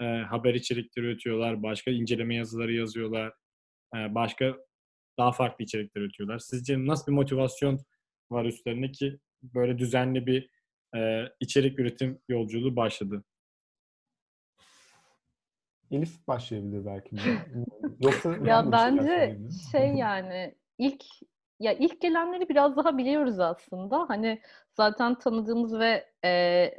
e, 0.00 0.04
haber 0.04 0.54
içerikleri 0.54 1.06
üretiyorlar, 1.06 1.62
başka 1.62 1.90
inceleme 1.90 2.34
yazıları 2.34 2.72
yazıyorlar, 2.72 3.32
e, 3.96 4.14
başka 4.14 4.56
daha 5.18 5.32
farklı 5.32 5.64
içerikler 5.64 6.02
üretiyorlar. 6.02 6.38
Sizce 6.38 6.86
nasıl 6.86 7.12
bir 7.12 7.16
motivasyon 7.16 7.80
var 8.30 8.44
üstlerinde 8.44 8.92
ki 8.92 9.18
böyle 9.42 9.78
düzenli 9.78 10.26
bir 10.26 10.50
e, 10.96 11.28
içerik 11.40 11.78
üretim 11.78 12.18
yolculuğu 12.28 12.76
başladı? 12.76 13.24
Elif 15.90 16.26
başlayabilir 16.28 16.86
belki. 16.86 17.16
Yoksa 18.00 18.36
ya 18.36 18.72
bence 18.72 19.38
şey 19.72 19.88
yani 19.94 20.54
ilk 20.78 21.04
ya 21.60 21.72
ilk 21.72 22.00
gelenleri 22.00 22.48
biraz 22.48 22.76
daha 22.76 22.98
biliyoruz 22.98 23.40
aslında. 23.40 24.04
Hani 24.08 24.40
zaten 24.76 25.14
tanıdığımız 25.14 25.78
ve 25.78 26.06
e, 26.24 26.30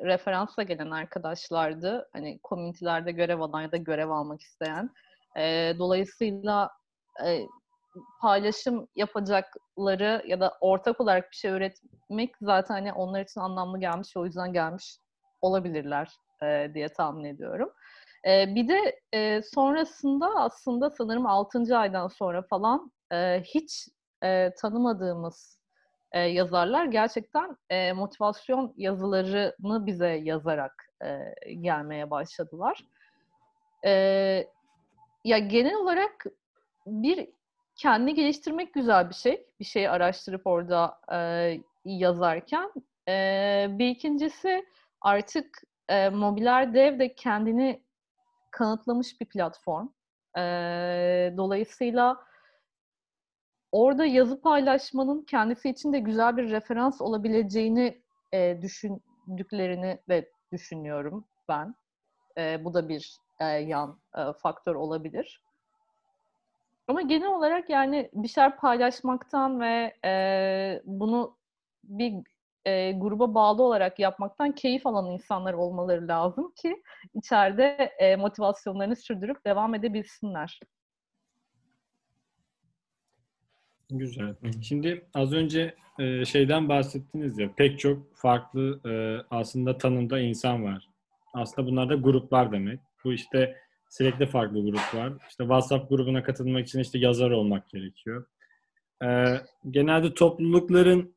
referansla 0.03 0.63
gelen 0.63 0.91
arkadaşlardı. 0.91 2.09
Hani 2.13 2.39
komünitelerde 2.39 3.11
görev 3.11 3.39
alan 3.39 3.61
ya 3.61 3.71
da 3.71 3.77
görev 3.77 4.09
almak 4.09 4.41
isteyen. 4.41 4.89
E, 5.37 5.73
dolayısıyla 5.79 6.69
e, 7.25 7.39
paylaşım 8.21 8.87
yapacakları 8.95 10.23
ya 10.27 10.39
da 10.39 10.57
ortak 10.61 11.01
olarak 11.01 11.31
bir 11.31 11.35
şey 11.35 11.51
üretmek 11.51 12.35
zaten 12.41 12.75
hani 12.75 12.93
onlar 12.93 13.21
için 13.21 13.41
anlamlı 13.41 13.79
gelmiş 13.79 14.17
o 14.17 14.25
yüzden 14.25 14.53
gelmiş 14.53 14.97
olabilirler 15.41 16.09
e, 16.43 16.71
diye 16.73 16.89
tahmin 16.89 17.23
ediyorum. 17.23 17.69
E, 18.27 18.55
bir 18.55 18.67
de 18.67 18.99
e, 19.13 19.41
sonrasında 19.41 20.27
aslında 20.35 20.89
sanırım 20.89 21.25
6. 21.25 21.77
aydan 21.77 22.07
sonra 22.07 22.41
falan 22.41 22.91
e, 23.11 23.41
hiç 23.41 23.87
e, 24.23 24.53
tanımadığımız 24.57 25.59
e, 26.11 26.19
yazarlar 26.19 26.85
gerçekten 26.85 27.57
e, 27.69 27.93
motivasyon 27.93 28.73
yazılarını 28.77 29.85
bize 29.85 30.09
yazarak 30.09 30.89
e, 31.03 31.53
gelmeye 31.53 32.09
başladılar. 32.09 32.85
E, 33.85 33.91
ya 35.23 35.37
genel 35.37 35.75
olarak 35.75 36.25
bir 36.85 37.29
kendini 37.75 38.13
geliştirmek 38.13 38.73
güzel 38.73 39.09
bir 39.09 39.15
şey. 39.15 39.47
Bir 39.59 39.65
şeyi 39.65 39.89
araştırıp 39.89 40.47
orada 40.47 40.99
e, 41.11 41.17
yazarken. 41.85 42.71
E, 43.07 43.67
bir 43.69 43.87
ikincisi 43.87 44.65
artık 45.01 45.61
e, 45.89 46.09
mobiler 46.09 46.73
dev 46.73 46.99
de 46.99 47.15
kendini 47.15 47.81
kanıtlamış 48.51 49.21
bir 49.21 49.25
platform. 49.25 49.87
E, 50.37 50.41
dolayısıyla 51.37 52.17
orada 53.75 54.05
yazı 54.05 54.41
paylaşmanın 54.41 55.21
kendisi 55.21 55.69
için 55.69 55.93
de 55.93 55.99
güzel 55.99 56.37
bir 56.37 56.51
referans 56.51 57.01
olabileceğini 57.01 58.01
e, 58.33 58.61
düşündüklerini 58.61 59.99
de 60.09 60.29
düşünüyorum 60.51 61.25
ben. 61.49 61.75
E, 62.37 62.65
bu 62.65 62.73
da 62.73 62.89
bir 62.89 63.17
e, 63.39 63.45
yan 63.45 63.99
e, 64.17 64.21
faktör 64.33 64.75
olabilir. 64.75 65.41
Ama 66.87 67.01
genel 67.01 67.27
olarak 67.27 67.69
yani 67.69 68.09
bir 68.13 68.27
şeyler 68.27 68.57
paylaşmaktan 68.57 69.59
ve 69.59 69.93
e, 70.05 70.81
bunu 70.85 71.35
bir 71.83 72.13
e, 72.65 72.91
gruba 72.91 73.33
bağlı 73.35 73.63
olarak 73.63 73.99
yapmaktan 73.99 74.51
keyif 74.51 74.87
alan 74.87 75.05
insanlar 75.05 75.53
olmaları 75.53 76.07
lazım 76.07 76.51
ki 76.55 76.83
içeride 77.13 77.91
e, 77.99 78.15
motivasyonlarını 78.15 78.95
sürdürüp 78.95 79.45
devam 79.45 79.75
edebilsinler. 79.75 80.59
Güzel. 83.89 84.35
Şimdi 84.61 85.05
az 85.13 85.33
önce 85.33 85.75
e, 85.99 86.25
şeyden 86.25 86.69
bahsettiniz 86.69 87.39
ya 87.39 87.53
pek 87.57 87.79
çok 87.79 88.15
farklı 88.15 88.79
e, 88.85 88.91
aslında 89.29 89.77
tanımda 89.77 90.19
insan 90.19 90.63
var. 90.63 90.89
Aslında 91.33 91.67
bunlar 91.67 91.89
da 91.89 91.95
gruplar 91.95 92.51
demek. 92.51 92.79
Bu 93.03 93.13
işte 93.13 93.57
sürekli 93.89 94.25
farklı 94.25 94.61
grup 94.61 94.95
var. 94.95 95.13
İşte 95.29 95.43
WhatsApp 95.43 95.89
grubuna 95.89 96.23
katılmak 96.23 96.67
için 96.67 96.79
işte 96.79 96.99
yazar 96.99 97.31
olmak 97.31 97.69
gerekiyor. 97.69 98.25
E, 99.03 99.35
genelde 99.69 100.13
toplulukların 100.13 101.15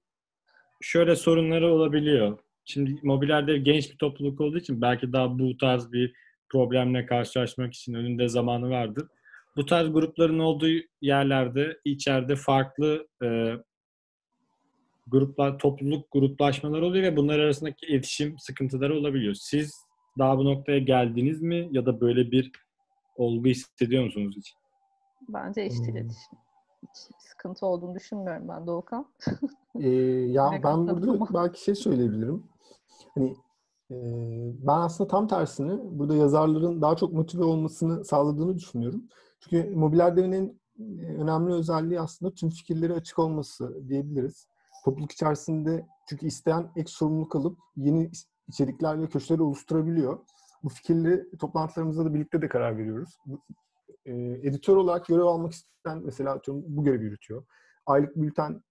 şöyle 0.80 1.16
sorunları 1.16 1.72
olabiliyor. 1.72 2.38
Şimdi 2.64 2.98
mobilerde 3.02 3.58
genç 3.58 3.90
bir 3.90 3.96
topluluk 3.96 4.40
olduğu 4.40 4.58
için 4.58 4.80
belki 4.80 5.12
daha 5.12 5.38
bu 5.38 5.56
tarz 5.56 5.92
bir 5.92 6.12
problemle 6.48 7.06
karşılaşmak 7.06 7.74
için 7.74 7.94
önünde 7.94 8.28
zamanı 8.28 8.70
vardır 8.70 9.08
bu 9.58 9.66
tarz 9.66 9.92
grupların 9.92 10.38
olduğu 10.38 10.68
yerlerde 11.00 11.78
içeride 11.84 12.36
farklı 12.36 13.08
e, 13.22 13.52
gruplar, 15.06 15.58
topluluk 15.58 16.10
gruplaşmaları 16.12 16.86
oluyor 16.86 17.04
ve 17.04 17.16
bunlar 17.16 17.38
arasındaki 17.38 17.86
iletişim 17.86 18.38
sıkıntıları 18.38 18.98
olabiliyor. 18.98 19.34
Siz 19.34 19.84
daha 20.18 20.38
bu 20.38 20.44
noktaya 20.44 20.78
geldiniz 20.78 21.42
mi 21.42 21.68
ya 21.70 21.86
da 21.86 22.00
böyle 22.00 22.30
bir 22.30 22.52
olgu 23.16 23.46
hissediyor 23.46 24.04
musunuz 24.04 24.34
hiç? 24.36 24.54
Bence 25.28 25.60
eşit 25.60 25.86
hmm. 25.86 25.96
iletişim. 25.96 26.38
Hiç 26.82 27.14
sıkıntı 27.18 27.66
olduğunu 27.66 27.94
düşünmüyorum 27.94 28.48
ben 28.48 28.66
Doğukan. 28.66 29.06
ee, 29.80 29.88
ya 29.88 30.50
ben 30.64 30.88
burada 30.88 31.34
belki 31.34 31.64
şey 31.64 31.74
söyleyebilirim. 31.74 32.44
Hani 33.14 33.36
e, 33.90 33.96
ben 34.66 34.78
aslında 34.78 35.08
tam 35.08 35.28
tersini 35.28 35.98
burada 35.98 36.14
yazarların 36.14 36.82
daha 36.82 36.96
çok 36.96 37.12
motive 37.12 37.44
olmasını 37.44 38.04
sağladığını 38.04 38.58
düşünüyorum. 38.58 39.04
Çünkü 39.40 39.70
mobiler 39.70 40.16
devin 40.16 40.32
en 40.32 40.58
önemli 41.20 41.52
özelliği 41.54 42.00
aslında 42.00 42.34
tüm 42.34 42.50
fikirleri 42.50 42.92
açık 42.92 43.18
olması 43.18 43.88
diyebiliriz. 43.88 44.46
Topluluk 44.84 45.12
içerisinde 45.12 45.86
çünkü 46.08 46.26
isteyen 46.26 46.72
ek 46.76 46.90
sorumluluk 46.90 47.36
alıp 47.36 47.58
yeni 47.76 48.10
içerikler 48.48 49.02
ve 49.02 49.08
köşeleri 49.08 49.42
oluşturabiliyor. 49.42 50.18
Bu 50.62 50.68
fikirleri 50.68 51.36
toplantılarımızda 51.38 52.04
da 52.04 52.14
birlikte 52.14 52.42
de 52.42 52.48
karar 52.48 52.78
veriyoruz. 52.78 53.18
E, 54.04 54.14
editör 54.42 54.76
olarak 54.76 55.06
görev 55.06 55.24
almak 55.24 55.52
isteyen 55.52 56.02
mesela 56.04 56.40
bu 56.48 56.84
görevi 56.84 57.04
yürütüyor. 57.04 57.44
Aylık 57.86 58.16
bülten 58.16 58.62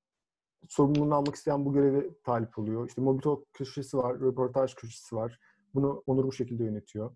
sorumluluğunu 0.68 1.16
almak 1.16 1.36
isteyen 1.36 1.66
bu 1.66 1.74
göreve 1.74 2.10
talip 2.24 2.60
oluyor. 2.60 2.88
İşte 2.88 3.02
Mobito 3.02 3.46
köşesi 3.54 3.98
var, 3.98 4.20
röportaj 4.20 4.76
köşesi 4.76 5.16
var. 5.16 5.40
Bunu 5.74 6.04
Onur 6.08 6.24
bu 6.24 6.32
şekilde 6.32 6.64
yönetiyor. 6.64 7.16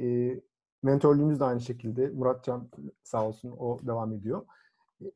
E, 0.00 0.40
Mentörlüğümüz 0.86 1.40
de 1.40 1.44
aynı 1.44 1.60
şekilde. 1.60 2.08
Muratcan 2.08 2.68
sağ 3.02 3.26
olsun 3.26 3.54
o 3.58 3.78
devam 3.82 4.12
ediyor. 4.12 4.46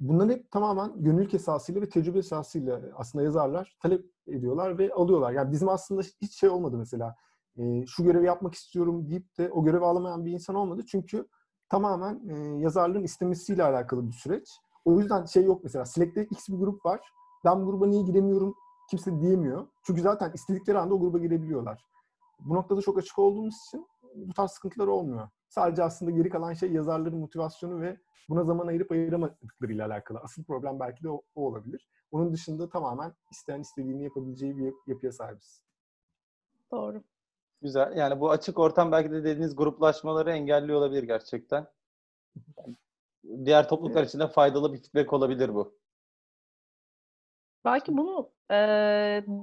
Bunların 0.01 0.35
hep 0.35 0.51
tamamen 0.51 1.03
gönüllülük 1.03 1.35
esasıyla 1.35 1.83
ve 1.83 1.89
tecrübe 1.89 2.19
esasıyla 2.19 2.81
aslında 2.97 3.25
yazarlar 3.25 3.77
talep 3.83 4.07
ediyorlar 4.27 4.79
ve 4.79 4.93
alıyorlar. 4.93 5.33
Yani 5.33 5.53
bizim 5.53 5.69
aslında 5.69 6.03
hiç 6.23 6.39
şey 6.41 6.49
olmadı 6.49 6.79
mesela. 6.79 7.17
E, 7.57 7.87
şu 7.87 8.05
görevi 8.05 8.27
yapmak 8.27 8.55
istiyorum 8.55 9.09
deyip 9.09 9.39
de 9.39 9.51
o 9.51 9.65
görevi 9.65 9.85
alamayan 9.85 10.25
bir 10.25 10.33
insan 10.33 10.57
olmadı. 10.57 10.83
Çünkü 10.87 11.29
tamamen 11.69 12.29
e, 12.29 12.35
yazarlığın 12.61 13.03
istemesiyle 13.03 13.65
alakalı 13.65 14.09
bir 14.09 14.13
süreç. 14.13 14.49
O 14.85 14.99
yüzden 14.99 15.25
şey 15.25 15.45
yok 15.45 15.65
mesela. 15.65 15.85
Slack'te 15.85 16.25
X 16.25 16.49
bir 16.49 16.57
grup 16.57 16.87
var. 16.87 17.01
Ben 17.45 17.63
bu 17.63 17.67
gruba 17.67 17.87
niye 17.87 18.03
giremiyorum 18.03 18.55
kimse 18.91 19.21
diyemiyor. 19.21 19.67
Çünkü 19.83 20.03
zaten 20.03 20.33
istedikleri 20.35 20.79
anda 20.79 20.95
o 20.95 21.01
gruba 21.01 21.19
girebiliyorlar. 21.19 21.85
Bu 22.41 22.55
noktada 22.55 22.81
çok 22.81 22.99
açık 22.99 23.19
olduğumuz 23.19 23.55
için 23.67 23.87
bu 24.15 24.35
tarz 24.35 24.51
sıkıntılar 24.51 24.87
olmuyor. 24.87 25.29
Sadece 25.51 25.83
aslında 25.83 26.11
geri 26.11 26.29
kalan 26.29 26.53
şey 26.53 26.73
yazarların 26.73 27.19
motivasyonu 27.19 27.81
ve 27.81 27.97
buna 28.29 28.45
zaman 28.45 28.67
ayırıp 28.67 28.93
ayıramadıklarıyla 28.93 29.87
alakalı. 29.87 30.19
Asıl 30.19 30.45
problem 30.45 30.81
belki 30.81 31.03
de 31.03 31.11
o, 31.11 31.23
o 31.35 31.47
olabilir. 31.47 31.89
Onun 32.13 32.33
dışında 32.33 32.69
tamamen 32.69 33.13
isteyen 33.31 33.61
istediğini 33.61 34.05
yapabileceği 34.05 34.57
bir 34.57 34.75
yapıya 34.87 35.13
sahibiz. 35.13 35.63
Doğru. 36.71 37.03
Güzel. 37.63 37.97
Yani 37.97 38.21
bu 38.21 38.31
açık 38.31 38.59
ortam 38.59 38.93
belki 38.93 39.11
de 39.11 39.25
dediğiniz 39.25 39.57
gruplaşmaları 39.57 40.31
engelliyor 40.31 40.79
olabilir 40.79 41.03
gerçekten. 41.03 41.67
Diğer 43.45 43.69
topluluklar 43.69 44.03
için 44.03 44.21
de 44.21 44.29
faydalı 44.29 44.73
bir 44.73 44.79
feedback 44.79 45.13
olabilir 45.13 45.55
bu. 45.55 45.79
Belki 47.65 47.97
bunu 47.97 48.31
e, 48.51 48.57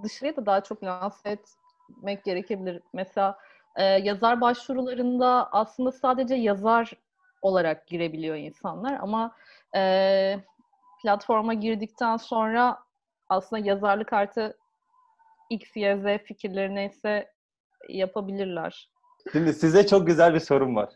dışarıya 0.03 0.35
da 0.35 0.45
daha 0.45 0.63
çok 0.63 0.83
lanse 0.83 1.29
etmek 1.29 2.23
gerekebilir. 2.23 2.81
Mesela 2.93 3.37
e, 3.77 3.83
yazar 3.83 4.41
başvurularında 4.41 5.49
aslında 5.51 5.91
sadece 5.91 6.35
yazar 6.35 6.91
olarak 7.41 7.87
girebiliyor 7.87 8.35
insanlar 8.35 8.99
ama 8.99 9.35
e, 9.75 10.39
platforma 11.01 11.53
girdikten 11.53 12.17
sonra 12.17 12.79
aslında 13.29 13.65
yazarlık 13.65 14.13
artı 14.13 14.57
X, 15.49 15.75
Y, 15.75 15.97
Z 15.97 16.25
fikirleri 16.25 16.75
neyse 16.75 17.31
yapabilirler. 17.89 18.89
Şimdi 19.31 19.53
size 19.53 19.87
çok 19.87 20.07
güzel 20.07 20.33
bir 20.33 20.39
sorum 20.39 20.75
var. 20.75 20.89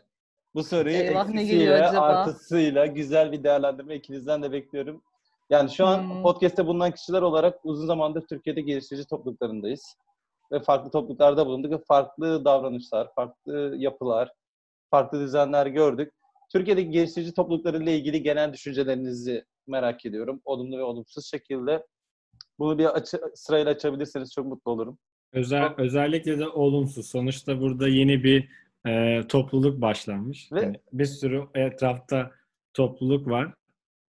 Bu 0.54 0.62
soruyu 0.62 0.96
Eyvah, 0.96 1.28
eksisiyle, 1.28 1.88
artısıyla 1.88 2.86
güzel 2.86 3.32
bir 3.32 3.44
değerlendirme 3.44 3.94
ikinizden 3.94 4.42
de 4.42 4.52
bekliyorum. 4.52 5.02
Yani 5.50 5.70
şu 5.70 5.86
an 5.86 6.02
hmm. 6.02 6.22
podcast'te 6.22 6.66
bulunan 6.66 6.90
kişiler 6.90 7.22
olarak 7.22 7.60
uzun 7.64 7.86
zamandır 7.86 8.26
Türkiye'de 8.26 8.60
geliştirici 8.60 9.08
topluluklarındayız 9.08 9.96
ve 10.52 10.60
farklı 10.60 10.90
topluluklarda 10.90 11.46
bulunduk 11.46 11.72
ve 11.72 11.78
farklı 11.88 12.44
davranışlar, 12.44 13.14
farklı 13.14 13.74
yapılar, 13.78 14.32
farklı 14.90 15.20
düzenler 15.20 15.66
gördük. 15.66 16.12
Türkiye'deki 16.52 16.90
geliştirici 16.90 17.34
topluluklarıyla 17.34 17.92
ilgili 17.92 18.22
genel 18.22 18.52
düşüncelerinizi 18.52 19.44
merak 19.66 20.06
ediyorum. 20.06 20.40
Olumlu 20.44 20.78
ve 20.78 20.82
olumsuz 20.82 21.26
şekilde. 21.30 21.86
Bunu 22.58 22.78
bir 22.78 22.84
açı, 22.84 23.20
sırayla 23.34 23.72
açabilirseniz 23.72 24.32
çok 24.32 24.46
mutlu 24.46 24.70
olurum. 24.72 24.98
Özel, 25.32 25.74
özellikle 25.78 26.38
de 26.38 26.48
olumsuz. 26.48 27.06
Sonuçta 27.06 27.60
burada 27.60 27.88
yeni 27.88 28.24
bir 28.24 28.48
e, 28.86 29.20
topluluk 29.28 29.80
başlanmış. 29.80 30.52
Ve- 30.52 30.60
Yani 30.62 30.80
bir 30.92 31.04
sürü 31.04 31.42
etrafta 31.54 32.30
topluluk 32.74 33.26
var. 33.28 33.54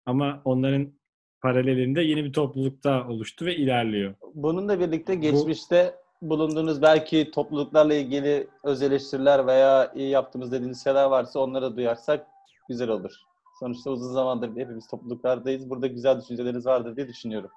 Ama 0.05 0.41
onların 0.45 0.93
paralelinde 1.41 2.01
yeni 2.01 2.23
bir 2.25 2.33
topluluk 2.33 2.83
daha 2.83 3.07
oluştu 3.07 3.45
ve 3.45 3.55
ilerliyor. 3.55 4.13
Bununla 4.33 4.79
birlikte 4.79 5.15
geçmişte 5.15 5.95
bulunduğunuz 6.21 6.81
belki 6.81 7.31
topluluklarla 7.31 7.93
ilgili 7.93 8.47
öz 8.63 8.81
eleştiriler 8.81 9.47
veya 9.47 9.91
iyi 9.95 10.09
yaptığımız 10.09 10.51
dediğiniz 10.51 10.83
şeyler 10.83 11.05
varsa 11.05 11.39
onları 11.39 11.63
da 11.71 11.75
duyarsak 11.77 12.27
güzel 12.69 12.89
olur. 12.89 13.11
Sonuçta 13.59 13.89
uzun 13.91 14.13
zamandır 14.13 14.49
hepimiz 14.55 14.87
topluluklardayız. 14.87 15.69
Burada 15.69 15.87
güzel 15.87 16.21
düşünceleriniz 16.21 16.65
vardır 16.65 16.95
diye 16.95 17.07
düşünüyorum. 17.07 17.49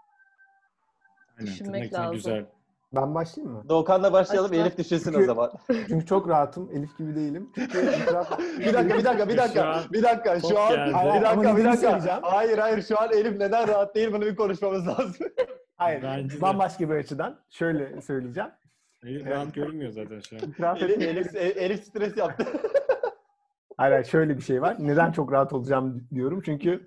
Aynen, 1.39 1.53
Düşünmek 1.53 1.93
lazım. 1.95 2.13
Güzel. 2.17 2.47
Ben 2.95 3.15
başlayayım 3.15 3.57
mı? 3.57 3.65
Doğukan'la 3.69 4.13
başlayalım. 4.13 4.51
Başla. 4.51 4.63
Elif 4.63 4.79
düşünsün 4.79 5.11
o 5.11 5.13
Çünkü- 5.13 5.27
zaman. 5.27 5.53
Çünkü 5.89 6.07
çok 6.07 6.29
rahatım. 6.29 6.71
Elif 6.75 6.99
gibi 6.99 7.15
değilim. 7.15 7.51
Çünkü 7.55 7.79
bir 8.59 8.75
dakika, 8.75 8.99
bir 8.99 9.05
dakika, 9.05 9.29
bir 9.29 9.33
Şu 9.33 9.39
dakika. 9.39 9.65
an 9.73 9.81
Bir 9.93 10.03
dakika. 10.03 10.39
top 10.39 10.51
Şu 10.51 10.59
an 10.61 10.71
bir 10.73 11.23
dakika, 11.23 11.57
bir 11.57 11.65
dakika. 11.65 12.21
Hayır, 12.23 12.59
hayır. 12.59 12.83
Şu 12.83 13.01
an 13.01 13.13
Elif 13.13 13.37
neden 13.39 13.69
rahat 13.69 13.95
değil? 13.95 14.13
Bunu 14.13 14.21
bir 14.27 14.37
konuşmamız 14.37 14.89
lazım. 14.89 15.15
Hayır, 15.83 16.03
Bence 16.03 16.37
de. 16.37 16.41
bambaşka 16.41 16.91
bir 16.91 16.95
açıdan. 16.95 17.41
Şöyle 17.51 18.01
söyleyeceğim. 18.01 18.51
Elif 19.05 19.26
rahat 19.26 19.55
görünmüyor 19.55 19.93
zaten 19.93 20.20
şu 20.20 20.37
an. 20.37 20.43
İtiraf 20.43 20.83
Elif, 20.83 21.03
Elif, 21.03 21.37
Elif 21.37 21.85
stres 21.85 22.16
yaptı. 22.16 22.47
Hayır, 23.76 23.93
hayır, 23.93 24.05
şöyle 24.05 24.37
bir 24.37 24.43
şey 24.43 24.62
var. 24.62 24.76
Neden 24.78 25.12
çok 25.12 25.33
rahat 25.33 25.53
olacağım 25.53 26.09
diyorum. 26.14 26.43
Çünkü 26.45 26.87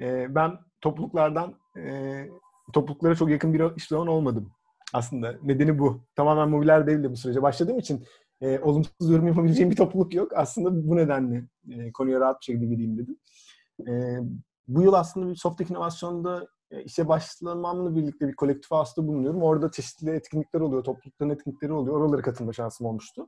e, 0.00 0.34
ben 0.34 0.58
topluluklardan 0.80 1.54
e, 1.78 2.26
topluluklara 2.72 3.14
çok 3.14 3.30
yakın 3.30 3.54
bir 3.54 3.76
iş 3.76 3.88
zaman 3.88 4.06
olmadım. 4.06 4.52
Aslında 4.92 5.34
nedeni 5.42 5.78
bu. 5.78 6.04
Tamamen 6.16 6.48
mobiler 6.48 6.86
değil 6.86 7.02
de 7.02 7.10
bu 7.10 7.16
sürece 7.16 7.42
başladığım 7.42 7.78
için 7.78 8.04
e, 8.40 8.58
olumsuz 8.58 9.10
yorum 9.10 9.26
yapabileceğim 9.26 9.70
bir 9.70 9.76
topluluk 9.76 10.14
yok. 10.14 10.32
Aslında 10.36 10.88
bu 10.88 10.96
nedenle 10.96 11.44
e, 11.70 11.92
konuya 11.92 12.20
rahat 12.20 12.40
bir 12.40 12.44
şekilde 12.44 12.66
gireyim 12.66 12.98
dedim. 12.98 13.16
E, 13.88 13.92
bu 14.68 14.82
yıl 14.82 14.92
aslında 14.92 15.30
bir 15.30 15.36
Softek 15.36 15.70
inovasyonda 15.70 16.48
işe 16.84 17.08
başlamamla 17.08 17.96
birlikte 17.96 18.28
bir 18.28 18.36
kolektif 18.36 18.70
hasta 18.70 19.06
bulunuyorum. 19.06 19.42
Orada 19.42 19.70
çeşitli 19.70 20.10
etkinlikler 20.10 20.60
oluyor, 20.60 20.84
toplulukların 20.84 21.30
etkinlikleri 21.30 21.72
oluyor. 21.72 21.96
Oralara 21.96 22.22
katılma 22.22 22.52
şansım 22.52 22.86
olmuştu. 22.86 23.26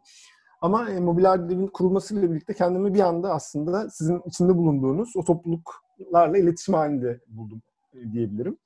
Ama 0.60 0.90
e, 0.90 1.00
Mobiler 1.00 1.48
Dev'in 1.48 1.66
kurulmasıyla 1.66 2.30
birlikte 2.30 2.54
kendimi 2.54 2.94
bir 2.94 3.00
anda 3.00 3.34
aslında 3.34 3.90
sizin 3.90 4.22
içinde 4.26 4.56
bulunduğunuz 4.56 5.16
o 5.16 5.24
topluluklarla 5.24 6.38
iletişim 6.38 6.74
halinde 6.74 7.20
buldum 7.28 7.62
e, 7.94 8.12
diyebilirim. 8.12 8.58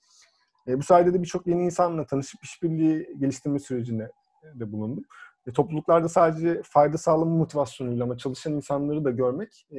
E, 0.69 0.79
bu 0.79 0.83
sayede 0.83 1.15
de 1.15 1.23
birçok 1.23 1.47
yeni 1.47 1.65
insanla 1.65 2.07
tanışıp 2.07 2.45
işbirliği 2.45 3.17
geliştirme 3.19 3.59
sürecinde 3.59 4.13
de 4.55 4.73
bulundum. 4.73 5.05
E, 5.47 5.53
topluluklarda 5.53 6.09
sadece 6.09 6.63
fayda 6.65 6.99
sağlama 6.99 7.37
motivasyonuyla 7.37 8.05
ama 8.05 8.19
çalışan 8.19 8.53
insanları 8.53 9.05
da 9.05 9.11
görmek 9.11 9.67
e, 9.73 9.79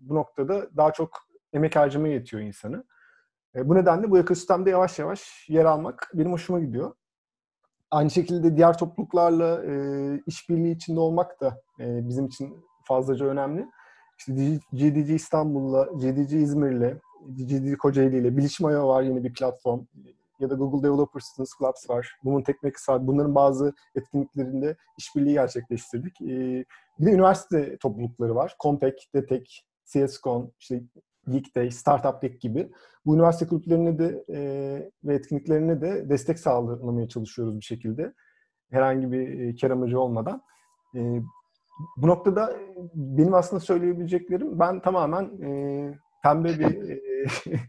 bu 0.00 0.14
noktada 0.14 0.76
daha 0.76 0.92
çok 0.92 1.10
emek 1.52 1.76
harcamaya 1.76 2.14
yetiyor 2.14 2.42
insanı. 2.42 2.84
E, 3.58 3.68
bu 3.68 3.74
nedenle 3.74 4.10
bu 4.10 4.18
ekosistemde 4.18 4.70
yavaş 4.70 4.98
yavaş 4.98 5.48
yer 5.48 5.64
almak 5.64 6.10
benim 6.14 6.32
hoşuma 6.32 6.60
gidiyor. 6.60 6.92
Aynı 7.90 8.10
şekilde 8.10 8.56
diğer 8.56 8.78
topluluklarla 8.78 9.64
e, 9.64 9.72
işbirliği 10.26 10.74
içinde 10.76 11.00
olmak 11.00 11.40
da 11.40 11.60
e, 11.80 12.08
bizim 12.08 12.26
için 12.26 12.64
fazlaca 12.84 13.26
önemli. 13.26 13.66
İşte 14.18 14.32
GDG 14.72 15.10
İstanbul'la, 15.10 15.84
GDG 15.84 16.32
İzmir'le, 16.32 17.00
GDG 17.28 17.78
Kocaeli 17.78 18.16
ile, 18.16 18.72
var 18.84 19.02
yeni 19.02 19.24
bir 19.24 19.32
platform. 19.32 19.80
Ya 20.40 20.50
da 20.50 20.54
Google 20.54 20.88
Developer 20.88 21.20
Students 21.20 21.58
Clubs 21.58 21.90
var. 21.90 22.18
Bunun 22.24 22.42
Tekmekis 22.42 22.88
var. 22.88 23.06
Bunların 23.06 23.34
bazı 23.34 23.74
etkinliklerinde 23.94 24.76
işbirliği 24.98 25.32
gerçekleştirdik. 25.32 26.20
E, 26.20 26.64
bir 26.98 27.06
de 27.06 27.10
üniversite 27.10 27.76
toplulukları 27.76 28.34
var. 28.34 28.56
Compec, 28.62 28.94
Detek, 29.14 29.64
CSCon, 29.84 30.52
işte 30.58 30.82
Geek 31.30 31.56
Day, 31.56 31.70
Startup 31.70 32.22
Day 32.22 32.38
gibi. 32.38 32.70
Bu 33.06 33.14
üniversite 33.14 33.46
kulüplerine 33.46 33.98
de 33.98 34.24
e, 34.28 34.38
ve 35.04 35.14
etkinliklerine 35.14 35.80
de 35.80 36.08
destek 36.08 36.38
sağlamaya 36.38 37.08
çalışıyoruz 37.08 37.56
bir 37.56 37.64
şekilde. 37.64 38.14
Herhangi 38.70 39.12
bir 39.12 39.40
e, 39.40 39.56
kar 39.56 39.70
amacı 39.70 40.00
olmadan. 40.00 40.42
E, 40.94 41.20
bu 41.96 42.06
noktada 42.06 42.52
e, 42.52 42.76
benim 42.94 43.34
aslında 43.34 43.60
söyleyebileceklerim 43.60 44.58
ben 44.58 44.82
tamamen 44.82 45.24
e, 45.42 45.98
pembe 46.22 46.58
bir 46.58 46.90
e, 46.90 47.00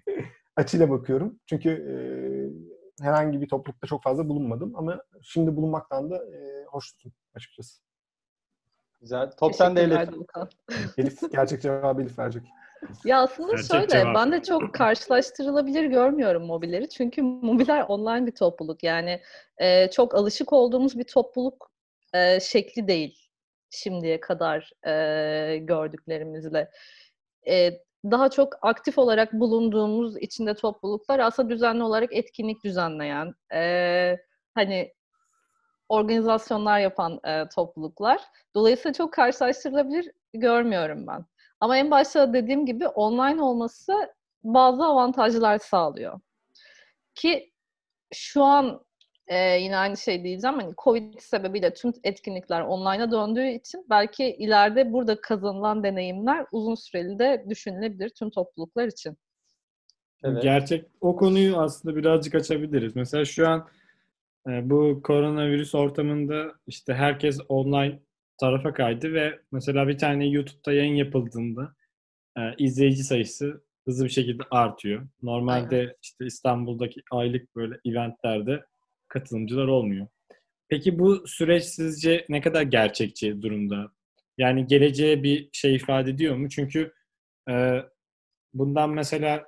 açıyla 0.56 0.90
bakıyorum. 0.90 1.40
Çünkü 1.46 1.70
e, 1.70 1.96
herhangi 3.04 3.42
bir 3.42 3.48
toplulukta 3.48 3.88
çok 3.88 4.04
fazla 4.04 4.30
bulunmadım 4.30 4.76
ama 4.76 5.02
şimdi 5.22 5.56
bulunmaktan 5.56 6.10
da 6.10 6.16
e, 6.18 6.66
hoşnutum 6.66 7.12
açıkçası. 7.36 7.82
Güzel. 9.02 9.32
Top 9.32 9.56
sende 9.56 9.82
Elif. 9.82 10.10
Elif 10.98 11.32
gerçek 11.32 11.62
cevabı 11.62 12.02
Elif 12.02 12.20
verecek. 12.20 12.44
Ya 13.06 13.22
aslında 13.22 13.52
Gerçek 13.52 13.72
şöyle, 13.72 13.88
cevap. 13.88 14.16
ben 14.16 14.32
de 14.32 14.44
çok 14.44 14.74
karşılaştırılabilir 14.74 15.84
görmüyorum 15.86 16.46
mobilleri. 16.46 16.90
Çünkü 16.90 17.22
mobiller 17.22 17.86
online 17.88 18.28
bir 18.28 18.36
topluluk. 18.36 18.84
Yani 18.84 19.22
e, 19.58 19.90
çok 19.92 20.16
alışık 20.16 20.54
olduğumuz 20.54 21.00
bir 21.00 21.04
topluluk 21.04 21.72
e, 22.14 22.40
şekli 22.40 22.88
değil 22.88 23.30
şimdiye 23.70 24.20
kadar 24.20 24.72
e, 24.88 25.58
gördüklerimizle. 25.58 26.72
E, 27.48 27.72
daha 28.06 28.30
çok 28.30 28.54
aktif 28.62 28.98
olarak 28.98 29.34
bulunduğumuz 29.34 30.18
içinde 30.18 30.54
topluluklar 30.54 31.20
aslında 31.20 31.50
düzenli 31.50 31.84
olarak 31.84 32.14
etkinlik 32.14 32.64
düzenleyen, 32.64 33.34
e, 33.54 34.18
hani 34.56 34.94
organizasyonlar 35.90 36.80
yapan 36.80 37.20
e, 37.24 37.50
topluluklar. 37.56 38.22
Dolayısıyla 38.56 38.94
çok 38.94 39.14
karşılaştırılabilir 39.14 40.12
görmüyorum 40.34 41.08
ben. 41.08 41.26
Ama 41.60 41.78
en 41.78 41.92
başta 41.92 42.34
dediğim 42.34 42.66
gibi 42.66 42.88
online 42.88 43.42
olması 43.42 43.94
bazı 44.44 44.84
avantajlar 44.84 45.58
sağlıyor. 45.58 46.20
Ki 47.16 47.52
şu 48.14 48.44
an 48.44 48.86
e, 49.28 49.38
yine 49.38 49.78
aynı 49.78 49.98
şey 49.98 50.24
diyeceğim. 50.24 50.60
Hani 50.60 50.74
Covid 50.84 51.20
sebebiyle 51.20 51.74
tüm 51.74 51.94
etkinlikler 52.04 52.62
online'a 52.62 53.12
döndüğü 53.12 53.48
için 53.48 53.86
belki 53.90 54.26
ileride 54.26 54.94
burada 54.94 55.22
kazanılan 55.22 55.84
deneyimler 55.84 56.46
uzun 56.52 56.76
süreli 56.76 57.20
de 57.20 57.46
düşünülebilir 57.50 58.10
tüm 58.10 58.30
topluluklar 58.30 58.88
için. 58.88 59.18
Evet. 60.24 60.44
Gerçek 60.44 60.86
o 61.02 61.16
konuyu 61.16 61.58
aslında 61.58 61.96
birazcık 61.96 62.36
açabiliriz. 62.36 62.96
Mesela 62.96 63.26
şu 63.26 63.48
an 63.48 63.68
e, 64.48 64.70
bu 64.70 65.02
koronavirüs 65.04 65.76
ortamında 65.76 66.54
işte 66.68 66.94
herkes 66.94 67.40
online 67.50 68.00
tarafa 68.40 68.74
kaydı 68.74 69.14
ve 69.14 69.40
mesela 69.52 69.88
bir 69.88 69.98
tane 69.98 70.28
YouTube'da 70.28 70.74
yayın 70.74 70.96
yapıldığında 70.96 71.76
e, 72.38 72.42
izleyici 72.58 73.04
sayısı 73.04 73.64
hızlı 73.86 74.06
bir 74.06 74.10
şekilde 74.10 74.44
artıyor. 74.52 75.08
Normalde 75.22 75.98
işte 76.02 76.26
İstanbul'daki 76.26 77.02
aylık 77.12 77.56
böyle 77.56 77.76
eventlerde 77.86 78.66
katılımcılar 79.08 79.68
olmuyor. 79.68 80.08
Peki 80.70 81.00
bu 81.00 81.28
süreç 81.28 81.64
sizce 81.64 82.26
ne 82.30 82.42
kadar 82.42 82.62
gerçekçi 82.62 83.42
durumda? 83.42 83.92
Yani 84.38 84.68
geleceğe 84.68 85.24
bir 85.24 85.50
şey 85.54 85.76
ifade 85.76 86.10
ediyor 86.12 86.36
mu? 86.36 86.50
Çünkü 86.50 86.94
e, 87.50 87.80
bundan 88.54 88.90
mesela 88.90 89.46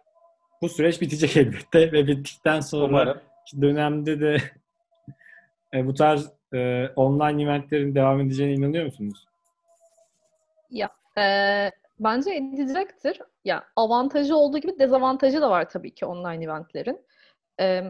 bu 0.62 0.70
süreç 0.70 1.02
bitecek 1.02 1.38
elbette 1.38 1.92
ve 1.92 2.08
bittikten 2.08 2.60
sonra 2.60 2.86
Umarım. 2.86 3.22
dönemde 3.62 4.20
de 4.20 4.38
e, 5.74 5.86
bu 5.86 5.94
tarz 5.94 6.30
e, 6.54 6.88
online 6.96 7.44
eventlerin 7.44 7.96
devam 7.96 8.22
edeceğine 8.22 8.54
inanıyor 8.54 8.86
musunuz? 8.86 9.28
Ee, 11.18 11.72
bence 12.00 12.32
edilecektir. 12.36 13.20
Ya 13.46 13.64
avantajı 13.76 14.36
olduğu 14.36 14.58
gibi 14.58 14.80
dezavantajı 14.80 15.42
da 15.42 15.50
var 15.50 15.70
tabii 15.70 15.92
ki 15.92 16.06
online 16.06 16.46
eventlerin. 16.46 17.02
Ee, 17.60 17.84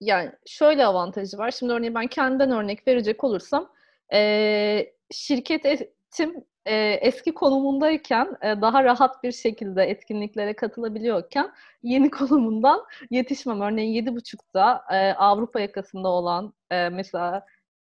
yani 0.00 0.32
şöyle 0.46 0.86
avantajı 0.86 1.38
var. 1.38 1.50
Şimdi 1.50 1.72
örneğin 1.72 1.94
ben 1.94 2.06
kendimden 2.06 2.50
örnek 2.50 2.88
verecek 2.88 3.24
olursam 3.24 3.72
e, 4.12 4.92
şirketim 5.10 6.44
e, 6.66 6.74
eski 7.02 7.34
konumundayken 7.34 8.36
e, 8.42 8.60
daha 8.60 8.84
rahat 8.84 9.22
bir 9.22 9.32
şekilde 9.32 9.84
etkinliklere 9.84 10.56
katılabiliyorken 10.56 11.52
yeni 11.82 12.10
konumundan 12.10 12.84
yetişmem. 13.10 13.60
Örneğin 13.60 13.92
yedi 13.92 14.14
buçukta 14.14 14.84
e, 14.92 15.12
Avrupa 15.12 15.60
yakasında 15.60 16.08
olan 16.08 16.52
e, 16.70 16.88
mesela 16.88 17.46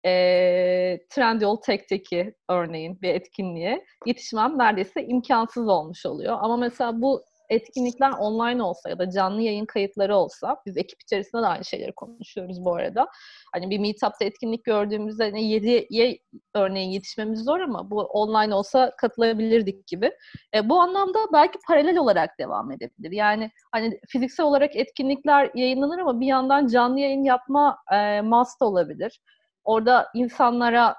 e, 0.07 0.99
Trendyol 1.09 1.55
Tek'teki 1.55 2.35
örneğin 2.49 3.01
bir 3.01 3.09
etkinliğe 3.09 3.85
yetişmem 4.05 4.57
neredeyse 4.57 5.05
imkansız 5.05 5.67
olmuş 5.69 6.05
oluyor. 6.05 6.37
Ama 6.41 6.57
mesela 6.57 7.01
bu 7.01 7.23
etkinlikler 7.49 8.11
online 8.11 8.63
olsa 8.63 8.89
ya 8.89 8.99
da 8.99 9.09
canlı 9.09 9.41
yayın 9.41 9.65
kayıtları 9.65 10.15
olsa, 10.15 10.57
biz 10.65 10.77
ekip 10.77 11.01
içerisinde 11.01 11.41
de 11.41 11.45
aynı 11.47 11.65
şeyleri 11.65 11.91
konuşuyoruz 11.91 12.65
bu 12.65 12.75
arada. 12.75 13.07
Hani 13.53 13.69
bir 13.69 13.79
meetup'ta 13.79 14.25
etkinlik 14.25 14.63
gördüğümüzde 14.63 15.23
hani 15.23 15.41
7'ye 15.41 16.19
örneğin 16.55 16.89
yetişmemiz 16.89 17.43
zor 17.43 17.59
ama 17.59 17.91
bu 17.91 18.01
online 18.01 18.55
olsa 18.55 18.91
katılabilirdik 18.97 19.87
gibi. 19.87 20.11
E, 20.55 20.69
bu 20.69 20.81
anlamda 20.81 21.19
belki 21.33 21.59
paralel 21.67 21.97
olarak 21.97 22.39
devam 22.39 22.71
edebilir. 22.71 23.11
Yani 23.11 23.51
hani 23.71 23.99
fiziksel 24.07 24.45
olarak 24.45 24.75
etkinlikler 24.75 25.51
yayınlanır 25.55 25.99
ama 25.99 26.19
bir 26.19 26.27
yandan 26.27 26.67
canlı 26.67 26.99
yayın 26.99 27.23
yapma 27.23 27.77
e, 27.93 28.21
must 28.21 28.61
olabilir. 28.61 29.19
Orada 29.68 30.07
insanlara 30.13 30.95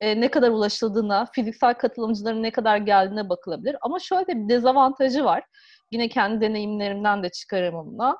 e, 0.00 0.20
ne 0.20 0.30
kadar 0.30 0.50
ulaşıldığına, 0.50 1.26
fiziksel 1.32 1.74
katılımcıların 1.74 2.42
ne 2.42 2.50
kadar 2.50 2.76
geldiğine 2.76 3.28
bakılabilir. 3.28 3.76
Ama 3.80 3.98
şöyle 3.98 4.26
bir 4.26 4.48
dezavantajı 4.48 5.24
var. 5.24 5.44
Yine 5.92 6.08
kendi 6.08 6.40
deneyimlerimden 6.40 7.22
de 7.22 7.28
çıkarımımla. 7.28 8.16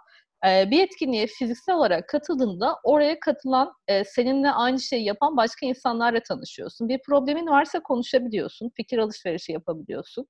E, 0.47 0.71
bir 0.71 0.83
etkinliğe 0.85 1.27
fiziksel 1.27 1.75
olarak 1.75 2.09
katıldığında 2.09 2.77
oraya 2.85 3.21
katılan, 3.21 3.73
e, 3.89 4.05
seninle 4.05 4.51
aynı 4.51 4.81
şeyi 4.81 5.05
yapan 5.05 5.37
başka 5.37 5.67
insanlarla 5.67 6.21
tanışıyorsun. 6.21 6.89
Bir 6.89 7.01
problemin 7.07 7.47
varsa 7.47 7.81
konuşabiliyorsun, 7.81 8.71
fikir 8.77 8.99
alışverişi 8.99 9.53
yapabiliyorsun. 9.53 10.27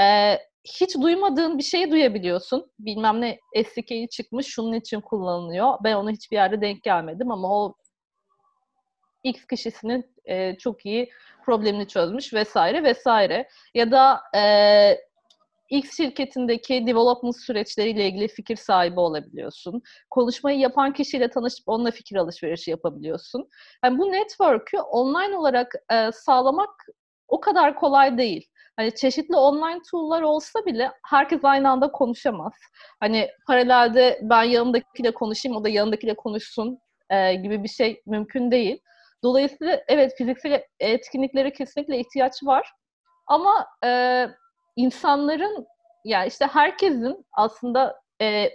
E, 0.00 0.38
hiç 0.80 0.96
duymadığın 0.96 1.58
bir 1.58 1.62
şeyi 1.62 1.90
duyabiliyorsun. 1.90 2.70
Bilmem 2.78 3.20
ne 3.20 3.38
SDK'yi 3.64 4.08
çıkmış, 4.08 4.46
şunun 4.46 4.72
için 4.72 5.00
kullanılıyor. 5.00 5.74
Ben 5.84 5.94
ona 5.94 6.10
hiçbir 6.10 6.36
yerde 6.36 6.60
denk 6.60 6.82
gelmedim 6.82 7.30
ama 7.30 7.48
o 7.64 7.74
X 9.26 9.46
kişisinin 9.46 10.14
e, 10.24 10.58
çok 10.58 10.86
iyi 10.86 11.10
problemini 11.44 11.88
çözmüş 11.88 12.34
vesaire 12.34 12.82
vesaire. 12.82 13.48
Ya 13.74 13.90
da 13.90 14.20
e, 14.36 14.42
X 15.70 15.96
şirketindeki 15.96 16.86
development 16.86 17.36
süreçleriyle 17.36 18.06
ilgili 18.06 18.28
fikir 18.28 18.56
sahibi 18.56 19.00
olabiliyorsun. 19.00 19.82
Konuşmayı 20.10 20.58
yapan 20.58 20.92
kişiyle 20.92 21.30
tanışıp 21.30 21.68
onunla 21.68 21.90
fikir 21.90 22.16
alışverişi 22.16 22.70
yapabiliyorsun. 22.70 23.48
Yani 23.84 23.98
bu 23.98 24.12
network'ü 24.12 24.78
online 24.78 25.36
olarak 25.36 25.72
e, 25.92 26.12
sağlamak 26.12 26.70
o 27.28 27.40
kadar 27.40 27.74
kolay 27.74 28.18
değil. 28.18 28.48
Hani 28.76 28.94
çeşitli 28.94 29.36
online 29.36 29.80
tool'lar 29.90 30.22
olsa 30.22 30.66
bile 30.66 30.92
herkes 31.04 31.40
aynı 31.42 31.70
anda 31.70 31.92
konuşamaz. 31.92 32.52
Hani 33.00 33.28
paralelde 33.46 34.20
ben 34.22 34.42
yanımdakiyle 34.42 35.10
konuşayım, 35.10 35.56
o 35.56 35.64
da 35.64 35.68
yanındakiyle 35.68 36.16
konuşsun 36.16 36.78
e, 37.10 37.34
gibi 37.34 37.62
bir 37.62 37.68
şey 37.68 38.02
mümkün 38.06 38.50
değil. 38.50 38.80
Dolayısıyla 39.26 39.82
evet 39.88 40.14
fiziksel 40.18 40.62
etkinliklere 40.80 41.52
kesinlikle 41.52 41.98
ihtiyaç 41.98 42.32
var. 42.42 42.72
Ama 43.26 43.66
e, 43.84 44.26
insanların 44.76 45.66
yani 46.04 46.28
işte 46.28 46.46
herkesin 46.46 47.26
aslında 47.32 48.00
e, 48.22 48.50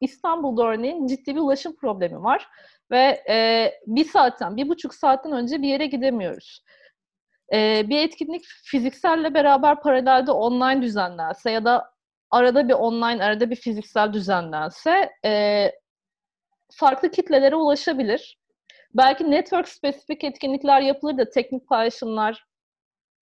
İstanbul'da 0.00 0.66
örneğin 0.66 1.06
ciddi 1.06 1.34
bir 1.34 1.40
ulaşım 1.40 1.76
problemi 1.76 2.22
var. 2.22 2.48
Ve 2.90 3.24
e, 3.28 3.70
bir 3.86 4.04
saatten, 4.04 4.56
bir 4.56 4.68
buçuk 4.68 4.94
saatten 4.94 5.32
önce 5.32 5.62
bir 5.62 5.68
yere 5.68 5.86
gidemiyoruz. 5.86 6.64
E, 7.52 7.88
bir 7.88 7.98
etkinlik 7.98 8.44
fizikselle 8.64 9.34
beraber 9.34 9.80
paralelde 9.80 10.32
online 10.32 10.82
düzenlense 10.82 11.50
ya 11.50 11.64
da 11.64 11.92
arada 12.30 12.68
bir 12.68 12.74
online, 12.74 13.24
arada 13.24 13.50
bir 13.50 13.56
fiziksel 13.56 14.12
düzenlense 14.12 15.10
e, 15.24 15.72
farklı 16.72 17.10
kitlelere 17.10 17.56
ulaşabilir. 17.56 18.41
Belki 18.94 19.30
network 19.30 19.68
spesifik 19.68 20.24
etkinlikler 20.24 20.80
yapılır 20.80 21.18
da 21.18 21.30
teknik 21.30 21.68
paylaşımlar 21.68 22.44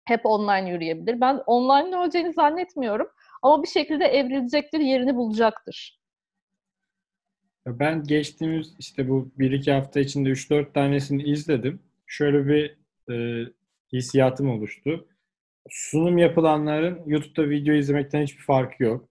hep 0.04 0.26
online 0.26 0.70
yürüyebilir. 0.70 1.20
Ben 1.20 1.42
online 1.46 1.96
olacağını 1.96 2.32
zannetmiyorum. 2.32 3.08
Ama 3.42 3.62
bir 3.62 3.68
şekilde 3.68 4.04
evrilecektir, 4.04 4.80
yerini 4.80 5.16
bulacaktır. 5.16 5.98
Ben 7.66 8.04
geçtiğimiz 8.04 8.74
işte 8.78 9.08
bu 9.08 9.30
1-2 9.38 9.72
hafta 9.72 10.00
içinde 10.00 10.28
3-4 10.28 10.72
tanesini 10.72 11.22
izledim. 11.22 11.82
Şöyle 12.06 12.46
bir 12.46 12.76
e, 13.12 13.46
hissiyatım 13.92 14.50
oluştu. 14.50 15.08
Sunum 15.70 16.18
yapılanların 16.18 17.02
YouTube'da 17.06 17.50
video 17.50 17.74
izlemekten 17.74 18.22
hiçbir 18.22 18.42
farkı 18.42 18.82
yok. 18.82 19.08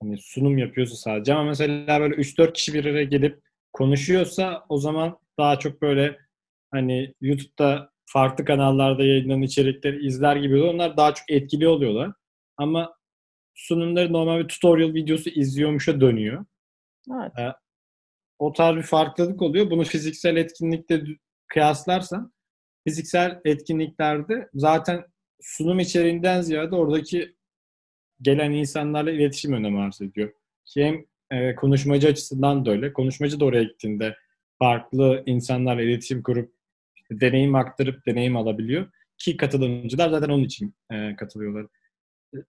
Hani 0.00 0.18
sunum 0.18 0.58
yapıyorsa 0.58 0.96
sadece 0.96 1.34
ama 1.34 1.44
mesela 1.44 2.00
böyle 2.00 2.14
3-4 2.14 2.52
kişi 2.52 2.74
bir 2.74 2.84
araya 2.84 3.04
gelip 3.04 3.42
konuşuyorsa 3.72 4.66
o 4.68 4.78
zaman 4.78 5.18
daha 5.38 5.58
çok 5.58 5.82
böyle 5.82 6.18
hani 6.70 7.14
YouTube'da 7.20 7.92
farklı 8.06 8.44
kanallarda 8.44 9.04
yayınlanan 9.04 9.42
içerikleri 9.42 10.06
izler 10.06 10.36
gibi 10.36 10.54
oluyor. 10.54 10.74
Onlar 10.74 10.96
daha 10.96 11.14
çok 11.14 11.30
etkili 11.30 11.68
oluyorlar. 11.68 12.12
Ama 12.56 12.94
sunumları 13.54 14.12
normal 14.12 14.38
bir 14.38 14.48
tutorial 14.48 14.94
videosu 14.94 15.30
izliyormuşa 15.30 16.00
dönüyor. 16.00 16.44
Evet. 17.10 17.32
Ee, 17.38 17.52
o 18.38 18.52
tarz 18.52 18.76
bir 18.76 18.82
farklılık 18.82 19.42
oluyor. 19.42 19.70
Bunu 19.70 19.84
fiziksel 19.84 20.36
etkinlikte 20.36 21.02
kıyaslarsan 21.46 22.32
fiziksel 22.88 23.40
etkinliklerde 23.44 24.48
zaten 24.54 25.04
sunum 25.40 25.80
içeriğinden 25.80 26.40
ziyade 26.40 26.76
oradaki 26.76 27.36
gelen 28.22 28.50
insanlarla 28.50 29.10
iletişim 29.10 29.52
önem 29.52 29.78
arz 29.78 30.00
ediyor. 30.00 30.32
hem 30.76 31.04
e, 31.30 31.54
konuşmacı 31.54 32.08
açısından 32.08 32.66
da 32.66 32.70
öyle. 32.70 32.92
Konuşmacı 32.92 33.40
da 33.40 33.44
oraya 33.44 33.62
gittiğinde 33.62 34.16
farklı 34.62 35.22
insanlarla 35.26 35.82
iletişim 35.82 36.22
kurup 36.22 36.54
işte 36.96 37.20
deneyim 37.20 37.54
aktarıp 37.54 38.06
deneyim 38.06 38.36
alabiliyor. 38.36 38.86
Ki 39.18 39.36
katılımcılar 39.36 40.10
zaten 40.10 40.28
onun 40.28 40.44
için 40.44 40.74
e, 40.92 41.16
katılıyorlar. 41.16 41.66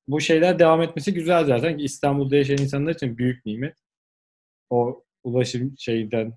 Bu 0.08 0.22
şeyler 0.22 0.60
devam 0.60 0.82
etmesi 0.82 1.14
güzel 1.14 1.46
zaten. 1.46 1.78
İstanbul'da 1.78 2.36
yaşayan 2.36 2.58
insanlar 2.58 2.96
için 2.96 3.18
büyük 3.18 3.46
nimet. 3.46 3.78
O 4.70 5.04
ulaşım 5.24 5.76
şeyden 5.78 6.34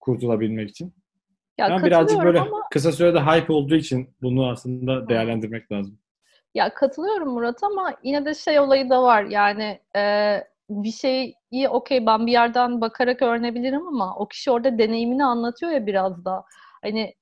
kurtulabilmek 0.00 0.70
için. 0.70 0.94
Ya 1.58 1.66
ama 1.66 1.86
birazcık 1.86 2.24
böyle 2.24 2.40
ama... 2.40 2.62
kısa 2.72 2.92
sürede 2.92 3.20
hype 3.20 3.52
olduğu 3.52 3.74
için 3.74 4.14
bunu 4.22 4.50
aslında 4.50 5.08
değerlendirmek 5.08 5.72
lazım. 5.72 5.98
Ya 6.54 6.74
katılıyorum 6.74 7.28
Murat 7.28 7.62
ama 7.62 7.94
yine 8.02 8.24
de 8.24 8.34
şey 8.34 8.60
olayı 8.60 8.90
da 8.90 9.02
var. 9.02 9.22
Yani 9.22 9.80
e, 9.96 10.34
bir 10.70 10.92
şeyi 10.92 11.68
okey 11.70 12.06
ben 12.06 12.26
bir 12.26 12.32
yerden 12.32 12.80
bakarak 12.80 13.22
öğrenebilirim 13.22 13.88
ama 13.88 14.16
o 14.16 14.28
kişi 14.28 14.50
orada 14.50 14.78
deneyimini 14.78 15.24
anlatıyor 15.24 15.72
ya 15.72 15.86
biraz 15.86 16.24
da. 16.24 16.44
Hani 16.82 17.14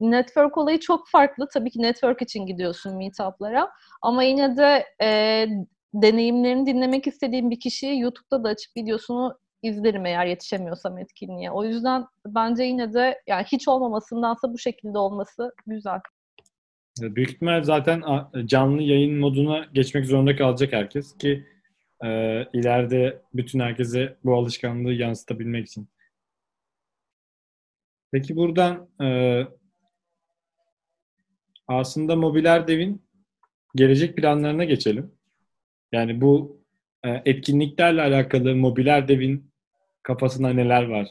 network 0.00 0.58
olayı 0.58 0.80
çok 0.80 1.08
farklı. 1.08 1.48
Tabii 1.54 1.70
ki 1.70 1.82
network 1.82 2.22
için 2.22 2.46
gidiyorsun 2.46 2.96
meetup'lara. 2.96 3.70
Ama 4.02 4.22
yine 4.22 4.56
de 4.56 4.86
e, 5.02 5.46
deneyimlerini 5.94 6.66
dinlemek 6.66 7.06
istediğim 7.06 7.50
bir 7.50 7.60
kişiyi 7.60 8.00
YouTube'da 8.00 8.44
da 8.44 8.48
açıp 8.48 8.76
videosunu 8.76 9.38
izlerim 9.62 10.06
eğer 10.06 10.26
yetişemiyorsam 10.26 10.98
etkinliğe. 10.98 11.50
O 11.50 11.64
yüzden 11.64 12.04
bence 12.26 12.62
yine 12.62 12.94
de 12.94 13.22
yani 13.26 13.44
hiç 13.44 13.68
olmamasındansa 13.68 14.52
bu 14.52 14.58
şekilde 14.58 14.98
olması 14.98 15.52
güzel. 15.66 16.00
Büyük 17.00 17.30
ihtimal 17.30 17.62
zaten 17.62 18.02
canlı 18.46 18.82
yayın 18.82 19.18
moduna 19.18 19.64
geçmek 19.72 20.06
zorunda 20.06 20.36
kalacak 20.36 20.72
herkes 20.72 21.18
ki 21.18 21.46
e, 22.04 22.08
ileride 22.52 23.22
bütün 23.34 23.60
herkese 23.60 24.16
bu 24.24 24.34
alışkanlığı 24.34 24.92
yansıtabilmek 24.92 25.66
için. 25.66 25.88
Peki 28.12 28.36
buradan 28.36 28.88
e, 29.02 29.42
aslında 31.68 32.16
Mobiler 32.16 32.68
Dev'in 32.68 33.02
gelecek 33.74 34.16
planlarına 34.16 34.64
geçelim. 34.64 35.12
Yani 35.92 36.20
bu 36.20 36.62
e, 37.04 37.22
etkinliklerle 37.24 38.02
alakalı 38.02 38.56
Mobiler 38.56 39.08
Dev'in 39.08 39.50
kafasında 40.02 40.48
neler 40.52 40.82
var? 40.82 41.08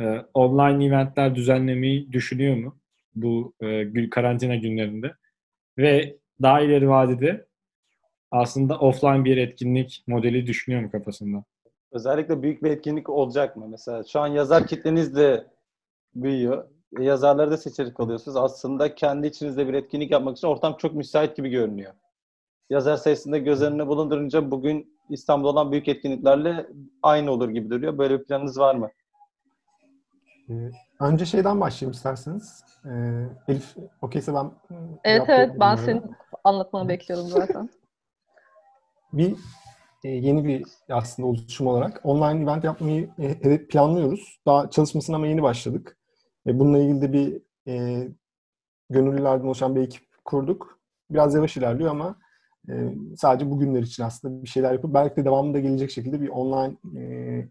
E, 0.00 0.04
online 0.34 0.84
eventler 0.86 1.34
düzenlemeyi 1.34 2.12
düşünüyor 2.12 2.56
mu 2.56 2.80
bu 3.14 3.54
e, 3.62 4.10
karantina 4.10 4.56
günlerinde? 4.56 5.14
Ve 5.78 6.16
daha 6.42 6.60
ileri 6.60 6.88
vadede 6.88 7.46
aslında 8.30 8.78
offline 8.78 9.24
bir 9.24 9.36
etkinlik 9.36 10.04
modeli 10.06 10.46
düşünüyor 10.46 10.82
mu 10.82 10.90
kafasında? 10.90 11.44
Özellikle 11.92 12.42
büyük 12.42 12.62
bir 12.62 12.70
etkinlik 12.70 13.08
olacak 13.08 13.56
mı? 13.56 13.68
Mesela 13.68 14.04
şu 14.04 14.20
an 14.20 14.26
yazar 14.26 14.66
kitleniz 14.66 15.16
de 15.16 15.46
büyüyor. 16.14 16.64
E, 16.98 17.04
yazarları 17.04 17.50
da 17.50 17.56
seçerek 17.56 18.00
alıyorsunuz. 18.00 18.36
Aslında 18.36 18.94
kendi 18.94 19.26
içinizde 19.26 19.68
bir 19.68 19.74
etkinlik 19.74 20.10
yapmak 20.10 20.36
için 20.36 20.48
ortam 20.48 20.76
çok 20.76 20.94
müsait 20.94 21.36
gibi 21.36 21.48
görünüyor. 21.48 21.92
Yazar 22.70 22.96
sayısında 22.96 23.38
göz 23.38 23.62
önüne 23.62 23.86
bulundurunca 23.86 24.50
bugün 24.50 24.96
İstanbul'da 25.08 25.48
olan 25.48 25.72
büyük 25.72 25.88
etkinliklerle 25.88 26.66
aynı 27.02 27.30
olur 27.30 27.48
gibi 27.48 27.70
duruyor. 27.70 27.98
Böyle 27.98 28.18
bir 28.18 28.24
planınız 28.24 28.58
var 28.58 28.74
mı? 28.74 28.90
Ee, 30.50 30.70
önce 31.00 31.26
şeyden 31.26 31.60
başlayayım 31.60 31.92
isterseniz. 31.92 32.64
Ee, 32.84 33.26
Elif, 33.48 33.76
okeyse 34.02 34.34
ben... 34.34 34.50
Evet 35.04 35.24
evet 35.28 35.50
ben 35.60 35.76
senin 35.76 36.02
anlatmanı 36.44 36.88
bekliyordum 36.88 37.28
zaten. 37.28 37.70
bir 39.12 39.36
e, 40.04 40.08
yeni 40.08 40.44
bir 40.44 40.64
aslında 40.88 41.28
oluşum 41.28 41.66
olarak 41.66 42.00
online 42.04 42.42
event 42.42 42.64
yapmayı 42.64 43.10
e, 43.18 43.66
planlıyoruz. 43.66 44.40
Daha 44.46 44.70
çalışmasına 44.70 45.16
ama 45.16 45.26
yeni 45.26 45.42
başladık. 45.42 45.98
E, 46.46 46.58
bununla 46.58 46.78
ilgili 46.78 47.02
de 47.02 47.12
bir 47.12 47.42
e, 47.68 48.08
gönüllülerden 48.90 49.46
oluşan 49.46 49.76
bir 49.76 49.80
ekip 49.80 50.02
kurduk. 50.24 50.80
Biraz 51.10 51.34
yavaş 51.34 51.56
ilerliyor 51.56 51.90
ama 51.90 52.16
e, 52.68 52.94
sadece 53.16 53.50
bugünler 53.50 53.82
için 53.82 54.02
aslında 54.02 54.42
bir 54.42 54.48
şeyler 54.48 54.72
yapıp 54.72 54.94
belki 54.94 55.16
de 55.16 55.24
devamında 55.24 55.60
gelecek 55.60 55.90
şekilde 55.90 56.20
bir 56.20 56.28
online 56.28 56.76
e, 56.96 57.02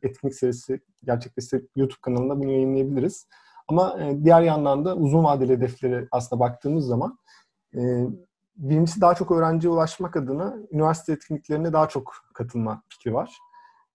etkinlik 0.02 0.36
serisi 0.36 0.80
gerçekleştirip 1.04 1.70
YouTube 1.76 2.00
kanalında 2.02 2.40
bunu 2.40 2.52
yayınlayabiliriz. 2.52 3.28
Ama 3.68 4.00
e, 4.00 4.24
diğer 4.24 4.42
yandan 4.42 4.86
da 4.86 4.96
uzun 4.96 5.24
vadeli 5.24 5.54
hedefleri 5.54 6.08
aslında 6.12 6.40
baktığımız 6.40 6.86
zaman 6.86 7.18
e, 7.76 7.80
birincisi 8.60 9.02
daha 9.02 9.16
çok 9.16 9.32
öğrenciye 9.32 9.74
ulaşmak 9.74 10.18
adına 10.18 10.58
üniversite 10.72 11.14
etkinliklerine 11.14 11.74
daha 11.74 11.90
çok 11.90 12.14
katılma 12.34 12.84
fikri 12.90 13.14
var. 13.14 13.38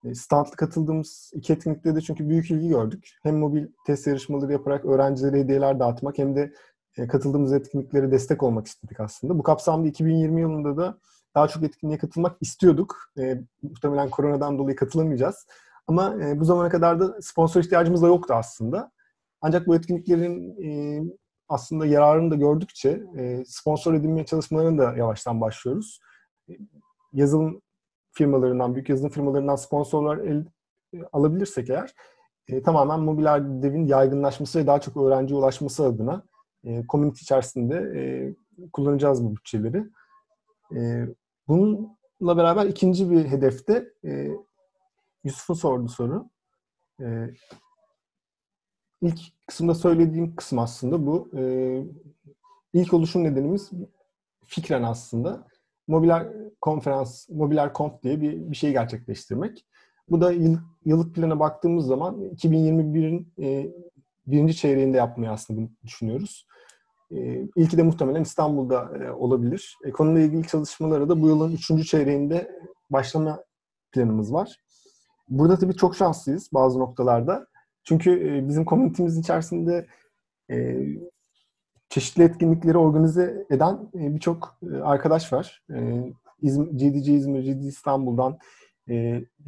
E, 0.05 0.15
standlı 0.15 0.51
katıldığımız 0.51 1.31
iki 1.35 1.53
etkinlikte 1.53 1.95
de 1.95 2.01
çünkü 2.01 2.29
büyük 2.29 2.51
ilgi 2.51 2.69
gördük. 2.69 3.09
Hem 3.23 3.39
mobil 3.39 3.67
test 3.87 4.07
yarışmaları 4.07 4.53
yaparak 4.53 4.85
öğrencilere 4.85 5.41
hediyeler 5.41 5.81
dağıtmak 5.81 6.19
hem 6.19 6.37
de 6.37 6.53
e, 6.97 7.07
katıldığımız 7.07 7.53
etkinliklere 7.53 8.11
destek 8.11 8.43
olmak 8.43 8.67
istedik 8.67 9.01
aslında. 9.01 9.39
Bu 9.39 9.43
kapsamda 9.43 9.89
2020 9.89 10.41
yılında 10.41 10.77
da 10.77 10.99
daha 11.35 11.49
çok 11.49 11.63
etkinliğe 11.63 11.99
katılmak 11.99 12.37
istiyorduk. 12.41 12.97
E, 13.19 13.41
muhtemelen 13.63 14.11
koronadan 14.11 14.59
dolayı 14.59 14.77
katılamayacağız. 14.77 15.47
Ama 15.87 16.17
e, 16.23 16.41
bu 16.41 16.45
zamana 16.45 16.69
kadar 16.69 17.01
da 17.01 17.23
sponsor 17.23 17.61
ihtiyacımız 17.61 18.03
da 18.03 18.07
yoktu 18.07 18.35
aslında. 18.35 18.91
Ancak 19.41 19.67
bu 19.67 19.77
etkinliklerin 19.77 20.57
e, 20.63 21.03
aslında 21.49 21.87
yararını 21.87 22.31
da 22.31 22.35
gördükçe 22.35 23.03
e, 23.19 23.45
sponsor 23.47 23.95
edinmeye 23.95 24.27
çalışmalarını 24.27 24.79
da 24.79 24.97
yavaştan 24.97 25.41
başlıyoruz. 25.41 26.01
E, 26.49 26.53
yazılım 27.13 27.63
firmalarından, 28.13 28.75
büyük 28.75 28.89
yazılım 28.89 29.11
firmalarından 29.11 29.57
sponsorlar 29.57 30.19
el, 30.19 30.47
e, 30.95 30.99
alabilirsek 31.13 31.71
eğer 31.71 31.95
tamamen 32.65 33.01
mobil 33.01 33.25
devin 33.63 33.87
yaygınlaşması 33.87 34.59
ve 34.59 34.67
daha 34.67 34.81
çok 34.81 34.97
öğrenciye 34.97 35.39
ulaşması 35.39 35.85
adına 35.85 36.23
e, 36.65 36.83
community 36.87 37.23
içerisinde 37.23 38.35
kullanacağız 38.73 39.25
bu 39.25 39.37
bütçeleri. 39.37 39.85
Bununla 41.49 42.37
beraber 42.37 42.67
ikinci 42.67 43.11
bir 43.11 43.25
hedefte 43.25 43.93
Yusuf'un 45.25 45.55
sorduğu 45.55 45.89
soru. 45.89 46.31
İlk 49.05 49.19
kısımda 49.47 49.75
söylediğim 49.75 50.37
kısım 50.37 50.59
aslında 50.59 51.07
bu. 51.07 51.29
E, 51.37 51.43
ilk 52.73 52.95
oluşum 52.95 53.25
nedenimiz 53.25 53.71
fikren 54.47 54.83
aslında 54.83 55.47
mobiler 55.89 56.27
konferans, 56.61 57.29
mobiler 57.29 57.73
konf 57.73 58.03
diye 58.03 58.21
bir, 58.21 58.51
bir 58.51 58.57
şey 58.57 58.73
gerçekleştirmek. 58.73 59.65
Bu 60.11 60.21
da 60.21 60.33
yıl, 60.33 60.59
yıllık 60.85 61.15
plana 61.15 61.41
baktığımız 61.41 61.87
zaman 61.87 62.15
2021'in 62.15 63.33
e, 63.39 63.73
birinci 64.27 64.57
çeyreğinde 64.57 64.97
yapmayı 64.97 65.31
aslında 65.31 65.69
düşünüyoruz. 65.85 66.47
E, 67.11 67.49
ilki 67.57 67.77
de 67.77 67.83
muhtemelen 67.83 68.23
İstanbul'da 68.23 68.91
e, 69.05 69.11
olabilir. 69.11 69.77
E, 69.85 69.91
konuyla 69.91 70.21
ilgili 70.21 70.47
çalışmalara 70.47 71.09
da 71.09 71.23
bu 71.23 71.29
yılın 71.29 71.53
üçüncü 71.53 71.85
çeyreğinde 71.85 72.61
başlama 72.91 73.45
planımız 73.93 74.33
var. 74.33 74.57
Burada 75.29 75.59
tabii 75.59 75.77
çok 75.77 75.97
şanslıyız 75.97 76.49
bazı 76.53 76.79
noktalarda. 76.79 77.47
Çünkü 77.85 78.11
e, 78.11 78.49
bizim 78.49 78.65
komünitemizin 78.65 79.21
içerisinde 79.21 79.87
e, 80.51 80.87
çeşitli 81.89 82.23
etkinlikleri 82.23 82.79
organize 82.79 83.47
eden 83.51 83.91
e, 83.95 84.15
birçok 84.15 84.59
arkadaş 84.83 85.33
var. 85.33 85.63
E, 85.75 86.05
İzmir, 86.43 86.79
CDC 86.79 87.69
İstanbul'dan 87.69 88.39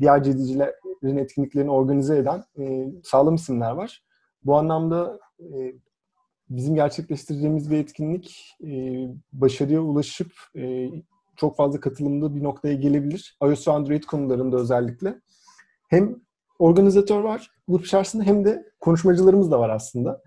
diğer 0.01 0.23
CDC'lerin 0.23 1.17
etkinliklerini 1.17 1.71
organize 1.71 2.19
eden 2.19 2.45
sağlam 3.05 3.35
isimler 3.35 3.71
var. 3.71 4.03
Bu 4.45 4.57
anlamda 4.57 5.19
bizim 6.51 6.75
gerçekleştireceğimiz 6.75 7.71
bir 7.71 7.79
etkinlik 7.79 8.57
başarıya 9.33 9.81
ulaşıp 9.81 10.33
çok 11.37 11.57
fazla 11.57 11.81
katılımlı 11.81 12.35
bir 12.35 12.43
noktaya 12.43 12.75
gelebilir. 12.75 13.37
iOS 13.43 13.69
ve 13.69 13.73
Android 13.73 14.03
konularında 14.03 14.57
özellikle. 14.57 15.21
Hem 15.89 16.26
organizatör 16.59 17.21
var 17.21 17.51
grup 17.69 17.87
içerisinde 17.87 18.25
hem 18.25 18.45
de 18.45 18.73
konuşmacılarımız 18.81 19.51
da 19.51 19.61
var 19.61 19.71
aslında. 19.71 20.23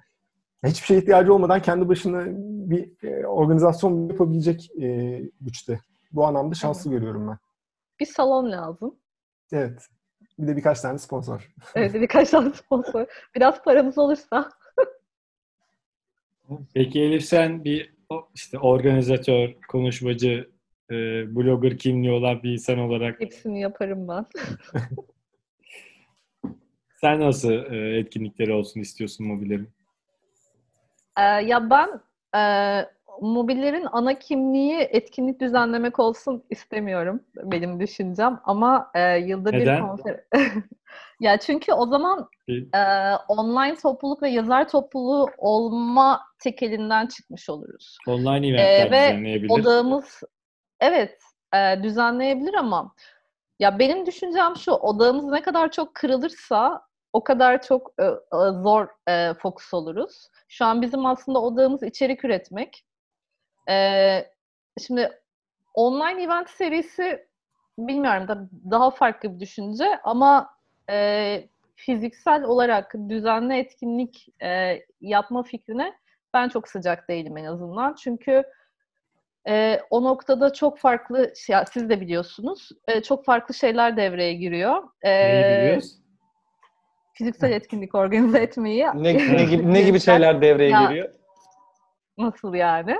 Hiçbir 0.66 0.86
şeye 0.86 1.00
ihtiyacı 1.00 1.34
olmadan 1.34 1.62
kendi 1.62 1.90
başına 1.90 2.26
bir 2.70 3.08
e, 3.08 3.28
organizasyon 3.28 4.10
yapabilecek 4.10 4.72
e, 4.82 5.22
güçte. 5.42 5.80
Bu 6.12 6.26
anlamda 6.26 6.56
şanslı 6.56 6.90
evet. 6.90 7.00
görüyorum 7.00 7.28
ben. 7.28 7.38
Bir 8.00 8.06
salon 8.06 8.52
lazım. 8.52 8.96
Evet. 9.52 9.88
Bir 10.40 10.48
de 10.48 10.58
birkaç 10.58 10.82
tane 10.82 10.98
sponsor. 10.98 11.54
Evet 11.76 11.94
birkaç 12.02 12.30
tane 12.30 12.54
sponsor. 12.54 13.06
Biraz 13.36 13.64
paramız 13.64 13.98
olursa. 13.98 14.50
Peki 16.74 17.02
Elif 17.02 17.26
sen 17.26 17.64
bir 17.64 17.96
işte 18.36 18.60
organizatör, 18.60 19.54
konuşmacı, 19.68 20.50
e, 20.92 20.96
blogger 21.36 21.78
kimliği 21.78 22.12
olan 22.12 22.44
bir 22.44 22.52
insan 22.52 22.80
olarak 22.80 23.20
hepsini 23.20 23.62
yaparım 23.62 24.08
ben. 24.08 24.26
sen 27.02 27.20
nasıl 27.20 27.52
e, 27.52 27.98
etkinlikleri 28.00 28.54
olsun 28.54 28.80
istiyorsun 28.80 29.28
mobillerin? 29.28 29.70
Ee, 31.18 31.22
ya 31.22 31.70
ben 31.70 32.02
e, 32.36 32.42
mobillerin 33.22 33.88
ana 33.92 34.20
kimliği 34.20 34.78
etkinlik 34.78 35.42
düzenlemek 35.42 36.00
olsun 36.00 36.44
istemiyorum 36.50 37.24
benim 37.44 37.80
düşüncem 37.80 38.40
ama 38.44 38.92
e, 38.96 39.18
yılda 39.18 39.52
Neden? 39.52 39.76
bir 39.76 39.88
konser 39.88 40.24
ya 41.20 41.40
çünkü 41.40 41.74
o 41.74 41.86
zaman 41.88 42.30
e, 42.50 42.80
online 43.28 43.76
topluluk 43.76 44.22
ve 44.22 44.30
yazar 44.30 44.70
topluluğu 44.70 45.28
olma 45.38 46.22
tekelinden 46.40 47.08
çıkmış 47.08 47.50
oluruz. 47.50 47.98
Online 48.08 48.48
eventler 48.48 48.88
e, 48.88 48.92
ve 48.92 49.12
düzenleyebilir. 49.12 49.50
odağımız 49.50 50.24
evet 50.80 51.22
e, 51.56 51.84
düzenleyebilir 51.84 52.54
ama 52.54 52.94
ya 53.60 53.80
benim 53.80 54.06
düşüncem 54.06 54.56
şu 54.56 54.72
odağımız 54.72 55.26
ne 55.26 55.42
kadar 55.42 55.72
çok 55.72 55.96
kırılırsa 55.96 56.89
o 57.14 57.24
kadar 57.24 57.62
çok 57.62 57.94
e, 58.00 58.04
zor 58.64 58.88
e, 59.08 59.34
fokus 59.34 59.74
oluruz. 59.74 60.28
Şu 60.48 60.66
an 60.66 60.82
bizim 60.82 61.06
aslında 61.06 61.42
odağımız 61.42 61.84
içerik 61.84 62.26
üretmek. 62.26 62.86
E, 63.70 64.32
şimdi 64.88 65.12
online 65.74 66.24
event 66.24 66.50
serisi 66.50 67.28
bilmiyorum 67.78 68.28
da 68.28 68.50
daha 68.72 68.92
farklı 68.92 69.36
bir 69.36 69.40
düşünce 69.40 70.00
ama 70.04 70.50
e, 70.90 71.48
fiziksel 71.76 72.44
olarak 72.44 72.96
düzenli 73.10 73.58
etkinlik 73.58 74.28
e, 74.44 74.80
yapma 75.02 75.44
fikrine 75.44 75.94
ben 76.34 76.50
çok 76.50 76.68
sıcak 76.68 77.10
değilim 77.10 77.38
en 77.38 77.46
azından. 77.46 77.94
Çünkü 77.96 78.44
e, 79.48 79.80
o 79.90 80.04
noktada 80.04 80.54
çok 80.54 80.80
farklı, 80.80 81.34
ya 81.50 81.66
siz 81.66 81.90
de 81.90 82.02
biliyorsunuz, 82.02 82.70
e, 82.88 83.02
çok 83.02 83.26
farklı 83.26 83.54
şeyler 83.54 83.98
devreye 83.98 84.34
giriyor. 84.34 84.84
E, 85.02 85.10
Neyi 85.10 85.62
biliyoruz? 85.62 85.99
Fiziksel 87.20 87.52
etkinlik 87.52 87.96
organize 87.96 88.40
etmeyi. 88.40 88.86
Ne, 88.94 89.04
ne, 89.04 89.44
gibi, 89.44 89.74
ne 89.74 89.82
gibi 89.82 90.00
şeyler 90.10 90.42
devreye 90.42 90.70
Ya, 90.70 90.86
giriyor? 90.86 91.10
Nasıl 92.18 92.54
yani? 92.54 92.92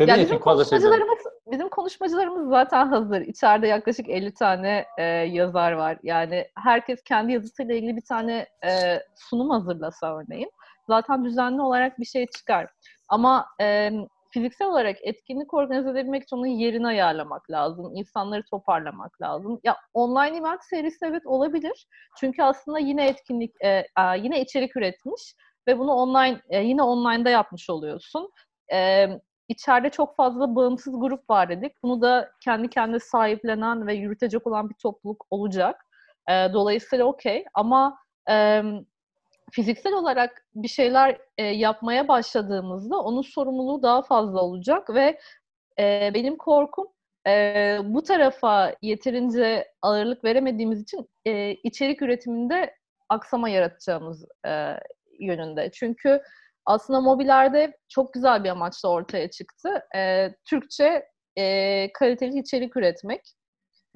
Ya 0.00 0.06
bizim 0.14 0.28
şey 0.28 0.38
konuşmacılarımız 0.38 1.18
bizim 1.52 1.68
konuşmacılarımız 1.68 2.48
zaten 2.48 2.86
hazır. 2.86 3.20
İçeride 3.20 3.66
yaklaşık 3.66 4.08
50 4.08 4.34
tane 4.34 4.84
e, 4.98 5.02
yazar 5.04 5.72
var. 5.72 5.98
Yani 6.02 6.48
herkes 6.54 7.02
kendi 7.02 7.32
yazısıyla 7.32 7.74
ilgili 7.74 7.96
bir 7.96 8.04
tane 8.04 8.46
e, 8.64 8.70
sunum 9.16 9.50
hazırlasa 9.50 10.16
örneğin 10.18 10.50
zaten 10.86 11.24
düzenli 11.24 11.62
olarak 11.62 11.98
bir 11.98 12.04
şey 12.04 12.26
çıkar. 12.26 12.66
Ama 13.08 13.46
e, 13.60 13.90
fiziksel 14.30 14.68
olarak 14.68 14.96
etkinlik 15.02 15.54
organize 15.54 15.90
edebilmek 15.90 16.22
için 16.22 16.36
onun 16.36 16.46
yerini 16.46 16.86
ayarlamak 16.86 17.50
lazım. 17.50 17.92
insanları 17.94 18.42
toparlamak 18.50 19.22
lazım. 19.22 19.60
Ya 19.64 19.76
online 19.94 20.36
event 20.36 20.64
serisi 20.64 20.98
evet 21.04 21.26
olabilir. 21.26 21.86
Çünkü 22.20 22.42
aslında 22.42 22.78
yine 22.78 23.06
etkinlik, 23.08 23.64
e, 23.64 23.84
yine 24.22 24.40
içerik 24.40 24.76
üretmiş 24.76 25.34
ve 25.68 25.78
bunu 25.78 25.92
online 25.92 26.40
e, 26.48 26.62
yine 26.62 26.82
online'da 26.82 27.30
yapmış 27.30 27.70
oluyorsun. 27.70 28.30
E, 28.72 29.08
içeride 29.48 29.90
çok 29.90 30.16
fazla 30.16 30.54
bağımsız 30.54 31.00
grup 31.00 31.30
var 31.30 31.48
dedik. 31.48 31.72
Bunu 31.82 32.02
da 32.02 32.30
kendi 32.44 32.70
kendine 32.70 33.00
sahiplenen 33.00 33.86
ve 33.86 33.94
yürütecek 33.94 34.46
olan 34.46 34.70
bir 34.70 34.74
topluluk 34.74 35.26
olacak. 35.30 35.86
E, 36.30 36.32
dolayısıyla 36.52 37.04
okey 37.04 37.44
ama 37.54 37.98
e, 38.30 38.62
fiziksel 39.52 39.92
olarak 39.92 40.46
bir 40.54 40.68
şeyler 40.68 41.18
e, 41.38 41.44
yapmaya 41.44 42.08
başladığımızda 42.08 43.00
onun 43.00 43.22
sorumluluğu 43.22 43.82
daha 43.82 44.02
fazla 44.02 44.42
olacak 44.42 44.94
ve 44.94 45.20
e, 45.78 46.10
benim 46.14 46.36
korkum 46.36 46.86
e, 47.26 47.78
bu 47.84 48.02
tarafa 48.02 48.74
yeterince 48.82 49.68
ağırlık 49.82 50.24
veremediğimiz 50.24 50.82
için 50.82 51.08
e, 51.24 51.50
içerik 51.50 52.02
üretiminde 52.02 52.74
aksama 53.08 53.48
yaratacağımız 53.48 54.24
e, 54.46 54.74
yönünde. 55.20 55.70
Çünkü 55.72 56.22
aslında 56.66 57.00
mobillerde 57.00 57.78
çok 57.88 58.12
güzel 58.14 58.44
bir 58.44 58.48
amaçla 58.48 58.88
ortaya 58.88 59.30
çıktı. 59.30 59.82
E, 59.96 60.28
Türkçe 60.44 61.08
e, 61.38 61.92
kaliteli 61.92 62.38
içerik 62.38 62.76
üretmek 62.76 63.20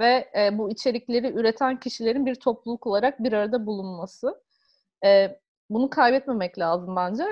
ve 0.00 0.30
e, 0.38 0.58
bu 0.58 0.70
içerikleri 0.70 1.32
üreten 1.32 1.80
kişilerin 1.80 2.26
bir 2.26 2.34
topluluk 2.34 2.86
olarak 2.86 3.22
bir 3.24 3.32
arada 3.32 3.66
bulunması. 3.66 4.42
E, 5.04 5.38
bunu 5.70 5.90
kaybetmemek 5.90 6.58
lazım 6.58 6.96
bence. 6.96 7.24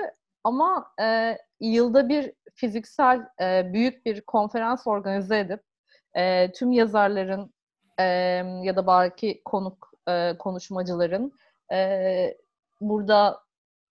Ama 0.43 0.91
e, 1.01 1.37
yılda 1.59 2.09
bir 2.09 2.33
fiziksel 2.53 3.27
e, 3.41 3.73
büyük 3.73 4.05
bir 4.05 4.21
konferans 4.21 4.87
organize 4.87 5.39
edip 5.39 5.63
e, 6.13 6.51
tüm 6.51 6.71
yazarların 6.71 7.53
e, 7.99 8.03
ya 8.63 8.75
da 8.75 8.87
belki 8.87 9.41
konuk 9.45 9.91
e, 10.07 10.37
konuşmacıların 10.39 11.31
e, 11.73 12.37
burada 12.81 13.43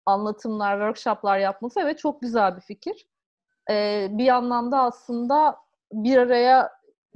anlatımlar, 0.06 0.74
workshoplar 0.74 1.38
yapması 1.38 1.80
evet 1.80 2.00
çok 2.00 2.22
güzel 2.22 2.56
bir 2.56 2.62
fikir. 2.62 3.08
E, 3.70 4.08
bir 4.12 4.28
anlamda 4.28 4.82
aslında 4.82 5.58
bir 5.94 6.18
araya 6.18 6.72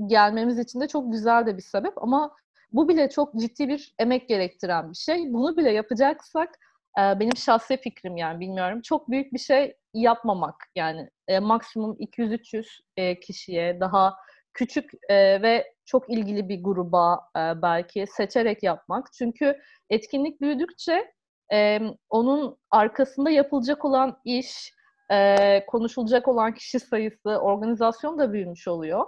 gelmemiz 0.07 0.59
için 0.59 0.81
de 0.81 0.87
çok 0.87 1.11
güzel 1.11 1.45
de 1.45 1.57
bir 1.57 1.61
sebep 1.61 2.03
ama 2.03 2.35
bu 2.71 2.89
bile 2.89 3.09
çok 3.09 3.35
ciddi 3.35 3.67
bir 3.67 3.95
emek 3.99 4.29
gerektiren 4.29 4.89
bir 4.89 4.95
şey. 4.95 5.33
Bunu 5.33 5.57
bile 5.57 5.71
yapacaksak 5.71 6.59
benim 6.97 7.37
şahsi 7.37 7.77
fikrim 7.77 8.17
yani 8.17 8.39
bilmiyorum. 8.39 8.81
Çok 8.81 9.09
büyük 9.09 9.33
bir 9.33 9.39
şey 9.39 9.75
yapmamak 9.93 10.55
yani 10.75 11.09
e, 11.27 11.39
maksimum 11.39 11.97
200-300 11.99 12.65
e, 12.97 13.19
kişiye 13.19 13.79
daha 13.79 14.15
küçük 14.53 14.91
e, 15.09 15.41
ve 15.41 15.73
çok 15.85 16.09
ilgili 16.09 16.49
bir 16.49 16.63
gruba 16.63 17.21
e, 17.37 17.61
belki 17.61 18.05
seçerek 18.07 18.63
yapmak. 18.63 19.13
Çünkü 19.13 19.59
etkinlik 19.89 20.41
büyüdükçe 20.41 21.13
e, 21.53 21.79
onun 22.09 22.57
arkasında 22.71 23.29
yapılacak 23.29 23.85
olan 23.85 24.17
iş, 24.25 24.73
e, 25.11 25.65
konuşulacak 25.65 26.27
olan 26.27 26.53
kişi 26.53 26.79
sayısı, 26.79 27.29
organizasyon 27.29 28.19
da 28.19 28.33
büyümüş 28.33 28.67
oluyor. 28.67 29.05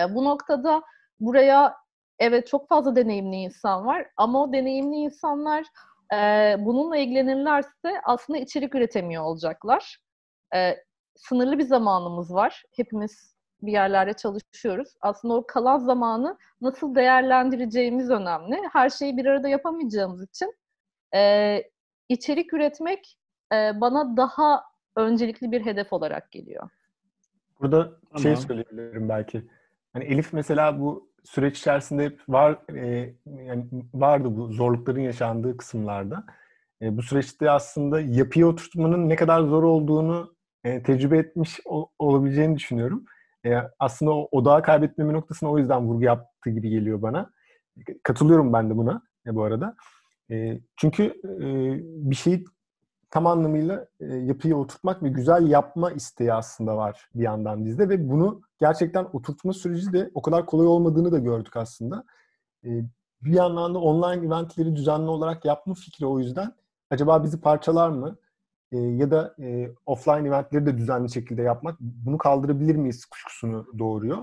E, 0.00 0.14
bu 0.14 0.24
noktada 0.24 0.82
buraya 1.20 1.76
evet 2.18 2.46
çok 2.46 2.68
fazla 2.68 2.96
deneyimli 2.96 3.36
insan 3.36 3.86
var 3.86 4.06
ama 4.16 4.42
o 4.42 4.52
deneyimli 4.52 4.96
insanlar 4.96 5.66
e, 6.12 6.56
bununla 6.58 6.96
ilgilenirlerse 6.96 8.00
aslında 8.04 8.38
içerik 8.38 8.74
üretemiyor 8.74 9.24
olacaklar. 9.24 9.98
E, 10.54 10.76
sınırlı 11.16 11.58
bir 11.58 11.64
zamanımız 11.64 12.34
var. 12.34 12.62
Hepimiz 12.76 13.34
bir 13.62 13.72
yerlerde 13.72 14.12
çalışıyoruz. 14.12 14.88
Aslında 15.00 15.34
o 15.34 15.46
kalan 15.46 15.78
zamanı 15.78 16.38
nasıl 16.60 16.94
değerlendireceğimiz 16.94 18.10
önemli. 18.10 18.56
Her 18.72 18.90
şeyi 18.90 19.16
bir 19.16 19.26
arada 19.26 19.48
yapamayacağımız 19.48 20.22
için 20.22 20.54
e, 21.14 21.62
içerik 22.08 22.52
üretmek 22.54 23.18
e, 23.52 23.80
bana 23.80 24.16
daha 24.16 24.64
öncelikli 24.96 25.52
bir 25.52 25.66
hedef 25.66 25.92
olarak 25.92 26.30
geliyor. 26.30 26.70
Burada 27.60 27.84
tamam. 27.84 28.22
şey 28.22 28.36
söyleyebilirim 28.36 29.08
belki. 29.08 29.42
Hani 29.92 30.04
Elif 30.04 30.32
mesela 30.32 30.80
bu 30.80 31.09
süreç 31.24 31.58
içerisinde 31.58 32.04
hep 32.04 32.20
var 32.28 32.58
e, 32.74 33.14
yani 33.26 33.66
vardı 33.94 34.36
bu 34.36 34.52
zorlukların 34.52 35.00
yaşandığı 35.00 35.56
kısımlarda. 35.56 36.24
E, 36.82 36.96
bu 36.96 37.02
süreçte 37.02 37.50
aslında 37.50 38.00
yapıya 38.00 38.46
oturtmanın 38.46 39.08
ne 39.08 39.16
kadar 39.16 39.40
zor 39.40 39.62
olduğunu 39.62 40.34
e, 40.64 40.82
tecrübe 40.82 41.18
etmiş 41.18 41.60
ol, 41.64 41.86
olabileceğini 41.98 42.56
düşünüyorum. 42.56 43.04
E, 43.46 43.56
aslında 43.78 44.12
o 44.12 44.28
odağı 44.32 44.62
kaybetmeme 44.62 45.12
noktasına 45.12 45.50
o 45.50 45.58
yüzden 45.58 45.82
vurgu 45.82 46.02
yaptığı 46.02 46.50
gibi 46.50 46.70
geliyor 46.70 47.02
bana. 47.02 47.30
Katılıyorum 48.02 48.52
ben 48.52 48.70
de 48.70 48.76
buna 48.76 49.02
e, 49.26 49.34
bu 49.34 49.42
arada. 49.42 49.76
E, 50.30 50.60
çünkü 50.76 51.04
e, 51.24 51.46
bir 52.10 52.16
şeyi 52.16 52.44
tam 53.10 53.26
anlamıyla 53.26 53.86
e, 54.00 54.06
yapıyı 54.06 54.56
oturtmak 54.56 55.02
ve 55.02 55.08
güzel 55.08 55.46
yapma 55.46 55.90
isteği 55.92 56.32
aslında 56.32 56.76
var 56.76 57.08
bir 57.14 57.22
yandan 57.22 57.64
bizde 57.64 57.88
ve 57.88 58.10
bunu 58.10 58.42
gerçekten 58.60 59.06
oturtma 59.12 59.52
süreci 59.52 59.92
de 59.92 60.10
o 60.14 60.22
kadar 60.22 60.46
kolay 60.46 60.66
olmadığını 60.66 61.12
da 61.12 61.18
gördük 61.18 61.56
aslında. 61.56 62.04
E, 62.64 62.68
bir 63.22 63.32
yandan 63.32 63.74
da 63.74 63.78
online 63.78 64.26
eventleri 64.26 64.76
düzenli 64.76 65.08
olarak 65.08 65.44
yapma 65.44 65.74
fikri 65.74 66.06
o 66.06 66.18
yüzden 66.18 66.52
acaba 66.90 67.24
bizi 67.24 67.40
parçalar 67.40 67.88
mı? 67.88 68.16
E, 68.72 68.78
ya 68.78 69.10
da 69.10 69.34
e, 69.40 69.70
offline 69.86 70.28
eventleri 70.28 70.66
de 70.66 70.78
düzenli 70.78 71.10
şekilde 71.10 71.42
yapmak 71.42 71.80
bunu 71.80 72.18
kaldırabilir 72.18 72.76
miyiz 72.76 73.06
kuşkusunu 73.06 73.66
doğuruyor. 73.78 74.18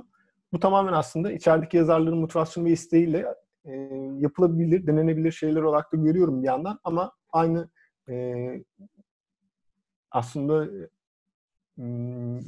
Bu 0.53 0.59
tamamen 0.59 0.93
aslında 0.93 1.31
içerideki 1.31 1.77
yazarların 1.77 2.17
motivasyonu 2.17 2.67
ve 2.67 2.71
isteğiyle 2.71 3.25
e, 3.65 3.73
yapılabilir, 4.17 4.87
denenebilir 4.87 5.31
şeyler 5.31 5.61
olarak 5.61 5.93
da 5.93 5.97
görüyorum 5.97 6.41
bir 6.41 6.47
yandan 6.47 6.79
ama 6.83 7.11
aynı 7.31 7.69
e, 8.09 8.63
aslında 10.11 10.67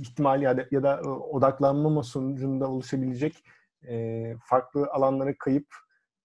ihtimali 0.01 0.43
ya 0.43 0.57
da, 0.57 0.65
ya 0.71 0.83
da 0.83 1.01
odaklanmama 1.11 2.03
sonucunda 2.03 2.67
oluşabilecek 2.69 3.43
e, 3.87 4.35
farklı 4.45 4.87
alanlara 4.91 5.37
kayıp 5.37 5.67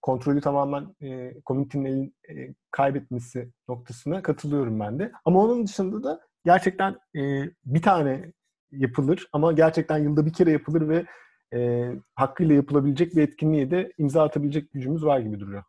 kontrolü 0.02 0.40
tamamen 0.40 0.94
e, 1.02 1.40
komünitenin 1.40 2.16
e, 2.28 2.54
kaybetmesi 2.70 3.52
noktasına 3.68 4.22
katılıyorum 4.22 4.80
ben 4.80 4.98
de. 4.98 5.12
Ama 5.24 5.40
onun 5.40 5.66
dışında 5.66 6.02
da 6.02 6.20
gerçekten 6.44 6.98
e, 7.16 7.44
bir 7.64 7.82
tane 7.82 8.32
yapılır 8.72 9.28
ama 9.32 9.52
gerçekten 9.52 9.98
yılda 9.98 10.26
bir 10.26 10.32
kere 10.32 10.50
yapılır 10.50 10.88
ve 10.88 11.06
e, 11.58 11.90
hakkıyla 12.14 12.54
yapılabilecek 12.54 13.16
bir 13.16 13.22
etkinliğe 13.22 13.70
de 13.70 13.92
imza 13.98 14.22
atabilecek 14.22 14.72
gücümüz 14.72 15.04
var 15.04 15.18
gibi 15.18 15.40
duruyor. 15.40 15.64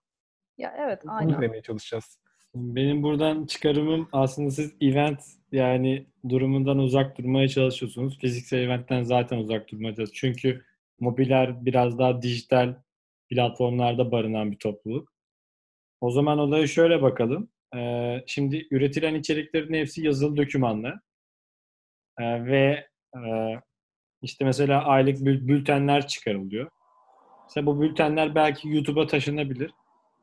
Ya 0.58 0.74
evet, 0.78 1.02
aynen. 1.08 1.34
Bunu 1.34 1.42
demeye 1.42 1.62
çalışacağız. 1.62 2.20
Benim 2.56 3.04
buradan 3.04 3.46
çıkarımım 3.46 4.10
aslında 4.12 4.52
siz 4.52 4.74
event 4.82 5.20
yani 5.52 6.06
durumundan 6.30 6.78
uzak 6.78 7.18
durmaya 7.18 7.48
çalışıyorsunuz. 7.48 8.20
Fiziksel 8.20 8.60
eventten 8.60 9.04
zaten 9.04 9.38
uzak 9.38 9.72
durmaya 9.72 9.96
çalışıyorsunuz. 9.96 10.20
Çünkü 10.20 10.66
mobiler 11.00 11.66
biraz 11.66 12.00
daha 12.00 12.22
dijital 12.22 12.76
platformlarda 13.30 14.12
barınan 14.12 14.52
bir 14.52 14.58
topluluk. 14.58 15.14
O 16.02 16.12
zaman 16.12 16.40
olaya 16.40 16.68
şöyle 16.68 17.02
bakalım. 17.02 17.50
Ee, 17.76 18.24
şimdi 18.28 18.68
üretilen 18.72 19.16
içeriklerin 19.16 19.74
hepsi 19.74 20.06
yazılı 20.06 20.38
dokümanlı. 20.38 20.94
Ee, 22.20 22.46
ve 22.46 22.88
e, 23.16 23.22
işte 24.22 24.46
mesela 24.46 24.84
aylık 24.86 25.20
bültenler 25.26 26.08
çıkarılıyor. 26.08 26.70
Mesela 27.44 27.66
bu 27.66 27.82
bültenler 27.82 28.36
belki 28.36 28.70
YouTube'a 28.70 29.08
taşınabilir 29.08 29.72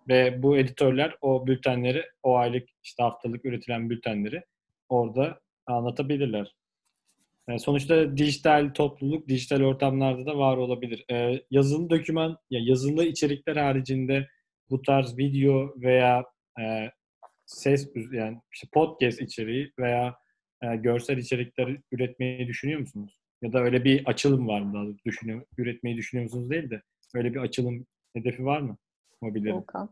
ve 0.08 0.42
bu 0.42 0.56
editörler 0.56 1.16
o 1.20 1.46
bültenleri, 1.46 2.04
o 2.22 2.36
aylık 2.36 2.68
işte 2.82 3.02
haftalık 3.02 3.44
üretilen 3.44 3.90
bültenleri 3.90 4.42
orada 4.88 5.40
anlatabilirler. 5.66 6.54
Yani 7.48 7.60
sonuçta 7.60 8.16
dijital 8.16 8.74
topluluk, 8.74 9.28
dijital 9.28 9.62
ortamlarda 9.62 10.26
da 10.26 10.38
var 10.38 10.56
olabilir. 10.56 11.04
Ee, 11.10 11.42
yazılı 11.50 11.90
doküman, 11.90 12.38
ya 12.50 12.60
yazılı 12.62 13.04
içerikler 13.04 13.56
haricinde 13.56 14.28
bu 14.70 14.82
tarz 14.82 15.18
video 15.18 15.74
veya 15.76 16.24
e, 16.60 16.90
ses 17.46 17.92
yani 18.12 18.40
işte 18.52 18.68
podcast 18.72 19.20
içeriği 19.20 19.72
veya 19.78 20.16
e, 20.62 20.76
görsel 20.76 21.18
içerikler 21.18 21.76
üretmeyi 21.92 22.48
düşünüyor 22.48 22.80
musunuz? 22.80 23.18
Ya 23.42 23.52
da 23.52 23.58
öyle 23.58 23.84
bir 23.84 24.06
açılım 24.06 24.48
var 24.48 24.60
mı 24.60 24.74
daha 24.74 25.04
düşünüyor, 25.04 25.42
üretmeyi 25.58 25.96
düşünüyor 25.96 26.24
musunuz 26.24 26.50
değil 26.50 26.70
de 26.70 26.82
öyle 27.14 27.34
bir 27.34 27.40
açılım 27.40 27.86
hedefi 28.14 28.44
var 28.44 28.60
mı 28.60 28.76
mobillerin? 29.22 29.56
Volkan. 29.56 29.88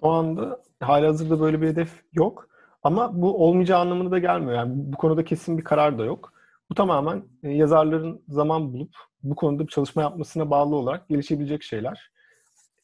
Şu 0.00 0.08
anda 0.08 0.60
hali 0.80 1.06
hazırda 1.06 1.40
böyle 1.40 1.62
bir 1.62 1.66
hedef 1.66 2.02
yok. 2.12 2.48
Ama 2.82 3.22
bu 3.22 3.44
olmayacağı 3.44 3.80
anlamına 3.80 4.10
da 4.10 4.18
gelmiyor. 4.18 4.52
Yani 4.52 4.72
bu 4.74 4.96
konuda 4.96 5.24
kesin 5.24 5.58
bir 5.58 5.64
karar 5.64 5.98
da 5.98 6.04
yok. 6.04 6.32
Bu 6.70 6.74
tamamen 6.74 7.22
e, 7.42 7.50
yazarların 7.50 8.22
zaman 8.28 8.72
bulup 8.72 8.94
bu 9.22 9.34
konuda 9.34 9.62
bir 9.62 9.68
çalışma 9.68 10.02
yapmasına 10.02 10.50
bağlı 10.50 10.76
olarak 10.76 11.08
gelişebilecek 11.08 11.62
şeyler. 11.62 12.10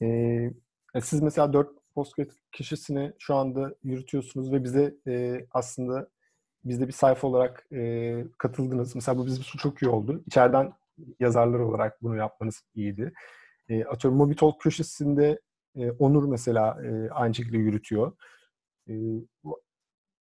Ee, 0.03 0.51
siz 1.01 1.23
mesela 1.23 1.53
4 1.53 1.69
Postgres 1.95 2.29
kişisini 2.53 3.13
şu 3.19 3.35
anda 3.35 3.75
yürütüyorsunuz 3.85 4.53
ve 4.53 4.65
bize 4.65 4.95
e, 5.07 5.47
aslında 5.51 6.09
bizde 6.65 6.87
bir 6.87 6.93
sayfa 6.93 7.29
olarak 7.29 7.67
e, 7.73 8.25
katıldınız. 8.39 8.95
Mesela 8.95 9.19
bu 9.19 9.27
bizim 9.27 9.43
için 9.43 9.59
çok 9.59 9.83
iyi 9.83 9.89
oldu. 9.89 10.23
İçeriden 10.27 10.73
yazarlar 11.21 11.59
olarak 11.59 12.03
bunu 12.03 12.17
yapmanız 12.17 12.63
iyiydi. 12.75 13.13
E, 13.71 13.85
atıyorum 13.85 14.19
Mobitalk 14.19 14.61
köşesinde 14.61 15.41
e, 15.77 15.91
Onur 15.91 16.25
mesela 16.25 16.83
e, 16.85 17.11
aynı 17.11 17.35
şekilde 17.35 17.59
yürütüyor. 17.59 18.13
E, 18.89 18.93
bu, 19.45 19.61